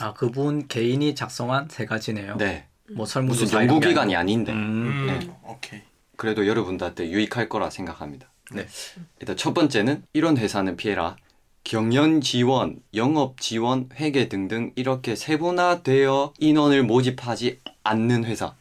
아 0.01 0.13
그분 0.13 0.67
개인이 0.69 1.15
작성한 1.15 1.69
세 1.71 1.87
가지네요. 1.87 2.37
네. 2.37 2.67
뭐 2.93 3.07
설문조사 3.07 3.45
무슨 3.45 3.61
연구기관이. 3.63 4.15
아닌데 4.17 4.53
음. 4.53 4.57
음. 4.59 5.07
네. 5.07 5.37
오케이. 5.45 5.81
그래도 6.17 6.47
여러분들한테 6.47 7.11
유익할 7.11 7.49
거라 7.49 7.71
생각합니다. 7.71 8.29
네. 8.53 8.67
일단 9.21 9.37
첫 9.37 9.55
번째는 9.55 10.05
이런 10.13 10.37
회사는 10.37 10.77
피해라. 10.77 11.17
경연 11.65 12.21
지원, 12.21 12.81
영업 12.95 13.41
지원, 13.41 13.89
회계 13.95 14.29
등등 14.29 14.73
이렇게 14.77 15.17
세분화되어 15.17 16.35
인원을 16.39 16.83
모집하지 16.83 17.61
않는 17.83 18.25
회사. 18.27 18.55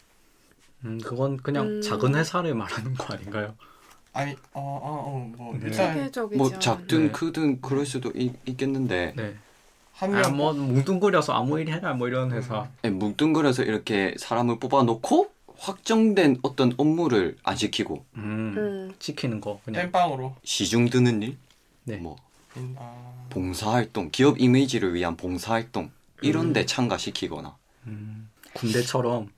음, 0.85 0.99
그건 1.03 1.35
그냥 1.37 1.67
음. 1.67 1.81
작은 1.81 2.15
회사를 2.15 2.55
말하는 2.55 2.93
거 2.93 3.13
아닌가요? 3.13 3.55
아니 4.13 4.31
어 4.53 4.59
어 4.59 5.15
어 5.15 5.17
뭐 5.35 5.53
네. 5.59 5.67
일단 5.67 6.11
뭐. 6.37 6.57
작든 6.59 7.07
네. 7.07 7.11
크든 7.11 7.61
그럴 7.61 7.85
수도 7.85 8.11
있, 8.15 8.31
겠는데 8.57 9.13
네. 9.17 9.35
한 10.03 10.15
아, 10.15 10.21
명. 10.29 10.37
뭐 10.37 10.53
뭉뚱그려서 10.53 11.33
아무 11.33 11.59
일 11.59 11.69
해라 11.69 11.93
뭐 11.93 12.07
이런 12.07 12.31
회사. 12.33 12.67
예, 12.83 12.89
뭉뚱그려서 12.89 13.63
이렇게 13.63 14.13
사람을 14.17 14.59
뽑아놓고 14.59 15.31
확정된 15.57 16.39
어떤 16.41 16.73
업무를 16.77 17.37
안 17.43 17.55
시키고 17.55 18.03
음. 18.17 18.53
음. 18.57 18.93
지키는 18.99 19.39
거 19.41 19.61
그냥. 19.63 19.83
땜빵으로. 19.83 20.35
시중 20.43 20.89
드는 20.89 21.21
일, 21.23 21.37
네. 21.85 21.97
뭐 21.97 22.17
음, 22.57 22.75
아. 22.77 23.25
봉사활동, 23.29 24.09
기업 24.11 24.39
이미지를 24.39 24.93
위한 24.93 25.15
봉사활동 25.15 25.89
이런 26.21 26.47
음. 26.47 26.53
데 26.53 26.65
참가시키거나 26.65 27.55
음. 27.87 28.29
군대처럼. 28.53 29.29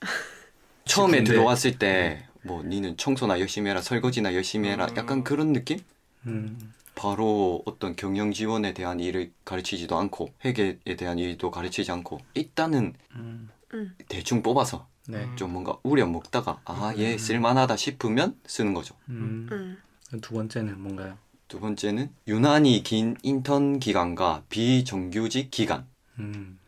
처음에 0.84 1.18
근데- 1.18 1.32
들어왔을 1.32 1.78
때 1.78 2.24
뭐 2.42 2.62
니는 2.62 2.96
청소나 2.96 3.40
열심히 3.40 3.68
해라 3.68 3.82
설거지나 3.82 4.32
열심히 4.32 4.68
해라 4.70 4.86
음. 4.90 4.96
약간 4.96 5.24
그런 5.24 5.52
느낌? 5.52 5.80
음. 6.26 6.72
바로 6.98 7.62
어떤 7.64 7.94
경영 7.94 8.32
지원에 8.32 8.74
대한 8.74 8.98
일을 8.98 9.30
가르치지도 9.44 9.96
않고 9.96 10.30
회계에 10.44 10.96
대한 10.98 11.20
일도 11.20 11.52
가르치지 11.52 11.92
않고 11.92 12.18
일단은 12.34 12.92
음. 13.14 13.48
음. 13.72 13.94
대충 14.08 14.42
뽑아서 14.42 14.88
네. 15.06 15.18
음. 15.18 15.36
좀 15.36 15.52
뭔가 15.52 15.78
우려 15.84 16.06
먹다가 16.06 16.60
아얘 16.64 17.16
쓸만하다 17.16 17.76
싶으면 17.76 18.36
쓰는 18.46 18.74
거죠. 18.74 18.96
음. 19.10 19.48
음. 19.52 20.20
두 20.20 20.34
번째는 20.34 20.80
뭔가요? 20.80 21.16
두 21.46 21.60
번째는 21.60 22.10
유난히 22.26 22.82
긴 22.82 23.16
인턴 23.22 23.78
기간과 23.78 24.42
비정규직 24.48 25.52
기간 25.52 25.86
음. 26.18 26.58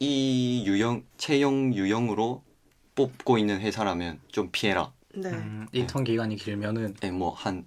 이 0.00 0.64
유형 0.66 1.04
채용 1.18 1.72
유형으로 1.72 2.42
뽑고 2.96 3.38
있는 3.38 3.60
회사라면 3.60 4.18
좀 4.26 4.48
피해라. 4.50 4.92
네. 5.14 5.30
음. 5.30 5.68
인턴 5.72 6.02
기간이 6.02 6.34
길면은 6.34 6.96
예, 7.04 7.10
뭐한 7.12 7.64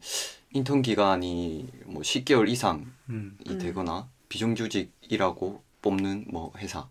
인턴 0.53 0.81
기간이 0.81 1.67
뭐 1.85 2.01
10개월 2.01 2.49
이상이 2.49 2.83
음. 3.09 3.37
음. 3.47 3.57
되거나 3.57 4.09
비정규직이라고 4.29 5.63
뽑는 5.81 6.25
뭐 6.29 6.51
회사. 6.57 6.89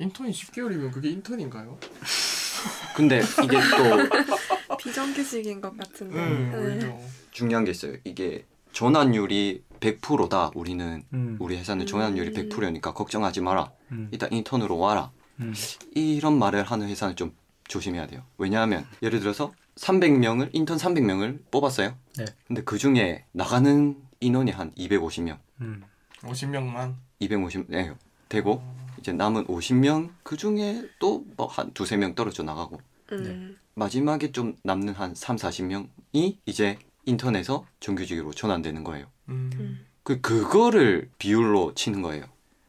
인턴이 0.00 0.30
10개월이면 0.32 0.90
그게 0.92 1.10
인턴인가요? 1.10 1.78
근데 2.96 3.20
이게 3.44 3.58
또 3.76 4.76
비정규직인 4.78 5.60
것 5.60 5.76
같은데. 5.76 6.18
음, 6.18 6.50
네. 6.50 6.56
오히려. 6.56 6.98
중요한 7.30 7.64
게 7.64 7.70
있어요. 7.70 7.96
이게 8.04 8.46
전환율이 8.72 9.62
100%다. 9.80 10.50
우리는 10.54 11.02
음. 11.12 11.36
우리 11.38 11.56
회사는 11.58 11.84
음. 11.84 11.86
전환율이 11.86 12.32
100%니까 12.32 12.94
걱정하지 12.94 13.42
마라. 13.42 13.70
음. 13.92 14.08
일단 14.10 14.32
인턴으로 14.32 14.78
와라. 14.78 15.10
음. 15.40 15.52
이런 15.94 16.38
말을 16.38 16.62
하는 16.64 16.88
회사는 16.88 17.16
좀 17.16 17.34
조심해야 17.68 18.06
돼요. 18.06 18.22
왜냐하면 18.38 18.86
예를 19.02 19.20
들어서 19.20 19.52
300명을 19.76 20.50
인턴 20.52 20.78
300명을 20.78 21.40
뽑았어요. 21.50 21.94
네. 22.24 22.32
근데 22.46 22.62
그 22.64 22.78
중에 22.78 23.24
나가는 23.32 23.96
인원이 24.20 24.50
한 24.50 24.72
250명, 24.74 25.38
음. 25.60 25.82
50명만. 26.20 26.94
250 27.20 27.66
네, 27.68 27.92
되고 28.28 28.62
이제 28.98 29.12
남은 29.12 29.46
50명 29.46 30.10
그 30.22 30.36
중에 30.36 30.88
또 30.98 31.24
뭐 31.36 31.46
한 31.48 31.72
두세 31.72 31.96
명 31.96 32.14
떨어져 32.14 32.42
나가고 32.42 32.80
음. 33.12 33.58
마지막에 33.74 34.32
좀 34.32 34.56
남는 34.62 34.94
한 34.94 35.14
3, 35.14 35.36
40명이 35.36 36.36
이제 36.46 36.78
인턴에서 37.06 37.66
정규직으로 37.80 38.32
전환되는 38.32 38.84
거예요. 38.84 39.06
음. 39.28 39.50
음. 39.54 39.86
그 40.02 40.20
그거를 40.20 41.10
비율로 41.18 41.74
치는 41.74 42.02
거예요. 42.02 42.24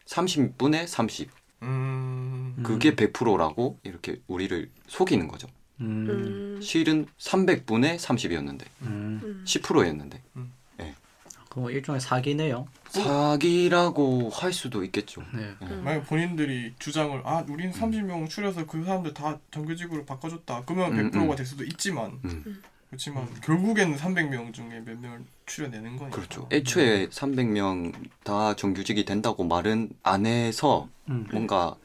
30분의 0.06 0.88
30. 0.88 1.30
음. 1.64 2.56
음. 2.58 2.64
그게 2.64 2.96
100%라고 2.96 3.80
이렇게 3.84 4.22
우리를 4.28 4.70
속이는 4.88 5.28
거죠. 5.28 5.48
음. 5.82 6.08
음. 6.10 6.62
실은 6.62 7.08
300분의 7.18 7.98
30이었는데 7.98 8.66
음. 8.84 9.20
음. 9.24 9.44
10%였는데 9.46 10.22
그거 11.52 11.70
일종의 11.70 12.00
사기네요. 12.00 12.66
사기라고 12.88 14.30
할 14.30 14.54
수도 14.54 14.86
있겠죠. 14.86 15.22
네. 15.34 15.54
네. 15.60 15.68
음. 15.68 15.82
만약 15.84 16.08
본인들이 16.08 16.74
주장을 16.80 17.22
아 17.26 17.44
우린 17.50 17.72
30명 17.72 18.30
추려서 18.30 18.66
그 18.66 18.82
사람들 18.86 19.14
다 19.14 19.38
정규직으로 19.52 20.06
바꿔줬다 20.06 20.64
그러면 20.66 20.98
음, 20.98 21.12
100%가 21.12 21.34
음. 21.34 21.36
될 21.36 21.46
수도 21.46 21.66
있지만 21.66 22.20
음, 22.24 22.62
그렇지만 22.88 23.28
결국에는 23.42 23.98
300명 23.98 24.54
중에 24.54 24.82
몇 24.86 24.98
명을 24.98 25.26
추려내는 25.46 25.98
거니까 25.98 26.16
그렇죠. 26.16 26.48
애초에 26.54 27.08
300명 27.10 27.94
다 28.24 28.56
정규직이 28.56 29.04
된다고 29.04 29.44
말은 29.44 29.90
안 30.04 30.26
해서 30.26 30.88
음. 31.10 31.28
뭔가 31.34 31.76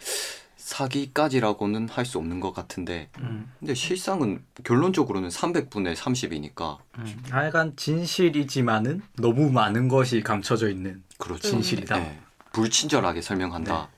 사기까지라고는 0.67 1.89
할 1.89 2.07
수 2.07 2.19
없는 2.19 2.39
것 2.41 2.53
같은데 2.53 3.09
음. 3.19 3.51
근데 3.59 3.75
실상은 3.75 4.45
결론적으로는 4.63 5.29
300분의 5.29 5.97
30이니까 5.97 6.79
음. 6.99 7.23
하여간 7.31 7.75
진실이지만은 7.77 9.03
너무 9.19 9.51
많은 9.51 9.89
것이 9.89 10.23
감춰져 10.23 10.69
있는 10.71 11.03
그렇죠. 11.19 11.49
진실이다. 11.49 11.99
네. 11.99 12.21
불친절하게 12.53 13.23
설명한다. 13.23 13.89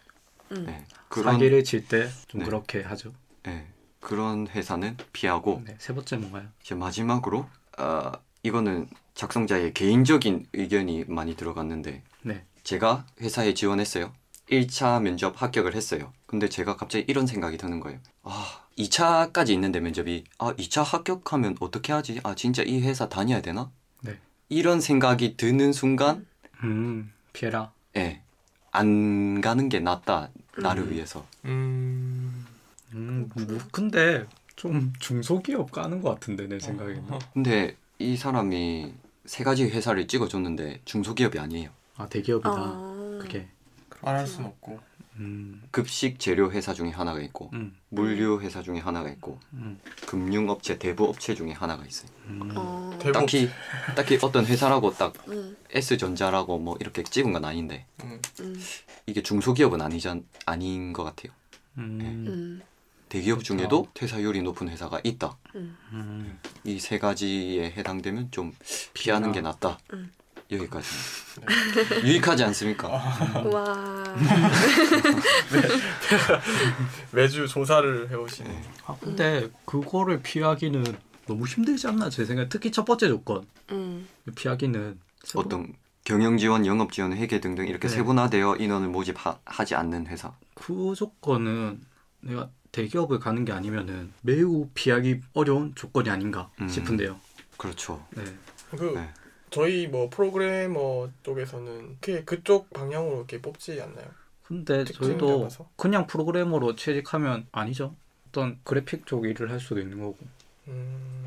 음. 0.52 0.66
네. 0.66 0.84
그런 1.08 1.34
사기를 1.34 1.64
칠 1.64 1.86
때좀 1.86 2.40
네. 2.40 2.44
그렇게 2.46 2.82
하죠. 2.82 3.12
네. 3.42 3.66
그런 4.00 4.46
회사는 4.48 4.96
피하고 5.12 5.62
네. 5.66 5.74
세 5.78 5.94
번째 5.94 6.16
뭔가요? 6.16 6.48
이제 6.62 6.74
마지막으로 6.74 7.46
어, 7.78 8.12
이거는 8.42 8.88
작성자의 9.14 9.74
개인적인 9.74 10.46
의견이 10.54 11.04
많이 11.08 11.34
들어갔는데 11.36 12.02
네. 12.22 12.44
제가 12.62 13.06
회사에 13.20 13.52
지원했어요. 13.54 14.12
1차 14.50 15.02
면접 15.02 15.40
합격을 15.40 15.74
했어요. 15.74 16.12
근데 16.26 16.48
제가 16.48 16.76
갑자기 16.76 17.04
이런 17.08 17.26
생각이 17.26 17.56
드는 17.56 17.80
거예요. 17.80 17.98
아, 18.22 18.62
2차까지 18.78 19.50
있는데 19.50 19.80
면접이 19.80 20.24
아, 20.38 20.54
2차 20.54 20.82
합격하면 20.82 21.56
어떻게 21.60 21.92
하지? 21.92 22.20
아, 22.22 22.34
진짜 22.34 22.62
이 22.62 22.80
회사 22.80 23.08
다녀야 23.08 23.40
되나? 23.42 23.70
네. 24.02 24.18
이런 24.48 24.80
생각이 24.80 25.36
드는 25.36 25.72
순간 25.72 26.26
음. 26.62 27.12
피해라. 27.32 27.72
예. 27.96 28.22
안 28.70 29.40
가는 29.40 29.68
게 29.68 29.80
낫다. 29.80 30.30
나를 30.58 30.84
음. 30.84 30.90
위해서. 30.92 31.26
음. 31.44 32.46
음. 32.92 33.30
뭐, 33.34 33.58
근데 33.70 34.26
좀 34.56 34.92
중소기업 34.98 35.70
까는 35.72 36.02
것 36.02 36.10
같은데 36.14 36.48
내 36.48 36.58
생각에는. 36.58 37.04
어. 37.08 37.18
근데 37.32 37.76
이 37.98 38.16
사람이 38.16 38.92
세 39.24 39.44
가지 39.44 39.64
회사를 39.64 40.08
찍어줬는데 40.08 40.80
중소기업이 40.84 41.38
아니에요. 41.38 41.70
아 41.96 42.08
대기업이다. 42.08 42.50
아. 42.50 43.18
그게. 43.20 43.48
말할 44.02 44.26
순 44.26 44.44
없고 44.44 44.80
음. 45.16 45.62
급식 45.72 46.20
재료 46.20 46.50
회사 46.52 46.72
중에 46.72 46.90
하나가 46.90 47.20
있고 47.22 47.50
음. 47.52 47.76
물류 47.88 48.40
회사 48.40 48.62
중에 48.62 48.78
하나가 48.78 49.10
있고 49.10 49.40
음. 49.54 49.80
금융 50.06 50.48
업체 50.48 50.78
대부 50.78 51.06
업체 51.08 51.34
중에 51.34 51.52
하나가 51.52 51.84
있어요. 51.84 52.08
음. 52.26 52.50
어. 52.54 52.96
딱히 53.12 53.48
딱히 53.96 54.18
어떤 54.22 54.46
회사라고 54.46 54.94
딱 54.94 55.14
음. 55.28 55.56
S전자라고 55.70 56.58
뭐 56.58 56.76
이렇게 56.80 57.02
찍은 57.02 57.32
건 57.32 57.44
아닌데 57.44 57.86
음. 58.04 58.20
음. 58.40 58.60
이게 59.06 59.22
중소기업은 59.22 59.80
아니전 59.82 60.24
아닌 60.46 60.92
것 60.92 61.02
같아요. 61.04 61.32
음. 61.78 61.98
음. 62.28 62.62
대기업 63.08 63.38
그렇죠. 63.38 63.56
중에도 63.56 63.88
퇴사율이 63.94 64.42
높은 64.42 64.68
회사가 64.68 65.00
있다. 65.02 65.36
이 66.64 66.78
세 66.78 66.98
가지에 66.98 67.70
해당되면 67.70 68.30
좀 68.30 68.52
피하는 68.92 69.32
게 69.32 69.40
낫다. 69.40 69.78
음. 70.52 70.56
여기까지. 70.56 70.88
유익하지 72.04 72.44
않습니까? 72.44 72.88
와. 72.88 74.04
매 77.12 77.28
주 77.28 77.46
조사를 77.46 78.10
해오시네 78.10 78.62
아 78.86 78.96
근데 79.00 79.48
그거를 79.66 80.20
피하기는 80.22 80.84
너무 81.26 81.46
힘들지 81.46 81.86
않나 81.86 82.08
제 82.08 82.24
생각. 82.24 82.48
특히 82.48 82.70
첫 82.72 82.84
번째 82.84 83.08
조건 83.08 83.46
음. 83.70 84.06
네. 84.24 84.32
피하기는 84.34 84.98
어떤 85.34 85.74
경영 86.04 86.38
지원, 86.38 86.64
영업 86.64 86.92
지원, 86.92 87.12
회계 87.12 87.38
등등 87.40 87.68
이렇게 87.68 87.86
네. 87.86 87.94
세분화되어 87.94 88.56
인원을 88.56 88.88
모집하지 88.88 89.74
않는 89.74 90.06
회사. 90.06 90.32
그 90.54 90.94
조건은 90.96 91.80
내가 92.20 92.48
대기업을 92.72 93.18
가는 93.18 93.44
게 93.44 93.52
아니면은 93.52 94.12
매우 94.22 94.68
피하기 94.72 95.20
어려운 95.34 95.74
조건이 95.74 96.08
아닌가 96.08 96.50
음. 96.62 96.68
싶은데요. 96.68 97.20
그렇죠. 97.58 98.02
네. 98.16 98.24
그 98.70 98.92
네. 98.94 99.08
저희 99.50 99.86
뭐 99.86 100.08
프로그래머 100.10 101.10
쪽에서는 101.22 101.98
그게 102.00 102.24
그쪽 102.24 102.70
방향으로 102.70 103.16
이렇게 103.16 103.40
뽑지 103.40 103.80
않나요? 103.80 104.06
근데 104.44 104.84
저희도 104.84 105.38
잡아서? 105.38 105.68
그냥 105.76 106.06
프로그래머로 106.06 106.76
취직하면 106.76 107.46
아니죠. 107.52 107.94
어떤 108.28 108.58
그래픽 108.64 109.06
쪽 109.06 109.26
일을 109.26 109.50
할 109.50 109.60
수도 109.60 109.80
있는 109.80 110.00
거고. 110.00 110.18
음, 110.68 111.26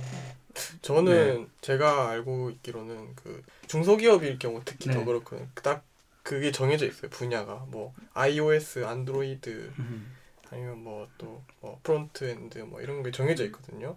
저는 0.82 1.49
제가 1.61 2.09
알고 2.09 2.51
있기로는 2.51 3.15
그 3.15 3.43
중소기업일 3.67 4.39
경우 4.39 4.61
특히 4.65 4.89
네. 4.89 4.95
더 4.95 5.05
그렇거든요. 5.05 5.47
딱 5.55 5.84
그게 6.24 6.51
정해져 6.51 6.86
있어요 6.86 7.09
분야가 7.09 7.65
뭐 7.69 7.93
iOS, 8.13 8.86
안드로이드 8.86 9.72
아니면 10.51 10.84
뭐또뭐 10.84 11.80
front-end 11.84 12.59
뭐 12.59 12.82
이런 12.82 13.03
게 13.03 13.11
정해져 13.11 13.45
있거든요. 13.45 13.95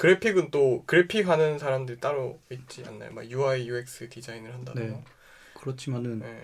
그래픽은 0.00 0.50
또 0.50 0.82
그래픽 0.86 1.28
하는 1.28 1.58
사람들이 1.58 2.00
따로 2.00 2.40
있지 2.50 2.82
않나요? 2.86 3.12
막 3.12 3.22
UI, 3.30 3.68
UX 3.68 4.08
디자인을 4.08 4.54
한다거나. 4.54 4.86
네. 4.86 5.04
그렇지만은 5.52 6.20
네. 6.20 6.40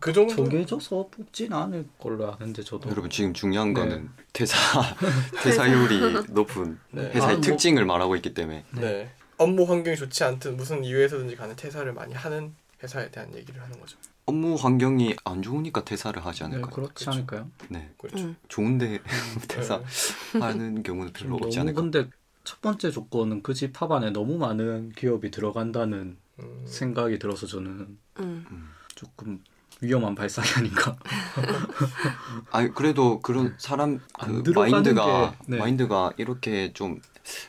그 0.00 0.10
정도. 0.10 0.34
정해져서 0.34 1.08
뽑진 1.10 1.52
않을 1.52 1.86
걸로 1.98 2.32
아는데 2.32 2.62
저도. 2.62 2.88
여러분 2.88 3.10
지금 3.10 3.34
중요한 3.34 3.74
네. 3.74 3.80
거는 3.80 4.08
퇴사 4.32 4.56
퇴사율이 5.44 6.30
높은 6.30 6.78
네. 6.92 7.02
회사의 7.10 7.22
아, 7.22 7.32
뭐- 7.32 7.40
특징을 7.42 7.84
말하고 7.84 8.16
있기 8.16 8.32
때문에 8.32 8.64
네. 8.72 9.10
업무 9.36 9.64
환경이 9.64 9.98
좋지 9.98 10.24
않든 10.24 10.56
무슨 10.56 10.82
이유에서든지 10.82 11.36
간에 11.36 11.54
퇴사를 11.56 11.92
많이 11.92 12.14
하는 12.14 12.54
회사에 12.82 13.10
대한 13.10 13.34
얘기를 13.34 13.60
하는 13.62 13.78
거죠. 13.78 13.98
업무 14.24 14.54
환경이 14.54 15.14
안 15.26 15.42
좋으니까 15.42 15.84
퇴사를 15.84 16.24
하지 16.24 16.38
네, 16.40 16.44
않을까요? 16.46 16.70
그렇지 16.70 17.04
그렇죠. 17.04 17.10
않을까요? 17.10 17.50
네. 17.68 17.90
그렇죠. 17.98 18.24
음. 18.24 18.36
좋은데 18.48 18.88
네. 18.96 19.46
퇴사하는 19.46 20.82
경우는 20.82 21.12
별로 21.12 21.36
없지 21.36 21.60
않을까? 21.60 21.82
근데 21.82 22.08
첫 22.44 22.60
번째 22.60 22.90
조건은 22.90 23.42
그 23.42 23.54
집 23.54 23.80
합안에 23.80 24.10
너무 24.10 24.38
많은 24.38 24.92
기업이 24.92 25.30
들어간다는 25.30 26.16
음, 26.40 26.64
생각이 26.66 27.18
들어서 27.18 27.46
저는 27.46 27.98
음. 28.20 28.46
음. 28.50 28.68
조금 28.94 29.42
위험한 29.80 30.14
발상이 30.14 30.48
아닌가. 30.56 30.96
아 32.52 32.68
그래도 32.68 33.20
그런 33.20 33.54
사람 33.58 34.00
안그 34.14 34.50
마인드가 34.50 35.30
게, 35.32 35.36
네. 35.48 35.58
마인드가 35.58 36.12
이렇게 36.16 36.72
좀 36.72 37.00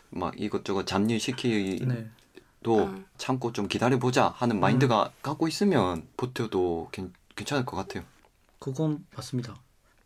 막 0.09 0.33
이것저것 0.39 0.85
잡일 0.87 1.19
시키 1.19 1.83
네. 1.85 2.09
음. 2.67 3.05
참고 3.17 3.51
좀 3.51 3.67
기다려 3.67 3.99
보자 3.99 4.29
하는 4.29 4.59
마인드가 4.59 5.11
갖고 5.21 5.47
있으면 5.47 6.07
버텨도 6.17 6.89
괜, 6.91 7.13
괜찮을 7.35 7.65
것 7.65 7.75
같아요. 7.75 8.03
그건 8.59 9.05
맞습니다. 9.15 9.53
네. 9.53 9.59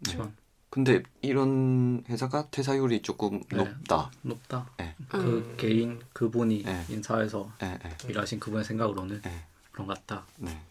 하지만 0.08 0.36
근데 0.70 1.02
이런 1.22 2.04
회사가 2.08 2.50
퇴사율이 2.52 3.02
조금 3.02 3.42
네. 3.52 3.58
높다. 3.58 4.12
높다. 4.22 4.70
예, 4.82 4.96
그 5.10 5.18
음. 5.18 5.56
개인 5.58 6.00
그분이 6.14 6.64
네. 6.64 6.86
인사에서 6.90 7.52
예, 7.64 7.80
예, 7.84 8.10
일하신 8.10 8.40
그분의 8.40 8.64
생각으로는 8.66 9.22
예. 9.26 9.44
그런 9.72 9.88
것 9.88 9.98
같다. 9.98 10.26
네. 10.38 10.62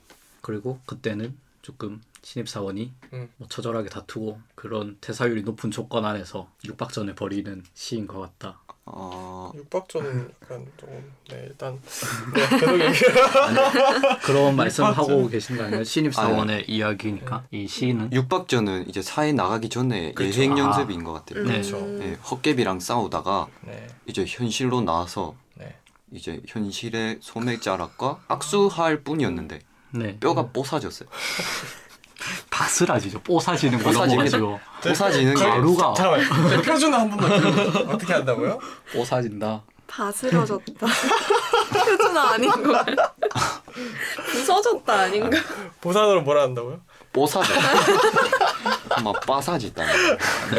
그리고 0.41 0.81
그때는 0.87 1.37
조금 1.63 2.01
신입 2.23 2.49
사원이 2.49 2.93
음. 3.13 3.29
뭐 3.37 3.49
처절하게 3.49 3.89
다투고 3.89 4.41
그런 4.55 4.97
퇴사율이 5.01 5.43
높은 5.43 5.71
조건 5.71 6.05
안에서 6.05 6.51
육박전을 6.65 7.15
벌이는 7.15 7.65
시인 7.75 8.07
것 8.07 8.21
같다. 8.21 8.61
어, 8.93 9.53
육박전은 9.55 10.31
약간 10.43 10.67
조금 10.77 11.13
네 11.31 11.45
일단 11.49 11.79
네, 12.35 12.59
계속 12.59 12.81
얘기. 12.81 12.99
그런 14.23 14.57
말씀 14.57 14.85
육박전. 14.87 15.11
하고 15.17 15.29
계신 15.29 15.57
거 15.57 15.65
아니에요? 15.65 15.85
신입사원의 15.85 16.65
이야기니까 16.69 17.45
이 17.51 17.67
시인은 17.69 18.13
육박전은 18.13 18.89
이제 18.89 19.03
사회 19.03 19.33
나가기 19.33 19.69
전에 19.69 20.13
그쵸. 20.13 20.41
예행 20.41 20.53
아. 20.55 20.59
연습인 20.59 21.05
것 21.05 21.13
같아요. 21.13 21.45
네. 21.45 21.53
그렇죠. 21.53 21.79
예, 22.03 22.15
헛개비랑 22.31 22.81
싸우다가 22.81 23.49
네, 23.63 23.87
이제 24.07 24.25
현실로 24.27 24.81
나와서 24.81 25.35
네. 25.55 25.77
이제 26.13 26.41
현실의 26.47 27.19
소맥자락과 27.21 28.21
악수할 28.29 29.03
뿐이었는데 29.03 29.61
네 29.93 30.17
뼈가 30.19 30.49
뽀사졌어요. 30.49 31.09
바스라지죠. 32.51 33.21
뽀사지는 33.21 33.83
거 33.83 33.93
넘어가지고 33.93 34.61
뽀사지는 34.83 35.35
게 35.35 35.45
가루가 35.45 35.95
잠깐만. 35.95 36.51
네, 36.51 36.63
표준어 36.63 36.97
한 36.99 37.11
번만. 37.11 37.89
어떻게 37.91 38.13
한다고요? 38.13 38.59
뽀사진다. 38.93 39.63
바스러졌다. 39.87 40.87
표준어 41.73 42.21
아닌 42.21 42.51
거. 42.51 42.85
부서졌다 44.33 44.93
아닌가? 44.93 45.39
보산으로 45.81 46.23
뭐라 46.23 46.43
한다고요? 46.43 46.81
뽀사져. 47.13 47.55
막 49.03 49.21
빠사지다. 49.27 49.83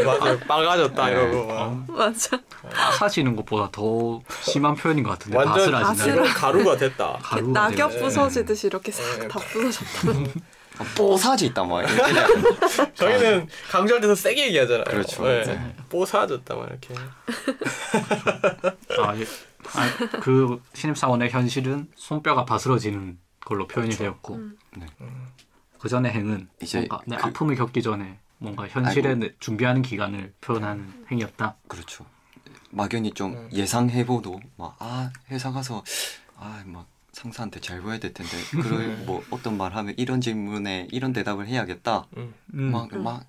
맞아요. 0.05 0.39
빠가졌다 0.39 1.05
네. 1.05 1.11
이러고 1.11 1.47
막. 1.53 1.85
맞아. 1.87 2.37
빠사지는 2.73 3.35
것보다 3.35 3.69
더 3.71 4.21
심한 4.41 4.75
표현인 4.75 5.03
것 5.03 5.11
같은데 5.11 5.37
완전 5.37 5.71
바스라진다. 5.71 6.23
바스라- 6.23 6.33
가루가 6.35 6.77
됐다. 6.77 7.19
가루가 7.21 7.69
낙엽. 7.69 7.99
부서지듯이 7.99 8.67
이렇게 8.67 8.91
네. 8.91 9.03
싹다 9.03 9.39
부서졌다. 9.39 10.31
뽀사지다 10.95 11.63
막 11.63 11.81
이렇게. 11.81 12.93
저희는 12.95 13.47
강조할 13.69 14.01
때도 14.01 14.15
세게 14.15 14.47
얘기하잖아요. 14.47 14.83
그렇죠. 14.85 15.23
네. 15.23 15.43
네. 15.43 15.75
뽀사졌다 15.89 16.55
막 16.55 16.67
이렇게. 16.69 16.93
아, 19.01 19.15
예. 19.17 19.23
아, 19.73 20.19
그 20.21 20.61
신입사원의 20.73 21.29
현실은 21.29 21.87
손뼈가 21.95 22.45
바스러지는 22.45 23.19
걸로 23.45 23.67
표현이 23.67 23.95
되었고 23.95 24.35
음. 24.35 24.57
그 25.79 25.87
전의 25.89 26.11
행은 26.11 26.49
이제 26.61 26.79
뭔가 26.79 27.01
내 27.05 27.15
그- 27.17 27.27
아픔을 27.27 27.55
겪기 27.55 27.81
전에 27.81 28.19
뭔가 28.37 28.67
현실에 28.67 29.15
내- 29.15 29.33
준비하는 29.39 29.81
기간을 29.81 30.33
표현한 30.41 31.05
행위였다. 31.11 31.55
그렇죠. 31.67 32.05
막연히 32.71 33.11
좀 33.13 33.33
음. 33.33 33.49
예상해보도 33.51 34.39
막 34.57 34.75
아 34.79 35.11
회사 35.31 35.51
가서 35.51 35.83
아막 36.37 36.85
상사한테 37.19 37.59
잘 37.59 37.81
보여야 37.81 37.99
될 37.99 38.13
텐데 38.13 38.31
그럴 38.51 38.95
뭐 39.05 39.21
어떤 39.29 39.57
말 39.57 39.75
하면 39.75 39.93
이런 39.97 40.21
질문에 40.21 40.87
이런 40.91 41.11
대답을 41.11 41.47
해야겠다. 41.47 42.07
음. 42.15 42.33
막 42.47 42.93
음. 42.93 43.03
막 43.03 43.25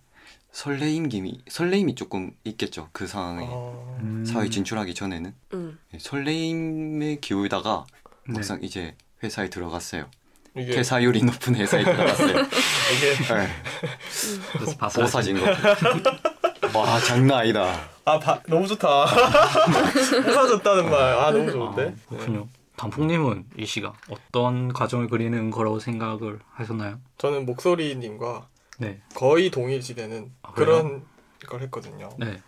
설레임 0.52 1.08
김이 1.08 1.40
설레임이 1.48 1.94
조금 1.94 2.32
있겠죠 2.44 2.88
그 2.92 3.06
상황에 3.06 3.46
어... 3.48 3.98
음. 4.02 4.24
사회 4.24 4.48
진출하기 4.48 4.94
전에는 4.94 5.34
음. 5.54 5.78
예, 5.94 5.98
설레임에 5.98 7.18
기울다가 7.20 7.86
네. 8.28 8.34
막상 8.34 8.60
이제 8.62 8.94
회사에 9.24 9.50
들어갔어요. 9.50 10.08
이게 10.56 10.72
퇴사율이 10.72 11.22
높은 11.24 11.56
회사에 11.56 11.82
들어갔어요. 11.84 12.36
이게 12.96 13.34
네. 13.34 13.48
그래서 14.52 14.76
바스라진 14.76 15.36
뽀사진 15.36 15.40
거. 15.40 16.78
와 16.78 17.00
장난 17.00 17.40
아니다. 17.40 17.88
아 18.04 18.18
바, 18.18 18.40
너무 18.46 18.66
좋다. 18.68 19.06
뽀사졌다는 20.24 20.90
말. 20.90 21.00
아 21.00 21.30
너무 21.32 21.48
아, 21.48 21.52
좋은데. 21.52 21.94
그렇군요. 22.08 22.48
단풍님은 22.80 23.44
이 23.58 23.66
시가 23.66 23.92
어떤 24.08 24.72
과정을 24.72 25.08
그리는 25.08 25.50
거라고 25.50 25.80
생각을 25.80 26.38
하셨나요? 26.50 26.98
저는 27.18 27.44
목소리님과 27.44 28.48
네, 28.78 29.02
거의 29.14 29.50
동일시되는 29.50 30.32
아? 30.40 30.52
그런 30.52 31.04
걸 31.46 31.60
했거든요. 31.62 32.08
네, 32.16 32.40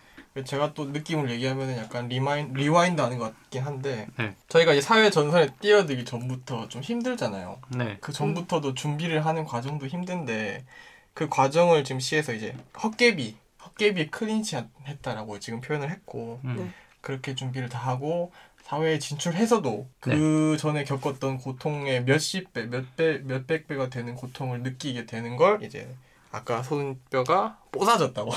제가 0.43 0.73
또 0.73 0.85
느낌을 0.85 1.29
얘기하면 1.29 1.77
약간 1.77 2.07
remind 2.07 2.51
rewind 2.53 2.99
하는 2.99 3.19
것 3.19 3.25
같긴 3.25 3.61
한데 3.61 4.07
네. 4.17 4.35
저희가 4.47 4.73
이제 4.73 4.81
사회 4.81 5.11
전선에 5.11 5.49
뛰어들기 5.61 6.03
전부터 6.03 6.67
좀 6.67 6.81
힘들잖아요. 6.81 7.61
네, 7.77 7.97
그 8.01 8.11
전부터도 8.11 8.73
준비를 8.73 9.23
하는 9.27 9.45
과정도 9.45 9.85
힘든데 9.85 10.65
그 11.13 11.29
과정을 11.29 11.83
지금 11.83 11.99
시에서 11.99 12.33
이제 12.33 12.57
헛개비 12.81 13.35
헛개비 13.63 14.09
클린치 14.09 14.59
했다라고 14.87 15.37
지금 15.37 15.61
표현을 15.61 15.91
했고 15.91 16.39
음, 16.43 16.55
네. 16.57 16.71
그렇게 17.01 17.35
준비를 17.35 17.69
다 17.69 17.77
하고 17.77 18.31
사회에 18.63 18.97
진출해서도 18.99 19.89
그 19.99 20.57
전에 20.57 20.83
겪었던 20.85 21.37
고통의 21.39 22.05
몇십 22.05 22.53
배, 22.53 22.65
몇 22.65 22.95
배, 22.95 23.19
몇백 23.19 23.67
배가 23.67 23.89
되는 23.89 24.15
고통을 24.15 24.63
느끼게 24.63 25.05
되는 25.05 25.35
걸 25.35 25.63
이제 25.63 25.87
아까 26.33 26.63
손뼈가 26.63 27.59
뽀사졌다고 27.71 28.31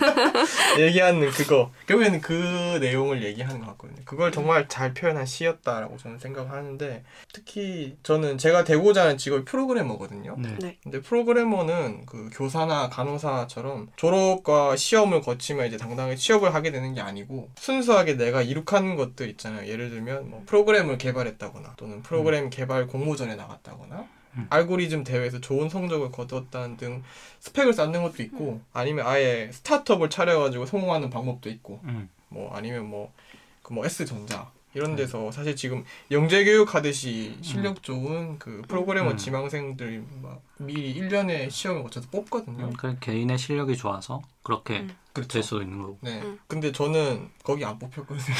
얘기하는 0.80 1.30
그거 1.30 1.70
결국에는 1.86 2.20
그 2.22 2.78
내용을 2.80 3.22
얘기하는 3.22 3.60
것 3.60 3.66
같거든요. 3.68 4.00
그걸 4.06 4.32
정말 4.32 4.68
잘 4.68 4.94
표현한 4.94 5.26
시였다라고 5.26 5.98
저는 5.98 6.18
생각을 6.18 6.50
하는데 6.50 7.04
특히 7.34 7.96
저는 8.02 8.38
제가 8.38 8.64
되고자 8.64 9.02
하는 9.02 9.18
직업이 9.18 9.44
프로그래머거든요. 9.44 10.36
네, 10.38 10.56
네. 10.60 10.78
근데 10.82 11.02
프로그래머는 11.02 12.06
그 12.06 12.30
교사나 12.32 12.88
간호사처럼 12.88 13.88
졸업과 13.96 14.76
시험을 14.76 15.20
거치면 15.20 15.66
이제 15.66 15.76
당당하게 15.76 16.16
취업을 16.16 16.54
하게 16.54 16.70
되는 16.70 16.94
게 16.94 17.02
아니고 17.02 17.50
순수하게 17.56 18.16
내가 18.16 18.40
이룩한 18.40 18.96
것들 18.96 19.28
있잖아요. 19.30 19.68
예를 19.68 19.90
들면 19.90 20.30
뭐 20.30 20.42
프로그램을 20.46 20.96
개발했다거나 20.96 21.74
또는 21.76 22.02
프로그램 22.02 22.48
개발 22.48 22.86
공모전에 22.86 23.36
나갔다거나 23.36 23.96
음. 23.96 24.19
알고리즘 24.48 25.04
대회에서 25.04 25.40
좋은 25.40 25.68
성적을 25.68 26.10
거두었다는 26.12 26.76
등 26.76 27.02
스펙을 27.40 27.72
쌓는 27.72 28.02
것도 28.02 28.22
있고 28.22 28.60
아니면 28.72 29.06
아예 29.06 29.50
스타트업을 29.52 30.10
차려가지고 30.10 30.66
성공하는 30.66 31.10
방법도 31.10 31.50
있고 31.50 31.80
음, 31.84 32.08
뭐 32.28 32.54
아니면 32.54 32.88
뭐그 32.88 33.72
뭐 33.72 33.84
S전자 33.84 34.50
이런 34.74 34.94
데서 34.94 35.32
사실 35.32 35.56
지금 35.56 35.84
영재 36.12 36.44
교육 36.44 36.74
하듯이 36.74 37.36
실력 37.42 37.82
좋은 37.82 38.38
그 38.38 38.62
프로그래머 38.68 39.12
음. 39.12 39.16
지망생들 39.16 40.04
막 40.22 40.42
미리 40.58 40.94
1년에 40.94 41.50
시험을 41.50 41.82
거쳐서 41.82 42.08
뽑거든요. 42.10 42.66
음, 42.66 42.72
그 42.74 42.96
개인의 43.00 43.36
실력이 43.36 43.76
좋아서 43.76 44.22
그렇게 44.42 44.80
음. 44.80 44.96
그렇죠. 45.12 45.28
될 45.32 45.42
수도 45.42 45.62
있는 45.62 45.82
거고. 45.82 45.98
네. 46.02 46.20
음. 46.22 46.38
근데 46.46 46.70
저는 46.70 47.30
거기 47.42 47.64
안 47.64 47.80
뽑혔거든요. 47.80 48.36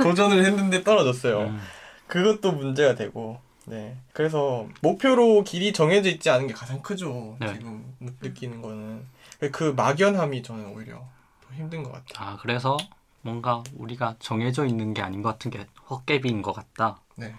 도전을 0.02 0.44
했는데 0.46 0.82
떨어졌어요. 0.82 1.40
음, 1.48 1.60
그것도 2.06 2.52
문제가 2.52 2.94
되고. 2.94 3.38
네. 3.66 3.96
그래서 4.12 4.68
목표로 4.82 5.44
길이 5.44 5.72
정해져 5.72 6.08
있지 6.10 6.30
않은 6.30 6.46
게 6.46 6.52
가장 6.52 6.82
크죠. 6.82 7.36
네. 7.40 7.54
지금 7.54 7.94
느끼는 8.20 8.60
거는. 8.62 9.06
그 9.52 9.72
막연함이 9.76 10.42
저는 10.42 10.66
오히려 10.74 10.96
더 11.40 11.54
힘든 11.54 11.82
것 11.82 11.92
같아요. 11.92 12.28
아 12.28 12.38
그래서 12.40 12.76
뭔가 13.22 13.62
우리가 13.76 14.16
정해져 14.18 14.66
있는 14.66 14.92
게 14.94 15.02
아닌 15.02 15.22
것 15.22 15.30
같은 15.30 15.50
게 15.50 15.66
헛개비인 15.88 16.42
것 16.42 16.52
같다. 16.52 17.00
네. 17.16 17.34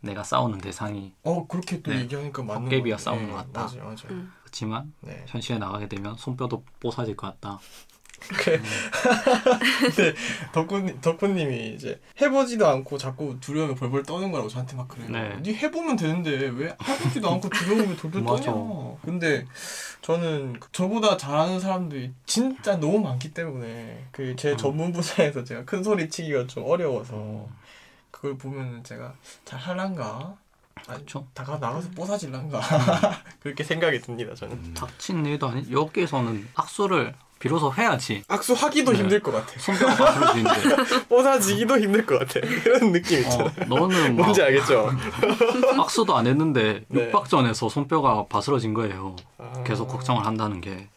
내가 0.00 0.22
싸우는 0.24 0.58
대상이 0.58 1.12
어 1.22 1.46
그렇게 1.46 1.82
또 1.82 1.92
네. 1.92 2.00
얘기하니까 2.00 2.42
맞는 2.42 2.64
헛개비와. 2.64 2.98
싸우는 2.98 3.26
네, 3.26 3.32
것 3.32 3.36
같다. 3.52 3.60
맞아요, 3.66 3.84
맞아요. 3.84 3.96
음. 4.10 4.32
그렇지만 4.42 4.92
네. 5.00 5.24
현실에 5.26 5.58
나가게 5.58 5.88
되면 5.88 6.16
손뼈도 6.16 6.64
뽀사질 6.80 7.16
것 7.16 7.26
같다. 7.28 7.58
근데 8.20 10.14
덕분 10.52 11.00
덕분님이 11.00 11.74
이제 11.74 12.00
해보지도 12.20 12.66
않고 12.66 12.98
자꾸 12.98 13.38
두려움에 13.40 13.74
벌벌 13.74 14.02
떠는 14.02 14.30
거라고 14.32 14.48
저한테 14.48 14.76
막 14.76 14.88
그래요. 14.88 15.08
네. 15.10 15.36
네 15.42 15.54
해보면 15.54 15.96
되는데 15.96 16.30
왜 16.48 16.76
해보지도 16.86 17.30
않고 17.30 17.48
두려움에 17.48 17.96
돌돌. 17.96 18.24
떠냐. 18.24 18.52
근데 19.02 19.46
저는 20.02 20.58
저보다 20.72 21.16
잘하는 21.16 21.60
사람들이 21.60 22.12
진짜 22.26 22.76
너무 22.76 22.98
많기 23.00 23.32
때문에 23.32 24.06
그제 24.12 24.52
음. 24.52 24.56
전문 24.56 24.92
분야에서 24.92 25.44
제가 25.44 25.64
큰 25.64 25.82
소리 25.82 26.08
치기가 26.10 26.46
좀 26.46 26.64
어려워서 26.66 27.48
그걸 28.10 28.36
보면 28.36 28.82
제가 28.84 29.14
잘 29.44 29.58
할란가? 29.58 30.36
아니, 30.86 30.98
그렇죠. 30.98 31.26
다가 31.34 31.58
나가서 31.58 31.90
뽀사질란가? 31.90 32.60
그렇게 33.40 33.64
생각이 33.64 34.00
듭니다 34.00 34.34
저는. 34.34 34.56
음. 34.56 34.74
닥친 34.74 35.24
일도 35.26 35.48
아니 35.48 35.70
여기에서는 35.70 36.48
악수를 36.54 37.14
비로소 37.38 37.72
해야지. 37.72 38.22
악수하기도 38.28 38.92
네. 38.92 38.98
힘들 38.98 39.20
것 39.20 39.32
같아. 39.32 39.58
손뼈가 39.58 39.94
바스러지는데 39.94 41.06
뽀사지기도 41.08 41.78
힘들 41.78 42.04
것 42.06 42.18
같아. 42.18 42.40
그런 42.62 42.92
느낌 42.92 43.20
있잖아. 43.20 43.44
어, 43.44 43.52
너는 43.68 44.16
막 44.16 44.22
뭔지 44.24 44.42
알겠죠? 44.42 44.90
악수도 45.80 46.16
안 46.16 46.26
했는데 46.26 46.84
네. 46.88 47.06
육박전에서 47.06 47.68
손뼈가 47.68 48.26
바스러진 48.26 48.74
거예요. 48.74 49.16
아. 49.38 49.62
계속 49.64 49.86
걱정을 49.86 50.26
한다는 50.26 50.60
게 50.60 50.88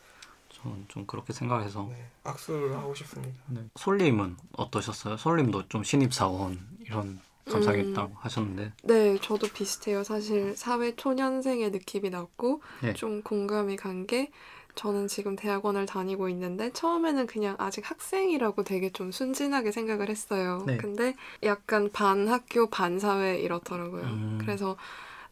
저는 0.62 0.86
좀 0.88 1.06
그렇게 1.06 1.34
생각해서 1.34 1.88
네, 1.92 2.06
악수를 2.24 2.76
하고 2.78 2.94
싶습니다. 2.96 3.34
네. 3.48 3.62
솔님은 3.76 4.38
어떠셨어요? 4.58 5.18
솔님도 5.18 5.68
좀 5.70 5.84
신입사원 5.84 6.60
이런 6.86 7.20
감상이 7.50 7.82
음. 7.82 7.92
있다고 7.92 8.14
하셨는데 8.20 8.72
네, 8.84 9.18
저도 9.22 9.48
비슷해요. 9.48 10.04
사실 10.04 10.56
사회 10.56 10.96
초년생의 10.96 11.72
느낌이 11.72 12.10
났고 12.12 12.62
네. 12.82 12.94
좀 12.94 13.22
공감이 13.24 13.76
간 13.76 14.06
게 14.06 14.30
저는 14.76 15.08
지금 15.08 15.36
대학원을 15.36 15.86
다니고 15.86 16.30
있는데 16.30 16.72
처음에는 16.74 17.28
그냥 17.28 17.56
아직 17.60 17.90
학생이라고 17.90 18.64
되게 18.64 18.92
좀 18.92 19.12
순진하게 19.12 19.72
생각을 19.72 20.10
했어요. 20.10 20.64
네. 20.66 20.78
근데 20.78 21.16
약간 21.44 21.90
반 21.92 22.28
학교 22.28 22.70
반 22.70 23.00
사회 23.00 23.40
이렇더라고요. 23.40 24.04
음. 24.04 24.38
그래서 24.42 24.78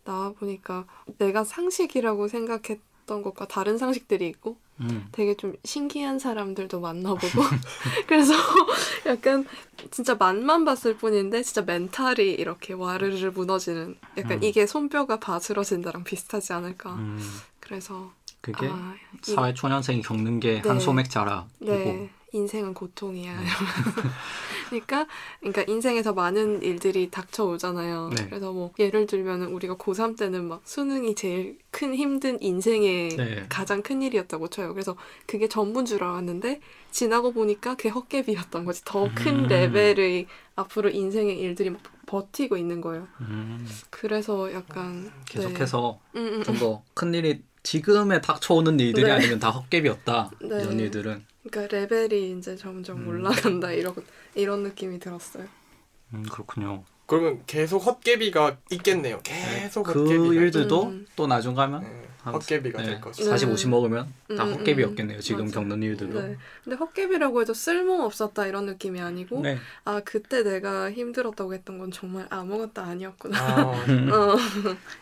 나와 0.03 0.31
보니까 0.31 0.85
내가 1.17 1.43
상식이라고 1.43 2.27
생각했던 2.27 3.21
것과 3.21 3.47
다른 3.47 3.77
상식들이 3.77 4.27
있고 4.27 4.57
음. 4.81 5.07
되게 5.11 5.35
좀 5.35 5.53
신기한 5.65 6.19
사람들도 6.19 6.79
만나보고 6.79 7.27
그래서 8.07 8.33
약간 9.05 9.45
진짜 9.91 10.15
맛만 10.15 10.65
봤을 10.65 10.95
뿐인데 10.95 11.43
진짜 11.43 11.61
멘탈이 11.61 12.31
이렇게 12.31 12.73
와르르 12.73 13.31
무너지는 13.31 13.97
약간 14.17 14.39
음. 14.39 14.43
이게 14.43 14.65
손뼈가 14.65 15.19
바스러진다랑 15.19 16.03
비슷하지 16.03 16.53
않을까 16.53 16.93
음. 16.93 17.19
그래서 17.59 18.11
그게 18.41 18.67
아, 18.67 18.95
이- 19.27 19.31
사회 19.31 19.53
초년생이 19.53 20.01
겪는 20.01 20.39
게 20.39 20.61
네. 20.61 20.69
한 20.69 20.79
소맥 20.79 21.09
자락이고 21.09 21.65
네 21.65 22.09
인생은 22.31 22.75
고통이야 22.75 23.39
그러니까 24.69 25.07
그러니까 25.39 25.63
인생에서 25.67 26.13
많은 26.13 26.61
일들이 26.61 27.09
닥쳐오잖아요 27.09 28.11
네. 28.15 28.25
그래서 28.27 28.51
뭐 28.51 28.71
예를 28.77 29.07
들면 29.07 29.43
우리가 29.45 29.75
고3 29.77 30.15
때는 30.17 30.47
막 30.47 30.61
수능이 30.63 31.15
제일 31.15 31.57
큰 31.71 31.95
힘든 31.95 32.41
인생의 32.41 33.09
네. 33.09 33.45
가장 33.49 33.81
큰 33.81 34.01
일이었다고 34.01 34.47
쳐요. 34.49 34.73
그래서 34.73 34.95
그게 35.25 35.47
전부인 35.47 35.85
줄 35.85 36.03
알았는데 36.03 36.61
지나고 36.91 37.31
보니까 37.33 37.75
그게 37.75 37.89
헛개비였던 37.89 38.65
거지. 38.65 38.83
더큰 38.85 39.45
음. 39.45 39.47
레벨의 39.47 40.27
앞으로 40.55 40.89
인생의 40.89 41.39
일들이 41.39 41.69
막 41.69 41.81
버티고 42.05 42.57
있는 42.57 42.81
거예요. 42.81 43.07
음. 43.21 43.67
그래서 43.89 44.51
약간 44.53 45.11
계속해서 45.25 45.99
네. 46.13 46.21
음, 46.21 46.27
음, 46.39 46.43
좀더 46.43 46.83
큰 46.93 47.13
일이 47.13 47.43
지금에 47.63 48.21
닥쳐오는 48.21 48.79
일들이 48.79 49.05
네. 49.05 49.11
아니면 49.11 49.39
다 49.39 49.49
헛개비였다 49.51 50.31
네. 50.41 50.47
이런 50.63 50.79
일들은 50.79 51.25
그러니까 51.49 51.75
레벨이 51.75 52.37
이제 52.37 52.55
점점 52.55 52.97
음. 53.01 53.07
올라간다 53.07 53.71
이런 53.71 53.93
이런 54.35 54.63
느낌이 54.63 54.99
들었어요. 54.99 55.45
음, 56.13 56.23
그렇군요 56.31 56.83
그러면 57.05 57.41
계속 57.47 57.79
헛개비가 57.79 58.57
있겠네요. 58.71 59.19
계속 59.23 59.83
그 59.83 60.03
헛개비가. 60.03 60.33
일들도 60.33 60.83
음. 60.87 61.07
또 61.15 61.27
나중 61.27 61.55
가면 61.55 61.81
네, 61.81 61.87
한- 61.87 62.08
헛개비가 62.25 62.81
네, 62.81 62.85
될 62.89 63.01
거죠. 63.01 63.23
40, 63.23 63.47
네. 63.49 63.53
50 63.53 63.69
먹으면 63.69 64.13
다 64.37 64.43
음, 64.43 64.53
헛개비였겠네요 64.53 65.19
지금 65.21 65.45
맞아. 65.45 65.59
겪는 65.59 65.81
일들도 65.83 66.21
네. 66.21 66.37
근데 66.63 66.75
헛개비라고 66.75 67.41
해도 67.41 67.53
쓸모 67.53 68.03
없었다 68.03 68.45
이런 68.47 68.65
느낌이 68.65 68.99
아니고 69.01 69.41
네. 69.41 69.57
아 69.85 70.01
그때 70.05 70.43
내가 70.43 70.91
힘들었다고 70.91 71.53
했던 71.53 71.77
건 71.77 71.91
정말 71.91 72.27
아무것도 72.29 72.81
아니었구나. 72.81 73.37
아, 73.39 73.61
어, 74.13 74.37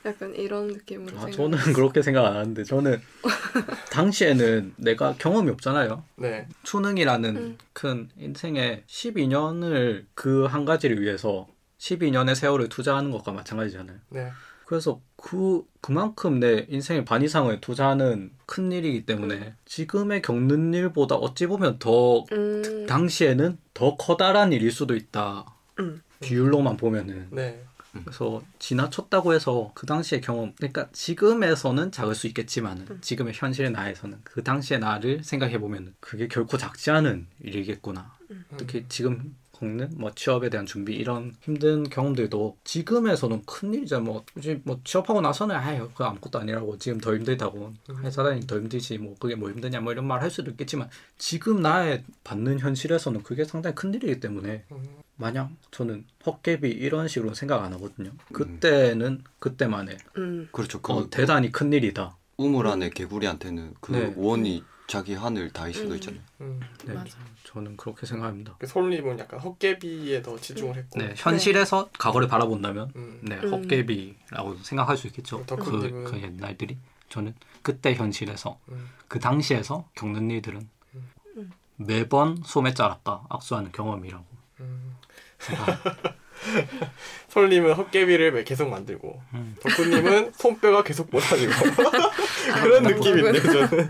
약간 0.05 0.33
이런 0.35 0.67
느낌으로 0.67 1.17
아. 1.19 1.29
저는 1.31 1.57
그렇게 1.73 2.01
생각 2.01 2.25
안 2.25 2.35
하는데 2.37 2.63
저는 2.63 3.01
당시에는 3.91 4.73
내가 4.77 5.15
경험이 5.17 5.51
없잖아요. 5.51 6.03
네. 6.17 6.47
수능이라는 6.63 7.35
음. 7.35 7.57
큰 7.73 8.09
인생의 8.17 8.83
12년을 8.87 10.05
그 10.13 10.47
한 10.47 10.65
가지를 10.65 11.01
위해서 11.01 11.47
12년의 11.79 12.35
세월을 12.35 12.69
투자하는 12.69 13.11
것과 13.11 13.31
마찬가지잖아요. 13.33 13.97
네. 14.09 14.31
그래서 14.67 14.99
그 15.15 15.63
그만큼 15.79 16.41
내 16.41 16.65
인생의 16.67 17.05
반 17.05 17.23
이상을 17.23 17.61
투자하는 17.61 18.31
큰 18.45 18.73
일이기 18.73 19.05
때문에 19.05 19.53
지금의 19.63 20.21
겪는 20.21 20.73
일보다 20.73 21.15
어찌 21.15 21.47
보면 21.47 21.79
더 21.79 22.25
음, 22.33 22.85
당시에는 22.85 23.57
더 23.73 23.95
커다란 23.95 24.51
일일 24.51 24.73
수도 24.73 24.97
있다. 24.97 25.45
음. 25.79 26.01
비율로만 26.19 26.75
보면은 26.75 27.29
네. 27.31 27.63
그래서 27.93 28.43
지나쳤다고 28.59 29.33
해서 29.33 29.71
그 29.73 29.85
당시의 29.85 30.19
경험 30.19 30.51
그러니까 30.57 30.89
지금에서는 30.91 31.93
작을 31.93 32.13
수 32.13 32.27
있겠지만 32.27 32.79
음. 32.79 32.87
은 32.91 33.01
지금의 33.01 33.35
현실의 33.37 33.71
나에서는 33.71 34.19
그 34.25 34.43
당시의 34.43 34.81
나를 34.81 35.23
생각해 35.23 35.59
보면 35.59 35.95
그게 36.01 36.27
결코 36.27 36.57
작지 36.57 36.91
않은 36.91 37.27
일이겠구나 37.41 38.17
음. 38.31 38.43
특히 38.57 38.83
지금 38.89 39.33
겪는 39.59 39.93
뭐 39.95 40.11
취업에 40.13 40.49
대한 40.49 40.65
준비 40.65 40.95
이런 40.95 41.33
힘든 41.41 41.89
경험들도 41.89 42.57
지금에서는 42.63 43.43
큰 43.45 43.73
일이죠 43.73 44.01
뭐 44.01 44.23
굳이 44.33 44.61
뭐 44.63 44.79
취업하고 44.83 45.21
나서는 45.21 45.55
아유 45.55 45.89
그 45.95 46.03
아무것도 46.03 46.39
아니라고 46.39 46.77
지금 46.77 46.99
더 46.99 47.15
힘들다고 47.15 47.73
회사 48.03 48.23
다니기 48.23 48.45
더 48.45 48.57
힘들지 48.57 48.97
뭐 48.97 49.15
그게 49.19 49.35
뭐 49.35 49.49
힘드냐 49.49 49.79
뭐 49.79 49.93
이런 49.93 50.05
말 50.05 50.27
할 50.27 50.31
수도 50.31 50.51
있겠지만 50.51 50.89
지금 51.17 51.61
나의 51.61 52.03
받는 52.23 52.59
현실에서는 52.59 53.23
그게 53.23 53.45
상당히 53.45 53.75
큰 53.75 53.93
일이기 53.93 54.19
때문에 54.19 54.65
음, 54.71 54.83
마냥 55.15 55.55
저는 55.71 56.05
헛개비 56.25 56.69
이런 56.69 57.07
식으로 57.07 57.33
생각 57.33 57.63
안 57.63 57.73
하거든요. 57.73 58.11
그때는 58.33 59.23
그때만의 59.39 59.97
음. 60.17 60.49
그렇죠. 60.51 60.81
그 60.81 60.93
어, 60.93 61.09
대단히 61.09 61.51
큰 61.51 61.71
일이다. 61.71 62.17
우물 62.37 62.67
안에 62.67 62.89
개구리한테는 62.89 63.75
그 63.79 63.91
네. 63.93 64.13
원이 64.15 64.63
자기 64.87 65.15
하늘 65.15 65.51
다일 65.51 65.73
수도 65.73 65.89
음. 65.89 65.95
있잖아요. 65.95 66.21
음. 66.41 66.61
네, 66.85 66.93
맞아. 66.93 67.17
저는 67.43 67.75
그렇게 67.75 68.05
생각합니다. 68.05 68.55
그 68.57 68.65
솔님은 68.65 69.19
약간 69.19 69.39
헛개비에 69.39 70.21
더 70.21 70.39
집중을 70.39 70.75
했고. 70.77 70.99
네, 70.99 71.13
현실에서 71.15 71.89
과거를 71.99 72.29
바라본다면 72.29 72.93
음. 72.95 73.19
네, 73.21 73.35
음. 73.35 73.53
헛개비라고 73.53 74.55
생각할 74.63 74.95
수 74.97 75.07
있겠죠. 75.07 75.45
그, 75.45 75.55
그 76.03 76.21
옛날들이 76.21 76.77
저는 77.09 77.35
그때 77.61 77.93
현실에서 77.93 78.59
음. 78.69 78.89
그 79.09 79.19
당시에서 79.19 79.89
겪는 79.95 80.31
일들은 80.31 80.69
음. 81.35 81.51
매번 81.75 82.41
소매 82.45 82.73
짜랐다 82.73 83.25
악수하는 83.29 83.73
경험이라고 83.73 84.25
음. 84.61 84.95
생각. 85.37 85.67
솔님은 87.29 87.73
헛개비를 87.73 88.31
매- 88.31 88.43
계속 88.43 88.69
만들고 88.69 89.21
음. 89.33 89.55
덕후님은 89.61 90.31
손뼈가 90.37 90.83
계속 90.83 91.09
못하지고 91.11 91.51
그런 92.61 92.83
느낌인데 92.83 93.41
저는. 93.41 93.89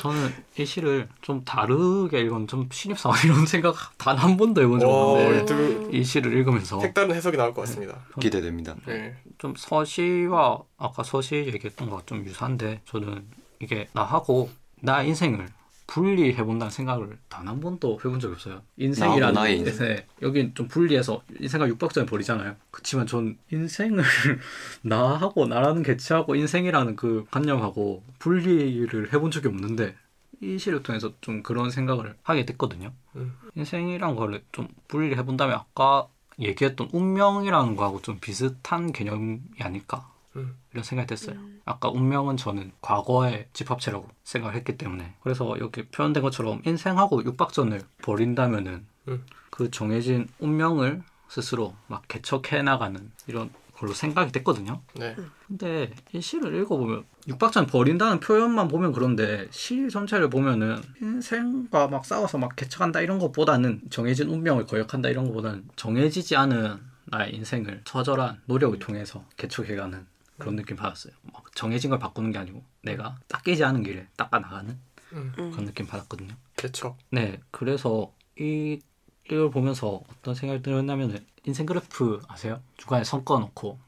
저는 0.00 0.34
이 0.56 0.64
시를 0.64 1.08
좀 1.20 1.44
다르게 1.44 2.20
읽은 2.20 2.46
좀 2.46 2.68
신입사원 2.70 3.18
이런 3.24 3.46
생각 3.46 3.74
단 3.98 4.14
한 4.16 4.36
번도 4.36 4.62
해본 4.62 4.80
적 4.80 4.88
와, 4.88 4.94
없는데 5.12 5.44
두- 5.44 5.90
이 5.92 6.04
시를 6.04 6.32
읽으면서 6.34 6.80
색다른 6.80 7.14
해석이 7.14 7.36
나올 7.36 7.52
것 7.52 7.62
같습니다. 7.62 7.98
기대됩니다. 8.20 8.74
네. 8.86 9.16
좀 9.38 9.54
서시와 9.56 10.60
아까 10.78 11.02
서시 11.02 11.34
얘기했던 11.52 11.90
거와 11.90 12.02
좀 12.06 12.24
유사한데 12.24 12.80
저는 12.86 13.24
이게 13.60 13.88
나하고 13.92 14.48
나 14.80 15.02
인생을 15.02 15.46
분리해 15.86 16.42
본다는 16.44 16.70
생각을 16.70 17.18
단 17.28 17.44
한 17.48 17.60
번도 17.60 17.98
해본 18.04 18.18
적이 18.20 18.34
없어요. 18.34 18.62
인생이라는 18.78 19.34
나의 19.34 19.58
인생. 19.58 19.86
네, 19.88 20.06
여긴 20.22 20.54
좀 20.54 20.66
분리해서 20.66 21.22
인생과 21.38 21.68
육박전에 21.68 22.06
버리잖아요. 22.06 22.56
그렇지만 22.70 23.06
전 23.06 23.36
인생을 23.52 24.02
나하고 24.82 25.46
나라는 25.46 25.82
개체하고 25.82 26.34
인생이라는 26.36 26.96
그 26.96 27.26
관념하고 27.30 28.02
분리를 28.18 29.12
해본 29.12 29.30
적이 29.30 29.48
없는데 29.48 29.94
이 30.40 30.58
시를 30.58 30.82
통해서 30.82 31.12
좀 31.20 31.42
그런 31.42 31.70
생각을 31.70 32.16
하게 32.22 32.44
됐거든요. 32.46 32.92
음. 33.16 33.34
인생이란 33.54 34.16
거를 34.16 34.42
좀 34.52 34.68
분리해 34.88 35.22
본다면 35.24 35.56
아까 35.56 36.06
얘기했던 36.40 36.88
운명이라는 36.92 37.76
거하고 37.76 38.02
좀 38.02 38.18
비슷한 38.20 38.90
개념이 38.90 39.40
아닐까 39.60 40.10
음. 40.36 40.56
이런 40.72 40.84
생각이 40.84 41.06
됐어요. 41.06 41.36
음. 41.36 41.60
아까 41.64 41.88
운명은 41.88 42.36
저는 42.36 42.72
과거의 42.80 43.48
집합체라고 43.52 44.08
생각을 44.24 44.56
했기 44.56 44.76
때문에 44.76 45.14
그래서 45.22 45.56
여기 45.60 45.86
표현된 45.86 46.22
것처럼 46.22 46.62
인생하고 46.64 47.24
육박전을 47.24 47.82
벌인다면은 48.02 48.86
음. 49.08 49.24
그 49.50 49.70
정해진 49.70 50.28
운명을 50.38 51.02
스스로 51.28 51.74
막 51.86 52.06
개척해 52.08 52.62
나가는 52.62 53.10
이런 53.26 53.50
걸로 53.74 53.92
생각이 53.92 54.30
됐거든요. 54.32 54.80
네. 54.94 55.16
근데 55.46 55.92
이 56.12 56.20
시를 56.20 56.54
읽어보면 56.60 57.04
육박전 57.26 57.66
버린다는 57.66 58.20
표현만 58.20 58.68
보면 58.68 58.92
그런데 58.92 59.48
시 59.50 59.88
전체를 59.88 60.30
보면은 60.30 60.80
인생과 61.00 61.88
막 61.88 62.04
싸워서 62.04 62.38
막 62.38 62.54
개척한다 62.56 63.00
이런 63.00 63.18
것보다는 63.18 63.82
정해진 63.90 64.28
운명을 64.28 64.66
거역한다 64.66 65.08
이런 65.08 65.26
것보다는 65.26 65.64
정해지지 65.76 66.36
않은 66.36 66.78
나의 67.06 67.34
인생을 67.34 67.82
처절한 67.84 68.42
노력을 68.46 68.78
통해서 68.78 69.24
개척해가는 69.36 70.06
그런 70.38 70.56
느낌 70.56 70.76
받았어요. 70.76 71.12
막 71.32 71.44
정해진 71.54 71.90
걸 71.90 71.98
바꾸는 71.98 72.32
게 72.32 72.38
아니고 72.38 72.64
내가 72.82 73.16
닦이지 73.28 73.64
않은 73.64 73.82
길을 73.82 74.08
닦아 74.16 74.38
나가는 74.38 74.78
음. 75.12 75.32
그런 75.36 75.64
느낌 75.66 75.86
받았거든요. 75.86 76.34
개척. 76.56 76.96
네, 77.10 77.40
그래서 77.50 78.12
이 78.38 78.80
이걸 79.26 79.50
보면서 79.50 80.02
어떤 80.10 80.34
생각이 80.34 80.62
들었냐면은 80.62 81.24
인생 81.44 81.66
그래프 81.66 82.20
아세요? 82.28 82.60
중간에 82.76 83.04
선 83.04 83.24
꺼놓고 83.24 83.78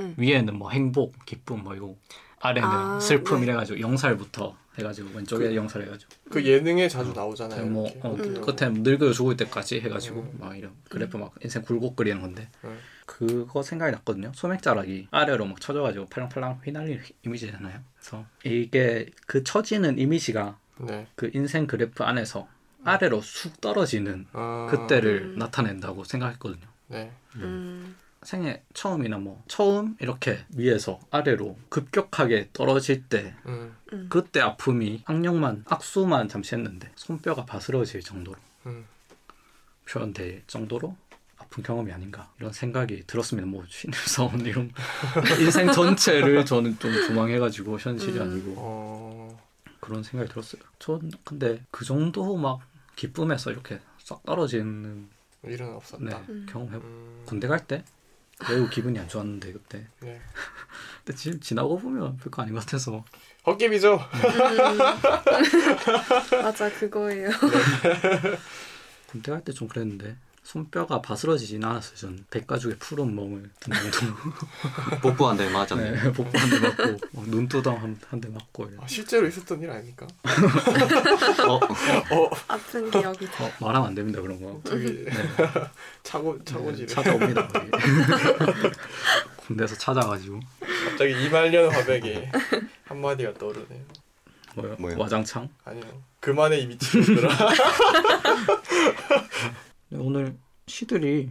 음. 0.00 0.14
위에는 0.18 0.56
뭐 0.56 0.70
행복, 0.70 1.24
기쁨 1.24 1.62
뭐 1.62 1.74
이거 1.74 1.96
아래는 2.40 2.68
아, 2.68 3.00
슬픔 3.00 3.38
네. 3.38 3.44
이래가지고 3.44 3.80
영살부터 3.80 4.56
해가지고 4.78 5.10
왼쪽에 5.14 5.54
영살 5.54 5.82
해가지고 5.82 6.12
그 6.30 6.44
예능에 6.44 6.88
자주 6.88 7.12
나오잖아요. 7.12 7.66
뭐. 7.66 7.88
어, 8.00 8.14
음. 8.14 8.40
끝에 8.40 8.70
늙어 8.70 9.12
죽을 9.12 9.36
때까지 9.36 9.80
해가지고 9.80 10.20
음. 10.20 10.36
막 10.40 10.56
이런 10.56 10.72
그래프 10.88 11.16
막 11.16 11.34
인생 11.42 11.62
굴곡 11.62 11.94
그리는 11.94 12.20
건데 12.20 12.48
음. 12.64 12.78
그거 13.12 13.62
생각이 13.62 13.92
났거든요. 13.92 14.32
소맥자락이 14.34 15.08
아래로 15.10 15.44
막 15.44 15.60
쳐져가지고 15.60 16.06
팔랑팔랑 16.06 16.60
휘날리는 16.64 17.02
이미지잖아요. 17.26 17.80
그래서 17.94 18.24
이게 18.42 19.10
그 19.26 19.44
처지는 19.44 19.98
이미지가 19.98 20.56
네. 20.78 21.06
그 21.14 21.30
인생 21.34 21.66
그래프 21.66 22.04
안에서 22.04 22.48
아래로 22.84 23.20
쑥 23.20 23.60
떨어지는 23.60 24.26
아, 24.32 24.66
그때를 24.70 25.34
음. 25.34 25.38
나타낸다고 25.38 26.04
생각했거든요. 26.04 26.66
네. 26.88 27.12
음. 27.36 27.94
생애 28.22 28.62
처음이나 28.72 29.18
뭐 29.18 29.42
처음 29.46 29.94
이렇게 30.00 30.46
위에서 30.56 30.98
아래로 31.10 31.58
급격하게 31.68 32.48
떨어질 32.54 33.02
때 33.08 33.34
음. 33.44 33.76
음. 33.92 34.06
그때 34.08 34.40
아픔이 34.40 35.02
악령만 35.04 35.64
악수만 35.68 36.28
잠시 36.28 36.54
했는데 36.54 36.90
손뼈가 36.94 37.44
바스러질 37.44 38.00
정도로 38.00 38.38
음. 38.66 38.86
표현될 39.86 40.44
정도로 40.46 40.96
아픈 41.52 41.62
경험이 41.62 41.92
아닌가 41.92 42.30
이런 42.40 42.50
생각이 42.52 43.04
들었습니다. 43.06 43.46
뭐 43.46 43.62
신입사원 43.68 44.40
이런 44.46 44.72
인생 45.38 45.70
전체를 45.70 46.46
저는 46.46 46.78
좀 46.78 46.90
조망해가지고 47.06 47.78
현실이 47.78 48.16
음. 48.16 48.22
아니고 48.22 48.54
어. 48.56 49.38
그런 49.80 50.02
생각이 50.02 50.30
들었어요. 50.32 50.62
전 50.78 51.10
근데 51.24 51.62
그 51.70 51.84
정도 51.84 52.36
막 52.38 52.60
기쁨에서 52.96 53.50
이렇게 53.50 53.80
싹 53.98 54.24
떨어지는 54.24 55.08
일은 55.44 55.74
없었다. 55.74 56.04
네, 56.04 56.16
음. 56.30 56.46
경험해 56.48 56.76
음. 56.78 57.22
군대 57.26 57.46
갈 57.46 57.60
때 57.66 57.84
매우 58.48 58.68
기분이 58.70 58.98
안 58.98 59.06
좋았는데 59.08 59.52
그때 59.52 59.86
네. 60.00 60.20
근데 61.04 61.18
지금 61.18 61.38
지나고 61.40 61.78
보면 61.78 62.16
별거 62.16 62.42
아닌 62.42 62.54
것 62.54 62.60
같아서 62.60 63.04
헛개비죠. 63.44 63.94
음. 63.96 64.78
맞아 66.42 66.70
그거예요. 66.72 67.28
군대 69.10 69.30
갈 69.30 69.42
때 69.44 69.52
좀 69.52 69.68
그랬는데 69.68 70.16
손뼈가 70.42 71.00
바스러지진 71.00 71.64
않았어요. 71.64 71.94
전 71.96 72.24
백가죽의 72.30 72.76
푸른 72.78 73.14
멍을 73.14 73.48
든 73.60 73.72
정도 73.92 74.16
뽀뽀 75.00 75.28
한대 75.28 75.48
맞았네. 75.48 75.90
네, 75.92 76.12
복부 76.12 76.36
한 76.36 76.50
대 76.50 76.58
맞고 76.58 76.98
막 77.12 77.28
눈두덩 77.28 77.96
한 78.08 78.20
대 78.20 78.28
맞고 78.28 78.68
아, 78.80 78.86
실제로 78.88 79.26
있었던 79.28 79.62
일 79.62 79.70
아닙니까? 79.70 80.06
어, 81.48 81.54
어, 81.54 82.30
아픈 82.48 82.90
기억이 82.90 83.26
다. 83.30 83.44
어, 83.44 83.52
말하면 83.60 83.88
안 83.88 83.94
됩니다 83.94 84.20
그런 84.20 84.40
거. 84.42 84.60
저기 84.64 85.04
네, 85.04 85.12
차고 86.02 86.38
네, 86.38 86.44
차고지를 86.44 86.88
찾아옵니다. 86.88 87.48
군대에서 89.46 89.76
찾아가지고 89.76 90.40
갑자기 90.88 91.24
이말년 91.24 91.70
화백에 91.72 92.30
한 92.84 93.00
마디가 93.00 93.34
떠오르네요. 93.34 93.84
뭐요? 94.54 94.76
뭐요? 94.78 94.98
와장창. 94.98 95.48
아니요. 95.64 95.82
그만의 96.20 96.62
이 96.62 96.66
미친놈들아. 96.66 97.28
네, 99.92 99.98
오늘 99.98 100.38
시들이 100.66 101.30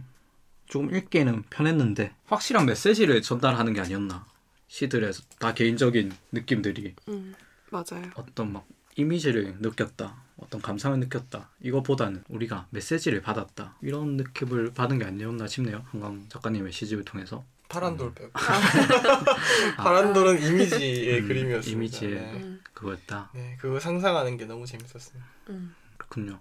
조금 0.66 0.94
읽기에는 0.94 1.42
편했는데 1.50 2.14
확실한 2.26 2.64
메시지를 2.66 3.20
전달하는 3.20 3.72
게 3.72 3.80
아니었나. 3.80 4.24
시들에서 4.68 5.24
다 5.40 5.52
개인적인 5.52 6.12
느낌들이 6.30 6.94
음 7.08 7.34
맞아요. 7.70 8.08
어떤 8.14 8.52
막 8.52 8.64
이미지를 8.96 9.56
느꼈다, 9.58 10.22
어떤 10.36 10.62
감상을 10.62 10.98
느꼈다. 11.00 11.50
이거보다는 11.60 12.22
우리가 12.28 12.68
메시지를 12.70 13.20
받았다. 13.20 13.76
이런 13.82 14.16
느낌을 14.16 14.72
받은 14.74 15.00
게 15.00 15.06
아니었나 15.06 15.48
싶네요. 15.48 15.84
한강 15.90 16.24
작가님의 16.28 16.72
시집을 16.72 17.04
통해서. 17.04 17.44
파란돌 17.68 18.14
빼고. 18.14 18.30
파란돌은 19.76 20.40
이미지의 20.40 21.20
음, 21.20 21.28
그림이었습니다. 21.28 21.76
이미지의. 21.76 22.14
네. 22.14 22.32
음, 22.34 22.60
그거였다. 22.74 23.30
네, 23.34 23.56
그거 23.58 23.80
상상하는 23.80 24.36
게 24.36 24.44
너무 24.44 24.66
재밌었어요. 24.66 25.20
음. 25.48 25.74
그렇군요. 25.96 26.38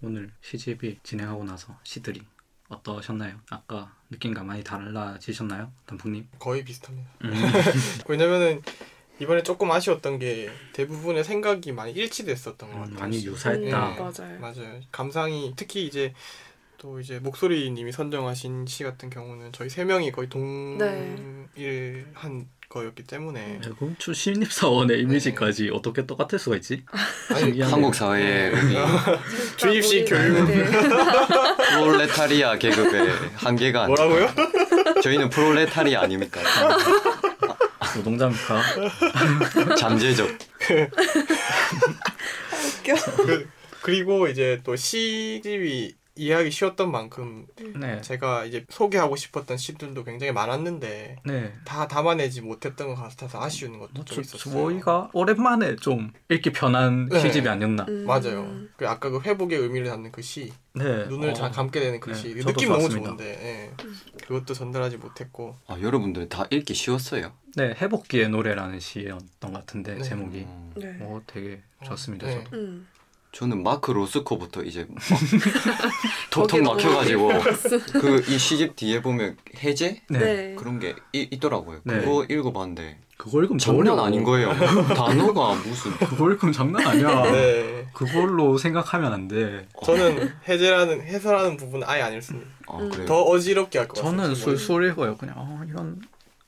네. 0.00 0.08
오늘 0.08 0.30
시집이 0.40 1.00
진행하고 1.02 1.44
나서 1.44 1.78
시들이 1.84 2.22
어떠셨나요? 2.68 3.36
아까 3.50 3.94
느낌과 4.10 4.42
많이 4.44 4.62
달라지셨나요? 4.62 5.72
단풍님? 5.86 6.28
거의 6.38 6.64
비슷합니다. 6.64 7.10
음. 7.24 7.30
왜냐면은 8.08 8.62
이번에 9.18 9.42
조금 9.42 9.70
아쉬웠던 9.70 10.18
게 10.18 10.50
대부분의 10.72 11.24
생각이 11.24 11.72
많이 11.72 11.92
일치됐었던 11.92 12.70
것 12.70 12.76
음, 12.76 12.80
같아요. 12.84 12.98
많이 12.98 13.24
유사했다. 13.24 13.88
음, 13.88 13.98
맞아요. 13.98 14.40
맞아요. 14.40 14.80
감상이 14.90 15.52
특히 15.56 15.86
이제 15.86 16.14
또 16.78 16.98
이제 17.00 17.18
목소리님이 17.18 17.92
선정하신 17.92 18.66
시 18.66 18.82
같은 18.84 19.10
경우는 19.10 19.52
저희 19.52 19.68
세 19.68 19.84
명이 19.84 20.12
거의 20.12 20.30
동일한 20.30 21.48
거였기 22.70 23.02
때문에 23.02 23.60
대공추 23.64 24.14
신입사원의 24.14 25.00
이미지까지 25.00 25.70
어떻게 25.72 26.06
똑같을 26.06 26.38
수가 26.38 26.54
있지? 26.56 26.84
아니 27.30 27.40
신기하네요. 27.40 27.74
한국 27.74 27.94
사회의 27.96 28.52
우리 28.54 28.76
주입식 29.56 30.04
교육. 30.08 30.46
프롤레타리아 31.74 32.56
계급의 32.58 33.08
한계가 33.34 33.82
아니- 33.82 33.94
뭐라고요? 33.94 34.28
저희는 35.02 35.30
프롤레타리아 35.30 36.02
아닙니까? 36.02 36.40
노동자입니까? 37.96 38.62
잠재적. 39.76 40.28
웃겨. 42.78 42.94
그, 43.16 43.48
그리고 43.82 44.28
이제 44.28 44.60
또 44.62 44.76
시집이 44.76 45.94
이해하기 46.20 46.50
쉬웠던 46.50 46.90
만큼 46.92 47.46
네. 47.76 47.98
제가 48.02 48.44
이제 48.44 48.66
소개하고 48.68 49.16
싶었던 49.16 49.56
시들도 49.56 50.04
굉장히 50.04 50.32
많았는데 50.32 51.16
네. 51.24 51.52
다 51.64 51.88
담아내지 51.88 52.42
못했던 52.42 52.88
것 52.88 52.94
같아서 52.94 53.42
아쉬운 53.42 53.78
것도 53.78 53.92
뭐, 53.94 54.04
좀 54.04 54.16
저, 54.16 54.20
있었어요. 54.20 54.52
저희가 54.52 55.10
오랜만에 55.14 55.76
좀 55.76 56.12
읽기 56.28 56.52
편한 56.52 57.08
네. 57.08 57.20
시집이 57.20 57.48
아니었나. 57.48 57.86
음. 57.88 58.04
맞아요. 58.06 58.46
그 58.76 58.86
아까 58.86 59.08
그 59.08 59.20
회복의 59.20 59.58
의미를 59.58 59.88
담는 59.88 60.12
그 60.12 60.20
시, 60.20 60.52
네. 60.74 61.06
눈을 61.06 61.30
어, 61.30 61.32
잘 61.32 61.50
감게 61.50 61.80
되는 61.80 61.98
그 62.00 62.10
네, 62.10 62.14
시, 62.14 62.36
저도 62.36 62.52
느낌 62.52 62.68
너무. 62.68 62.88
좋은데 62.90 63.24
예. 63.24 63.70
그것도 64.26 64.52
전달하지 64.52 64.98
못했고 64.98 65.56
아, 65.68 65.78
여러분들 65.80 66.28
다 66.28 66.46
읽기 66.50 66.74
쉬웠어요. 66.74 67.32
네, 67.56 67.74
회복기의 67.80 68.28
노래라는 68.28 68.78
시였던 68.78 69.52
것 69.52 69.52
같은데 69.52 69.94
네. 69.94 70.02
제목이. 70.02 70.40
음, 70.40 70.72
네. 70.76 70.98
오, 71.02 71.22
되게 71.26 71.62
좋았습니다. 71.82 72.26
네. 72.26 72.44
저도. 72.44 72.56
음. 72.56 72.86
저는 73.32 73.62
마크 73.62 73.92
로스코부터 73.92 74.62
이제 74.64 74.86
톡톡 76.30 76.62
막혀가지고 76.62 77.28
그 78.00 78.20
이 78.28 78.38
시집 78.38 78.76
뒤에 78.76 79.00
보면 79.02 79.36
해제 79.62 80.02
네. 80.08 80.18
네. 80.18 80.54
그런 80.56 80.78
게 80.78 80.94
이- 81.12 81.28
있더라고요. 81.30 81.80
네. 81.84 82.00
그거 82.00 82.24
읽어봤는데 82.28 82.98
그걸 83.16 83.44
읽으면 83.44 83.58
장난 83.58 83.92
어려워. 83.92 84.06
아닌 84.06 84.24
거예요. 84.24 84.52
단어가 84.94 85.54
무슨 85.54 85.92
그걸 85.98 86.32
읽으면 86.32 86.52
장난 86.52 86.86
아니야. 86.86 87.22
네. 87.30 87.86
그걸로 87.92 88.56
생각하면 88.58 89.12
안 89.12 89.28
돼. 89.28 89.68
저는 89.84 90.32
해제라는 90.48 91.02
해설하는 91.02 91.56
부분은 91.56 91.86
아예 91.88 92.02
안 92.02 92.12
읽습니다. 92.14 92.48
아, 92.66 92.78
음. 92.78 92.88
그래요. 92.90 93.06
더 93.06 93.22
어지럽게 93.22 93.78
할 93.78 93.88
것 93.88 93.96
같아요. 93.96 94.10
저는. 94.16 94.34
술술 94.34 94.86
읽어요. 94.88 95.16
그냥 95.16 95.34
어, 95.38 95.62
이런 95.68 96.00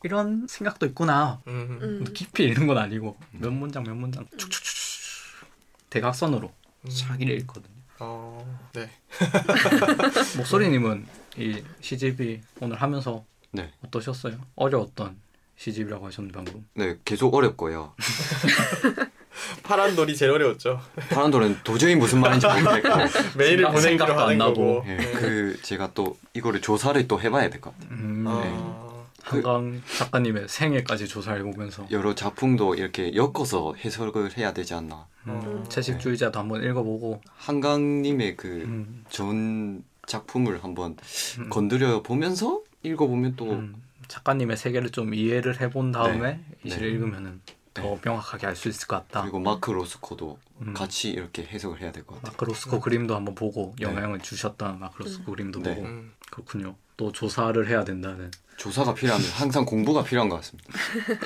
이런 0.03 0.47
생각도 0.49 0.87
있구나. 0.87 1.41
음. 1.47 1.79
음. 1.81 2.05
깊이 2.13 2.45
읽는 2.45 2.67
건 2.67 2.79
아니고 2.79 3.17
몇 3.33 3.53
문장 3.53 3.85
몇 3.85 3.95
문장 3.95 4.27
축축축축 4.37 5.47
대각선으로 5.91 6.49
음. 6.49 6.62
자기를 6.89 7.39
읽거든요. 7.41 7.73
어, 8.01 8.45
네. 8.73 8.91
목소리님은 10.37 11.07
이 11.39 11.63
시집이 11.81 12.41
오늘 12.61 12.77
하면서 12.81 13.25
네. 13.53 13.71
어떠셨어요? 13.85 14.37
어려웠던 14.57 15.17
시집이라고 15.57 16.07
하셨는데 16.07 16.35
방금. 16.37 16.67
네, 16.75 16.97
계속 17.05 17.35
어렵고요. 17.35 17.95
파란 19.63 19.95
돌이 19.97 20.17
제일 20.17 20.33
어려웠죠. 20.33 20.81
사람들은 21.09 21.61
도저히 21.65 21.95
무슨 21.95 22.21
말인지 22.21 22.47
모르겠고 22.47 22.89
메일을 23.39 23.71
보내기로 23.71 24.19
하는 24.19 24.39
나고. 24.39 24.55
거고. 24.55 24.85
예, 24.89 24.97
네. 24.97 25.13
그 25.13 25.59
제가 25.63 25.93
또 25.95 26.19
이거를 26.35 26.61
조사를 26.61 27.07
또 27.09 27.21
해봐야 27.21 27.49
될 27.49 27.61
것 27.61 27.73
같아요. 27.79 27.91
음, 27.99 28.25
아, 28.27 28.92
한강 29.23 29.81
작가님의 29.99 30.49
생애까지 30.49 31.07
조사해 31.09 31.43
보면서 31.43 31.87
여러 31.91 32.15
작품도 32.15 32.75
이렇게 32.75 33.15
엮어서 33.15 33.75
해석을 33.75 34.37
해야 34.37 34.53
되지 34.53 34.75
않나. 34.75 35.07
음, 35.29 35.63
네. 35.63 35.69
채식주의자도 35.69 36.39
한번 36.39 36.63
읽어보고 36.65 37.21
한강님의 37.37 38.37
그 38.37 38.49
음, 38.49 39.05
전 39.09 39.85
작품을 40.07 40.65
한번 40.65 40.97
음, 41.39 41.49
건드려 41.49 42.03
보면서 42.03 42.61
읽어보면 42.83 43.37
또 43.37 43.53
음, 43.53 43.81
작가님의 44.09 44.57
세계를 44.57 44.91
좀 44.91 45.15
이해를 45.15 45.61
해본 45.61 45.93
다음에 45.93 46.33
네. 46.33 46.45
이 46.65 46.69
네. 46.69 46.75
시를 46.75 46.89
읽으면은 46.91 47.41
더 47.73 47.83
네. 47.83 48.01
명확하게 48.05 48.49
알 48.49 48.57
수 48.57 48.69
있을 48.69 48.87
것 48.87 48.97
같다. 48.97 49.23
그리고 49.23 49.39
마크 49.39 49.71
로스코도 49.71 50.39
음. 50.63 50.75
같이 50.75 51.11
이렇게 51.11 51.45
해석을 51.45 51.81
해야 51.81 51.93
될 51.93 52.05
것 52.05 52.17
같아요. 52.17 52.33
마크 52.33 52.45
로스코 52.45 52.81
그림도 52.81 53.15
한번 53.15 53.35
보고 53.35 53.75
네. 53.79 53.87
영향을 53.87 54.19
주셨던 54.19 54.81
마크 54.81 55.03
로스코 55.05 55.31
그림도 55.33 55.63
네. 55.63 55.75
보고 55.77 55.87
음. 55.87 56.13
그렇군요. 56.31 56.75
또 57.03 57.11
조사를 57.11 57.69
해야 57.69 57.83
된다는. 57.83 58.31
조사가 58.59 58.95
필요하면 58.95 59.27
항상 59.31 59.65
공부가 59.65 60.05
필요한 60.05 60.29
것 60.29 60.37
같습니다. 60.37 60.71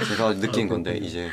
제가 0.09 0.35
느낀 0.41 0.67
아, 0.67 0.69
건데. 0.71 0.97
이제 0.97 1.29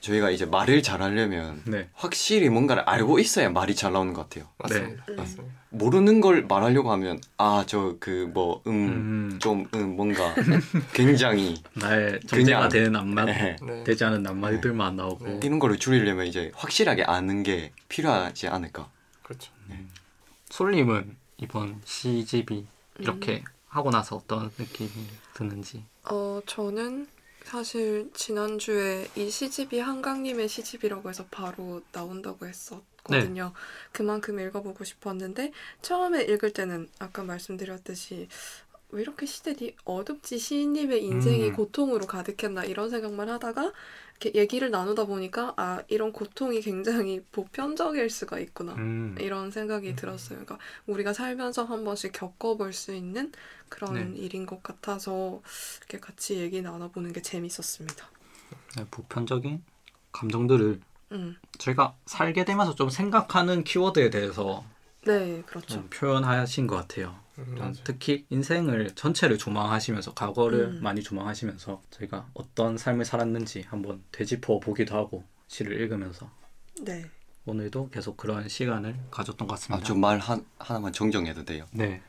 저희가 0.00 0.30
이제 0.30 0.46
말을 0.46 0.82
잘하려면 0.82 1.60
네. 1.66 1.90
확실히 1.92 2.48
뭔가를 2.48 2.82
알고 2.84 3.18
있어야 3.18 3.50
말이 3.50 3.74
잘 3.74 3.92
나오는 3.92 4.14
것 4.14 4.22
같아요. 4.22 4.48
맞습니다. 4.56 5.04
네. 5.06 5.14
맞습니다. 5.16 5.54
모르는 5.68 6.22
걸 6.22 6.46
말하려고 6.46 6.90
하면 6.92 7.20
아 7.36 7.62
저 7.66 7.98
그 8.00 8.30
뭐음 8.32 8.62
음, 8.66 9.38
좀 9.38 9.66
음, 9.74 9.96
뭔가 9.96 10.34
굉장히 10.94 11.62
나의 11.74 12.20
그냥- 12.30 12.70
되는 12.70 12.92
낱말 12.92 13.26
네. 13.26 13.56
네. 13.60 13.84
되지 13.84 14.02
않은 14.04 14.22
낱말들만 14.22 14.86
안 14.86 14.96
나오고 14.96 15.26
네. 15.26 15.40
이런 15.44 15.58
거를 15.58 15.76
줄이려면 15.78 16.26
이제 16.26 16.50
확실하게 16.54 17.02
아는 17.02 17.42
게 17.42 17.72
필요하지 17.90 18.48
않을까. 18.48 18.88
그렇죠. 19.22 19.52
솔님은 20.48 21.16
이번 21.36 21.82
시집이 21.84 22.64
이렇게 23.00 23.44
하고 23.68 23.90
나서 23.90 24.16
어떤 24.16 24.50
느낌이 24.58 24.90
드는지. 25.34 25.84
어 26.10 26.40
저는 26.46 27.06
사실 27.44 28.10
지난주에 28.14 29.08
이 29.16 29.30
시집이 29.30 29.78
한강님의 29.78 30.48
시집이라고 30.48 31.08
해서 31.08 31.24
바로 31.30 31.82
나온다고 31.92 32.46
했었 32.46 32.82
읽었거든요. 33.08 33.52
그만큼 33.92 34.38
읽어보고 34.38 34.84
싶었는데 34.84 35.52
처음에 35.82 36.22
읽을 36.24 36.52
때는 36.52 36.88
아까 36.98 37.22
말씀드렸듯이 37.22 38.28
왜 38.90 39.02
이렇게 39.02 39.26
시대니 39.26 39.76
어둡지 39.84 40.38
시인님의 40.38 41.04
인생이 41.04 41.48
음. 41.48 41.56
고통으로 41.56 42.06
가득했나 42.06 42.64
이런 42.64 42.88
생각만 42.88 43.28
하다가 43.28 43.72
이렇게 44.20 44.38
얘기를 44.38 44.70
나누다 44.70 45.04
보니까 45.04 45.54
아 45.56 45.82
이런 45.88 46.12
고통이 46.12 46.60
굉장히 46.60 47.22
보편적일 47.30 48.10
수가 48.10 48.40
있구나 48.40 48.74
음. 48.74 49.14
이런 49.18 49.50
생각이 49.50 49.94
들었어요. 49.94 50.40
그러니까 50.40 50.58
우리가 50.86 51.12
살면서 51.12 51.64
한 51.64 51.84
번씩 51.84 52.12
겪어볼 52.12 52.72
수 52.72 52.92
있는 52.94 53.32
그런 53.68 54.14
네. 54.14 54.18
일인 54.18 54.44
것 54.44 54.62
같아서 54.62 55.40
이렇게 55.78 56.00
같이 56.00 56.36
얘기 56.38 56.60
나눠보는 56.60 57.12
게 57.12 57.22
재밌었습니다. 57.22 58.10
네, 58.76 58.86
보편적인 58.90 59.62
감정들을 60.10 60.80
음, 61.12 61.36
저희가 61.58 61.94
살게 62.06 62.44
되면서 62.44 62.74
좀 62.74 62.90
생각하는 62.90 63.62
키워드에 63.62 64.10
대해서 64.10 64.64
네, 65.04 65.42
그렇죠. 65.46 65.66
좀 65.66 65.88
표현하신 65.90 66.66
것 66.66 66.76
같아요. 66.76 67.16
음, 67.38 67.44
좀 67.46 67.58
맞아요. 67.58 67.74
특히 67.84 68.26
인생을 68.30 68.90
전체를 68.94 69.38
조망하시면서 69.38 70.14
과거를 70.14 70.60
음. 70.60 70.82
많이 70.82 71.02
조망하시면서 71.02 71.82
저희가 71.90 72.28
어떤 72.34 72.76
삶을 72.76 73.04
살았는지 73.04 73.64
한번 73.68 74.02
되짚어 74.12 74.60
보기도 74.60 74.96
하고 74.96 75.24
시를 75.46 75.80
읽으면서 75.80 76.30
네, 76.82 77.04
오늘도 77.46 77.90
계속 77.90 78.16
그런 78.16 78.48
시간을 78.48 78.96
가졌던 79.10 79.46
것 79.48 79.54
같습니다. 79.54 79.82
아, 79.82 79.86
좀말 79.86 80.20
하나만 80.58 80.92
정정해도 80.92 81.44
돼요. 81.44 81.66
네. 81.72 82.02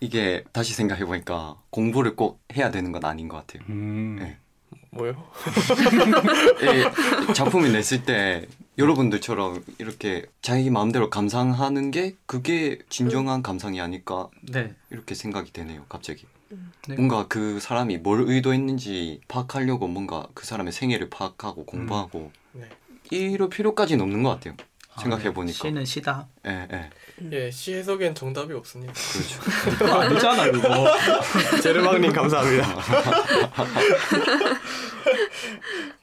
이게 0.00 0.44
다시 0.52 0.74
생각해 0.74 1.04
보니까 1.04 1.56
공부를 1.70 2.16
꼭 2.16 2.42
해야 2.56 2.70
되는 2.70 2.90
건 2.90 3.04
아닌 3.04 3.28
것 3.28 3.36
같아요. 3.36 3.62
음. 3.68 4.16
네. 4.18 4.36
뭐요? 4.92 5.14
이 6.60 7.32
작품을 7.34 7.72
냈을 7.72 8.04
때 8.04 8.46
여러분들처럼 8.76 9.64
이렇게 9.78 10.26
자기 10.42 10.70
마음대로 10.70 11.08
감상하는 11.08 11.90
게 11.90 12.14
그게 12.26 12.78
진정한 12.90 13.42
감상이 13.42 13.80
아닐까 13.80 14.28
네. 14.42 14.74
이렇게 14.90 15.14
생각이 15.14 15.52
되네요. 15.52 15.84
갑자기 15.88 16.26
네. 16.88 16.94
뭔가 16.96 17.26
그 17.26 17.58
사람이 17.58 17.98
뭘 17.98 18.20
의도했는지 18.26 19.20
파악하려고 19.28 19.88
뭔가 19.88 20.26
그 20.34 20.44
사람의 20.44 20.72
생애를 20.72 21.08
파악하고 21.08 21.64
공부하고 21.64 22.30
네. 22.52 22.68
이럴 23.10 23.48
필요까지는 23.48 24.02
없는 24.02 24.22
것 24.22 24.30
같아요. 24.30 24.54
아, 24.94 25.00
생각해 25.00 25.24
네. 25.24 25.32
보니까. 25.32 25.56
시는 25.56 25.84
시다. 25.84 26.28
예, 26.46 26.68
예. 26.72 26.90
예, 27.32 27.50
시 27.50 27.74
해석엔 27.74 28.14
정답이 28.14 28.52
없습니다. 28.54 28.92
그렇죠. 28.92 29.40
그거 29.78 30.00
아니잖아 30.00 30.50
그거. 30.50 30.86
제르망님 31.62 32.12
감사합니다. 32.12 32.66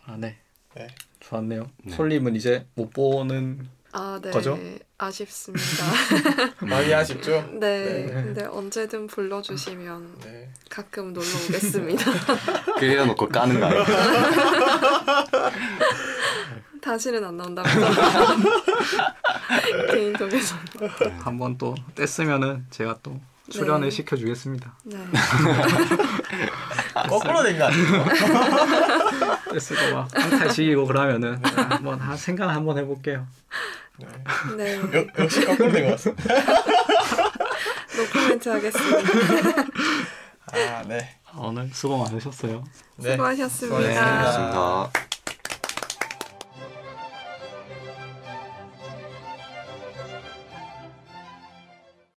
아 0.08 0.16
네. 0.18 0.38
네. 0.76 0.88
좋았네요. 1.20 1.70
네. 1.84 1.96
솔님은 1.96 2.36
이제 2.36 2.66
못 2.76 2.92
보는 2.92 3.68
아, 3.92 4.20
네, 4.22 4.30
거죠? 4.32 4.58
아쉽습니다. 5.00 5.64
많이 6.66 6.94
아쉽죠? 6.94 7.42
네, 7.60 8.06
네. 8.06 8.06
근데 8.14 8.46
언제든 8.46 9.08
불러주시면 9.08 10.20
네. 10.24 10.50
가끔 10.70 11.14
놀러 11.14 11.26
오겠습니다. 11.28 12.06
그래야 12.78 13.06
놓고 13.06 13.30
까는 13.30 13.60
거 13.60 13.66
아니에요? 13.66 13.86
다시는 16.82 17.24
안 17.24 17.38
나온다고. 17.38 17.68
개인톡에서. 19.92 20.56
한번 21.22 21.58
또 21.58 21.76
뗐으면은 21.96 22.64
제가 22.70 22.98
또 23.04 23.20
출연을 23.50 23.90
네. 23.90 23.92
시켜주겠습니다. 23.92 24.78
네, 24.84 24.98
거꾸로 27.10 27.44
된 27.44 27.58
거 27.58 27.66
아니에요? 27.66 28.06
뗐으고 29.50 29.94
막 29.94 30.08
한탈식이고 30.14 30.86
그러면은 30.86 31.42
한번 31.44 32.00
한 32.00 32.16
생각 32.16 32.50
한번 32.50 32.78
해볼게요. 32.78 33.26
네. 33.98 34.08
네, 34.56 34.80
역, 35.00 35.20
역시 35.20 35.46
거꾸로 35.46 35.72
된것 35.72 35.92
같습니다. 35.94 36.24
노코멘트 37.98 38.50
하겠습니다. 38.50 39.00
아, 40.52 40.84
네. 40.88 41.16
오늘 41.36 41.70
수고 41.74 41.98
많으셨어요. 41.98 42.64
네. 42.98 43.12
수고하셨습니다. 43.12 43.82
수고하셨습니다. 43.82 44.24
좋습니다. 44.26 45.09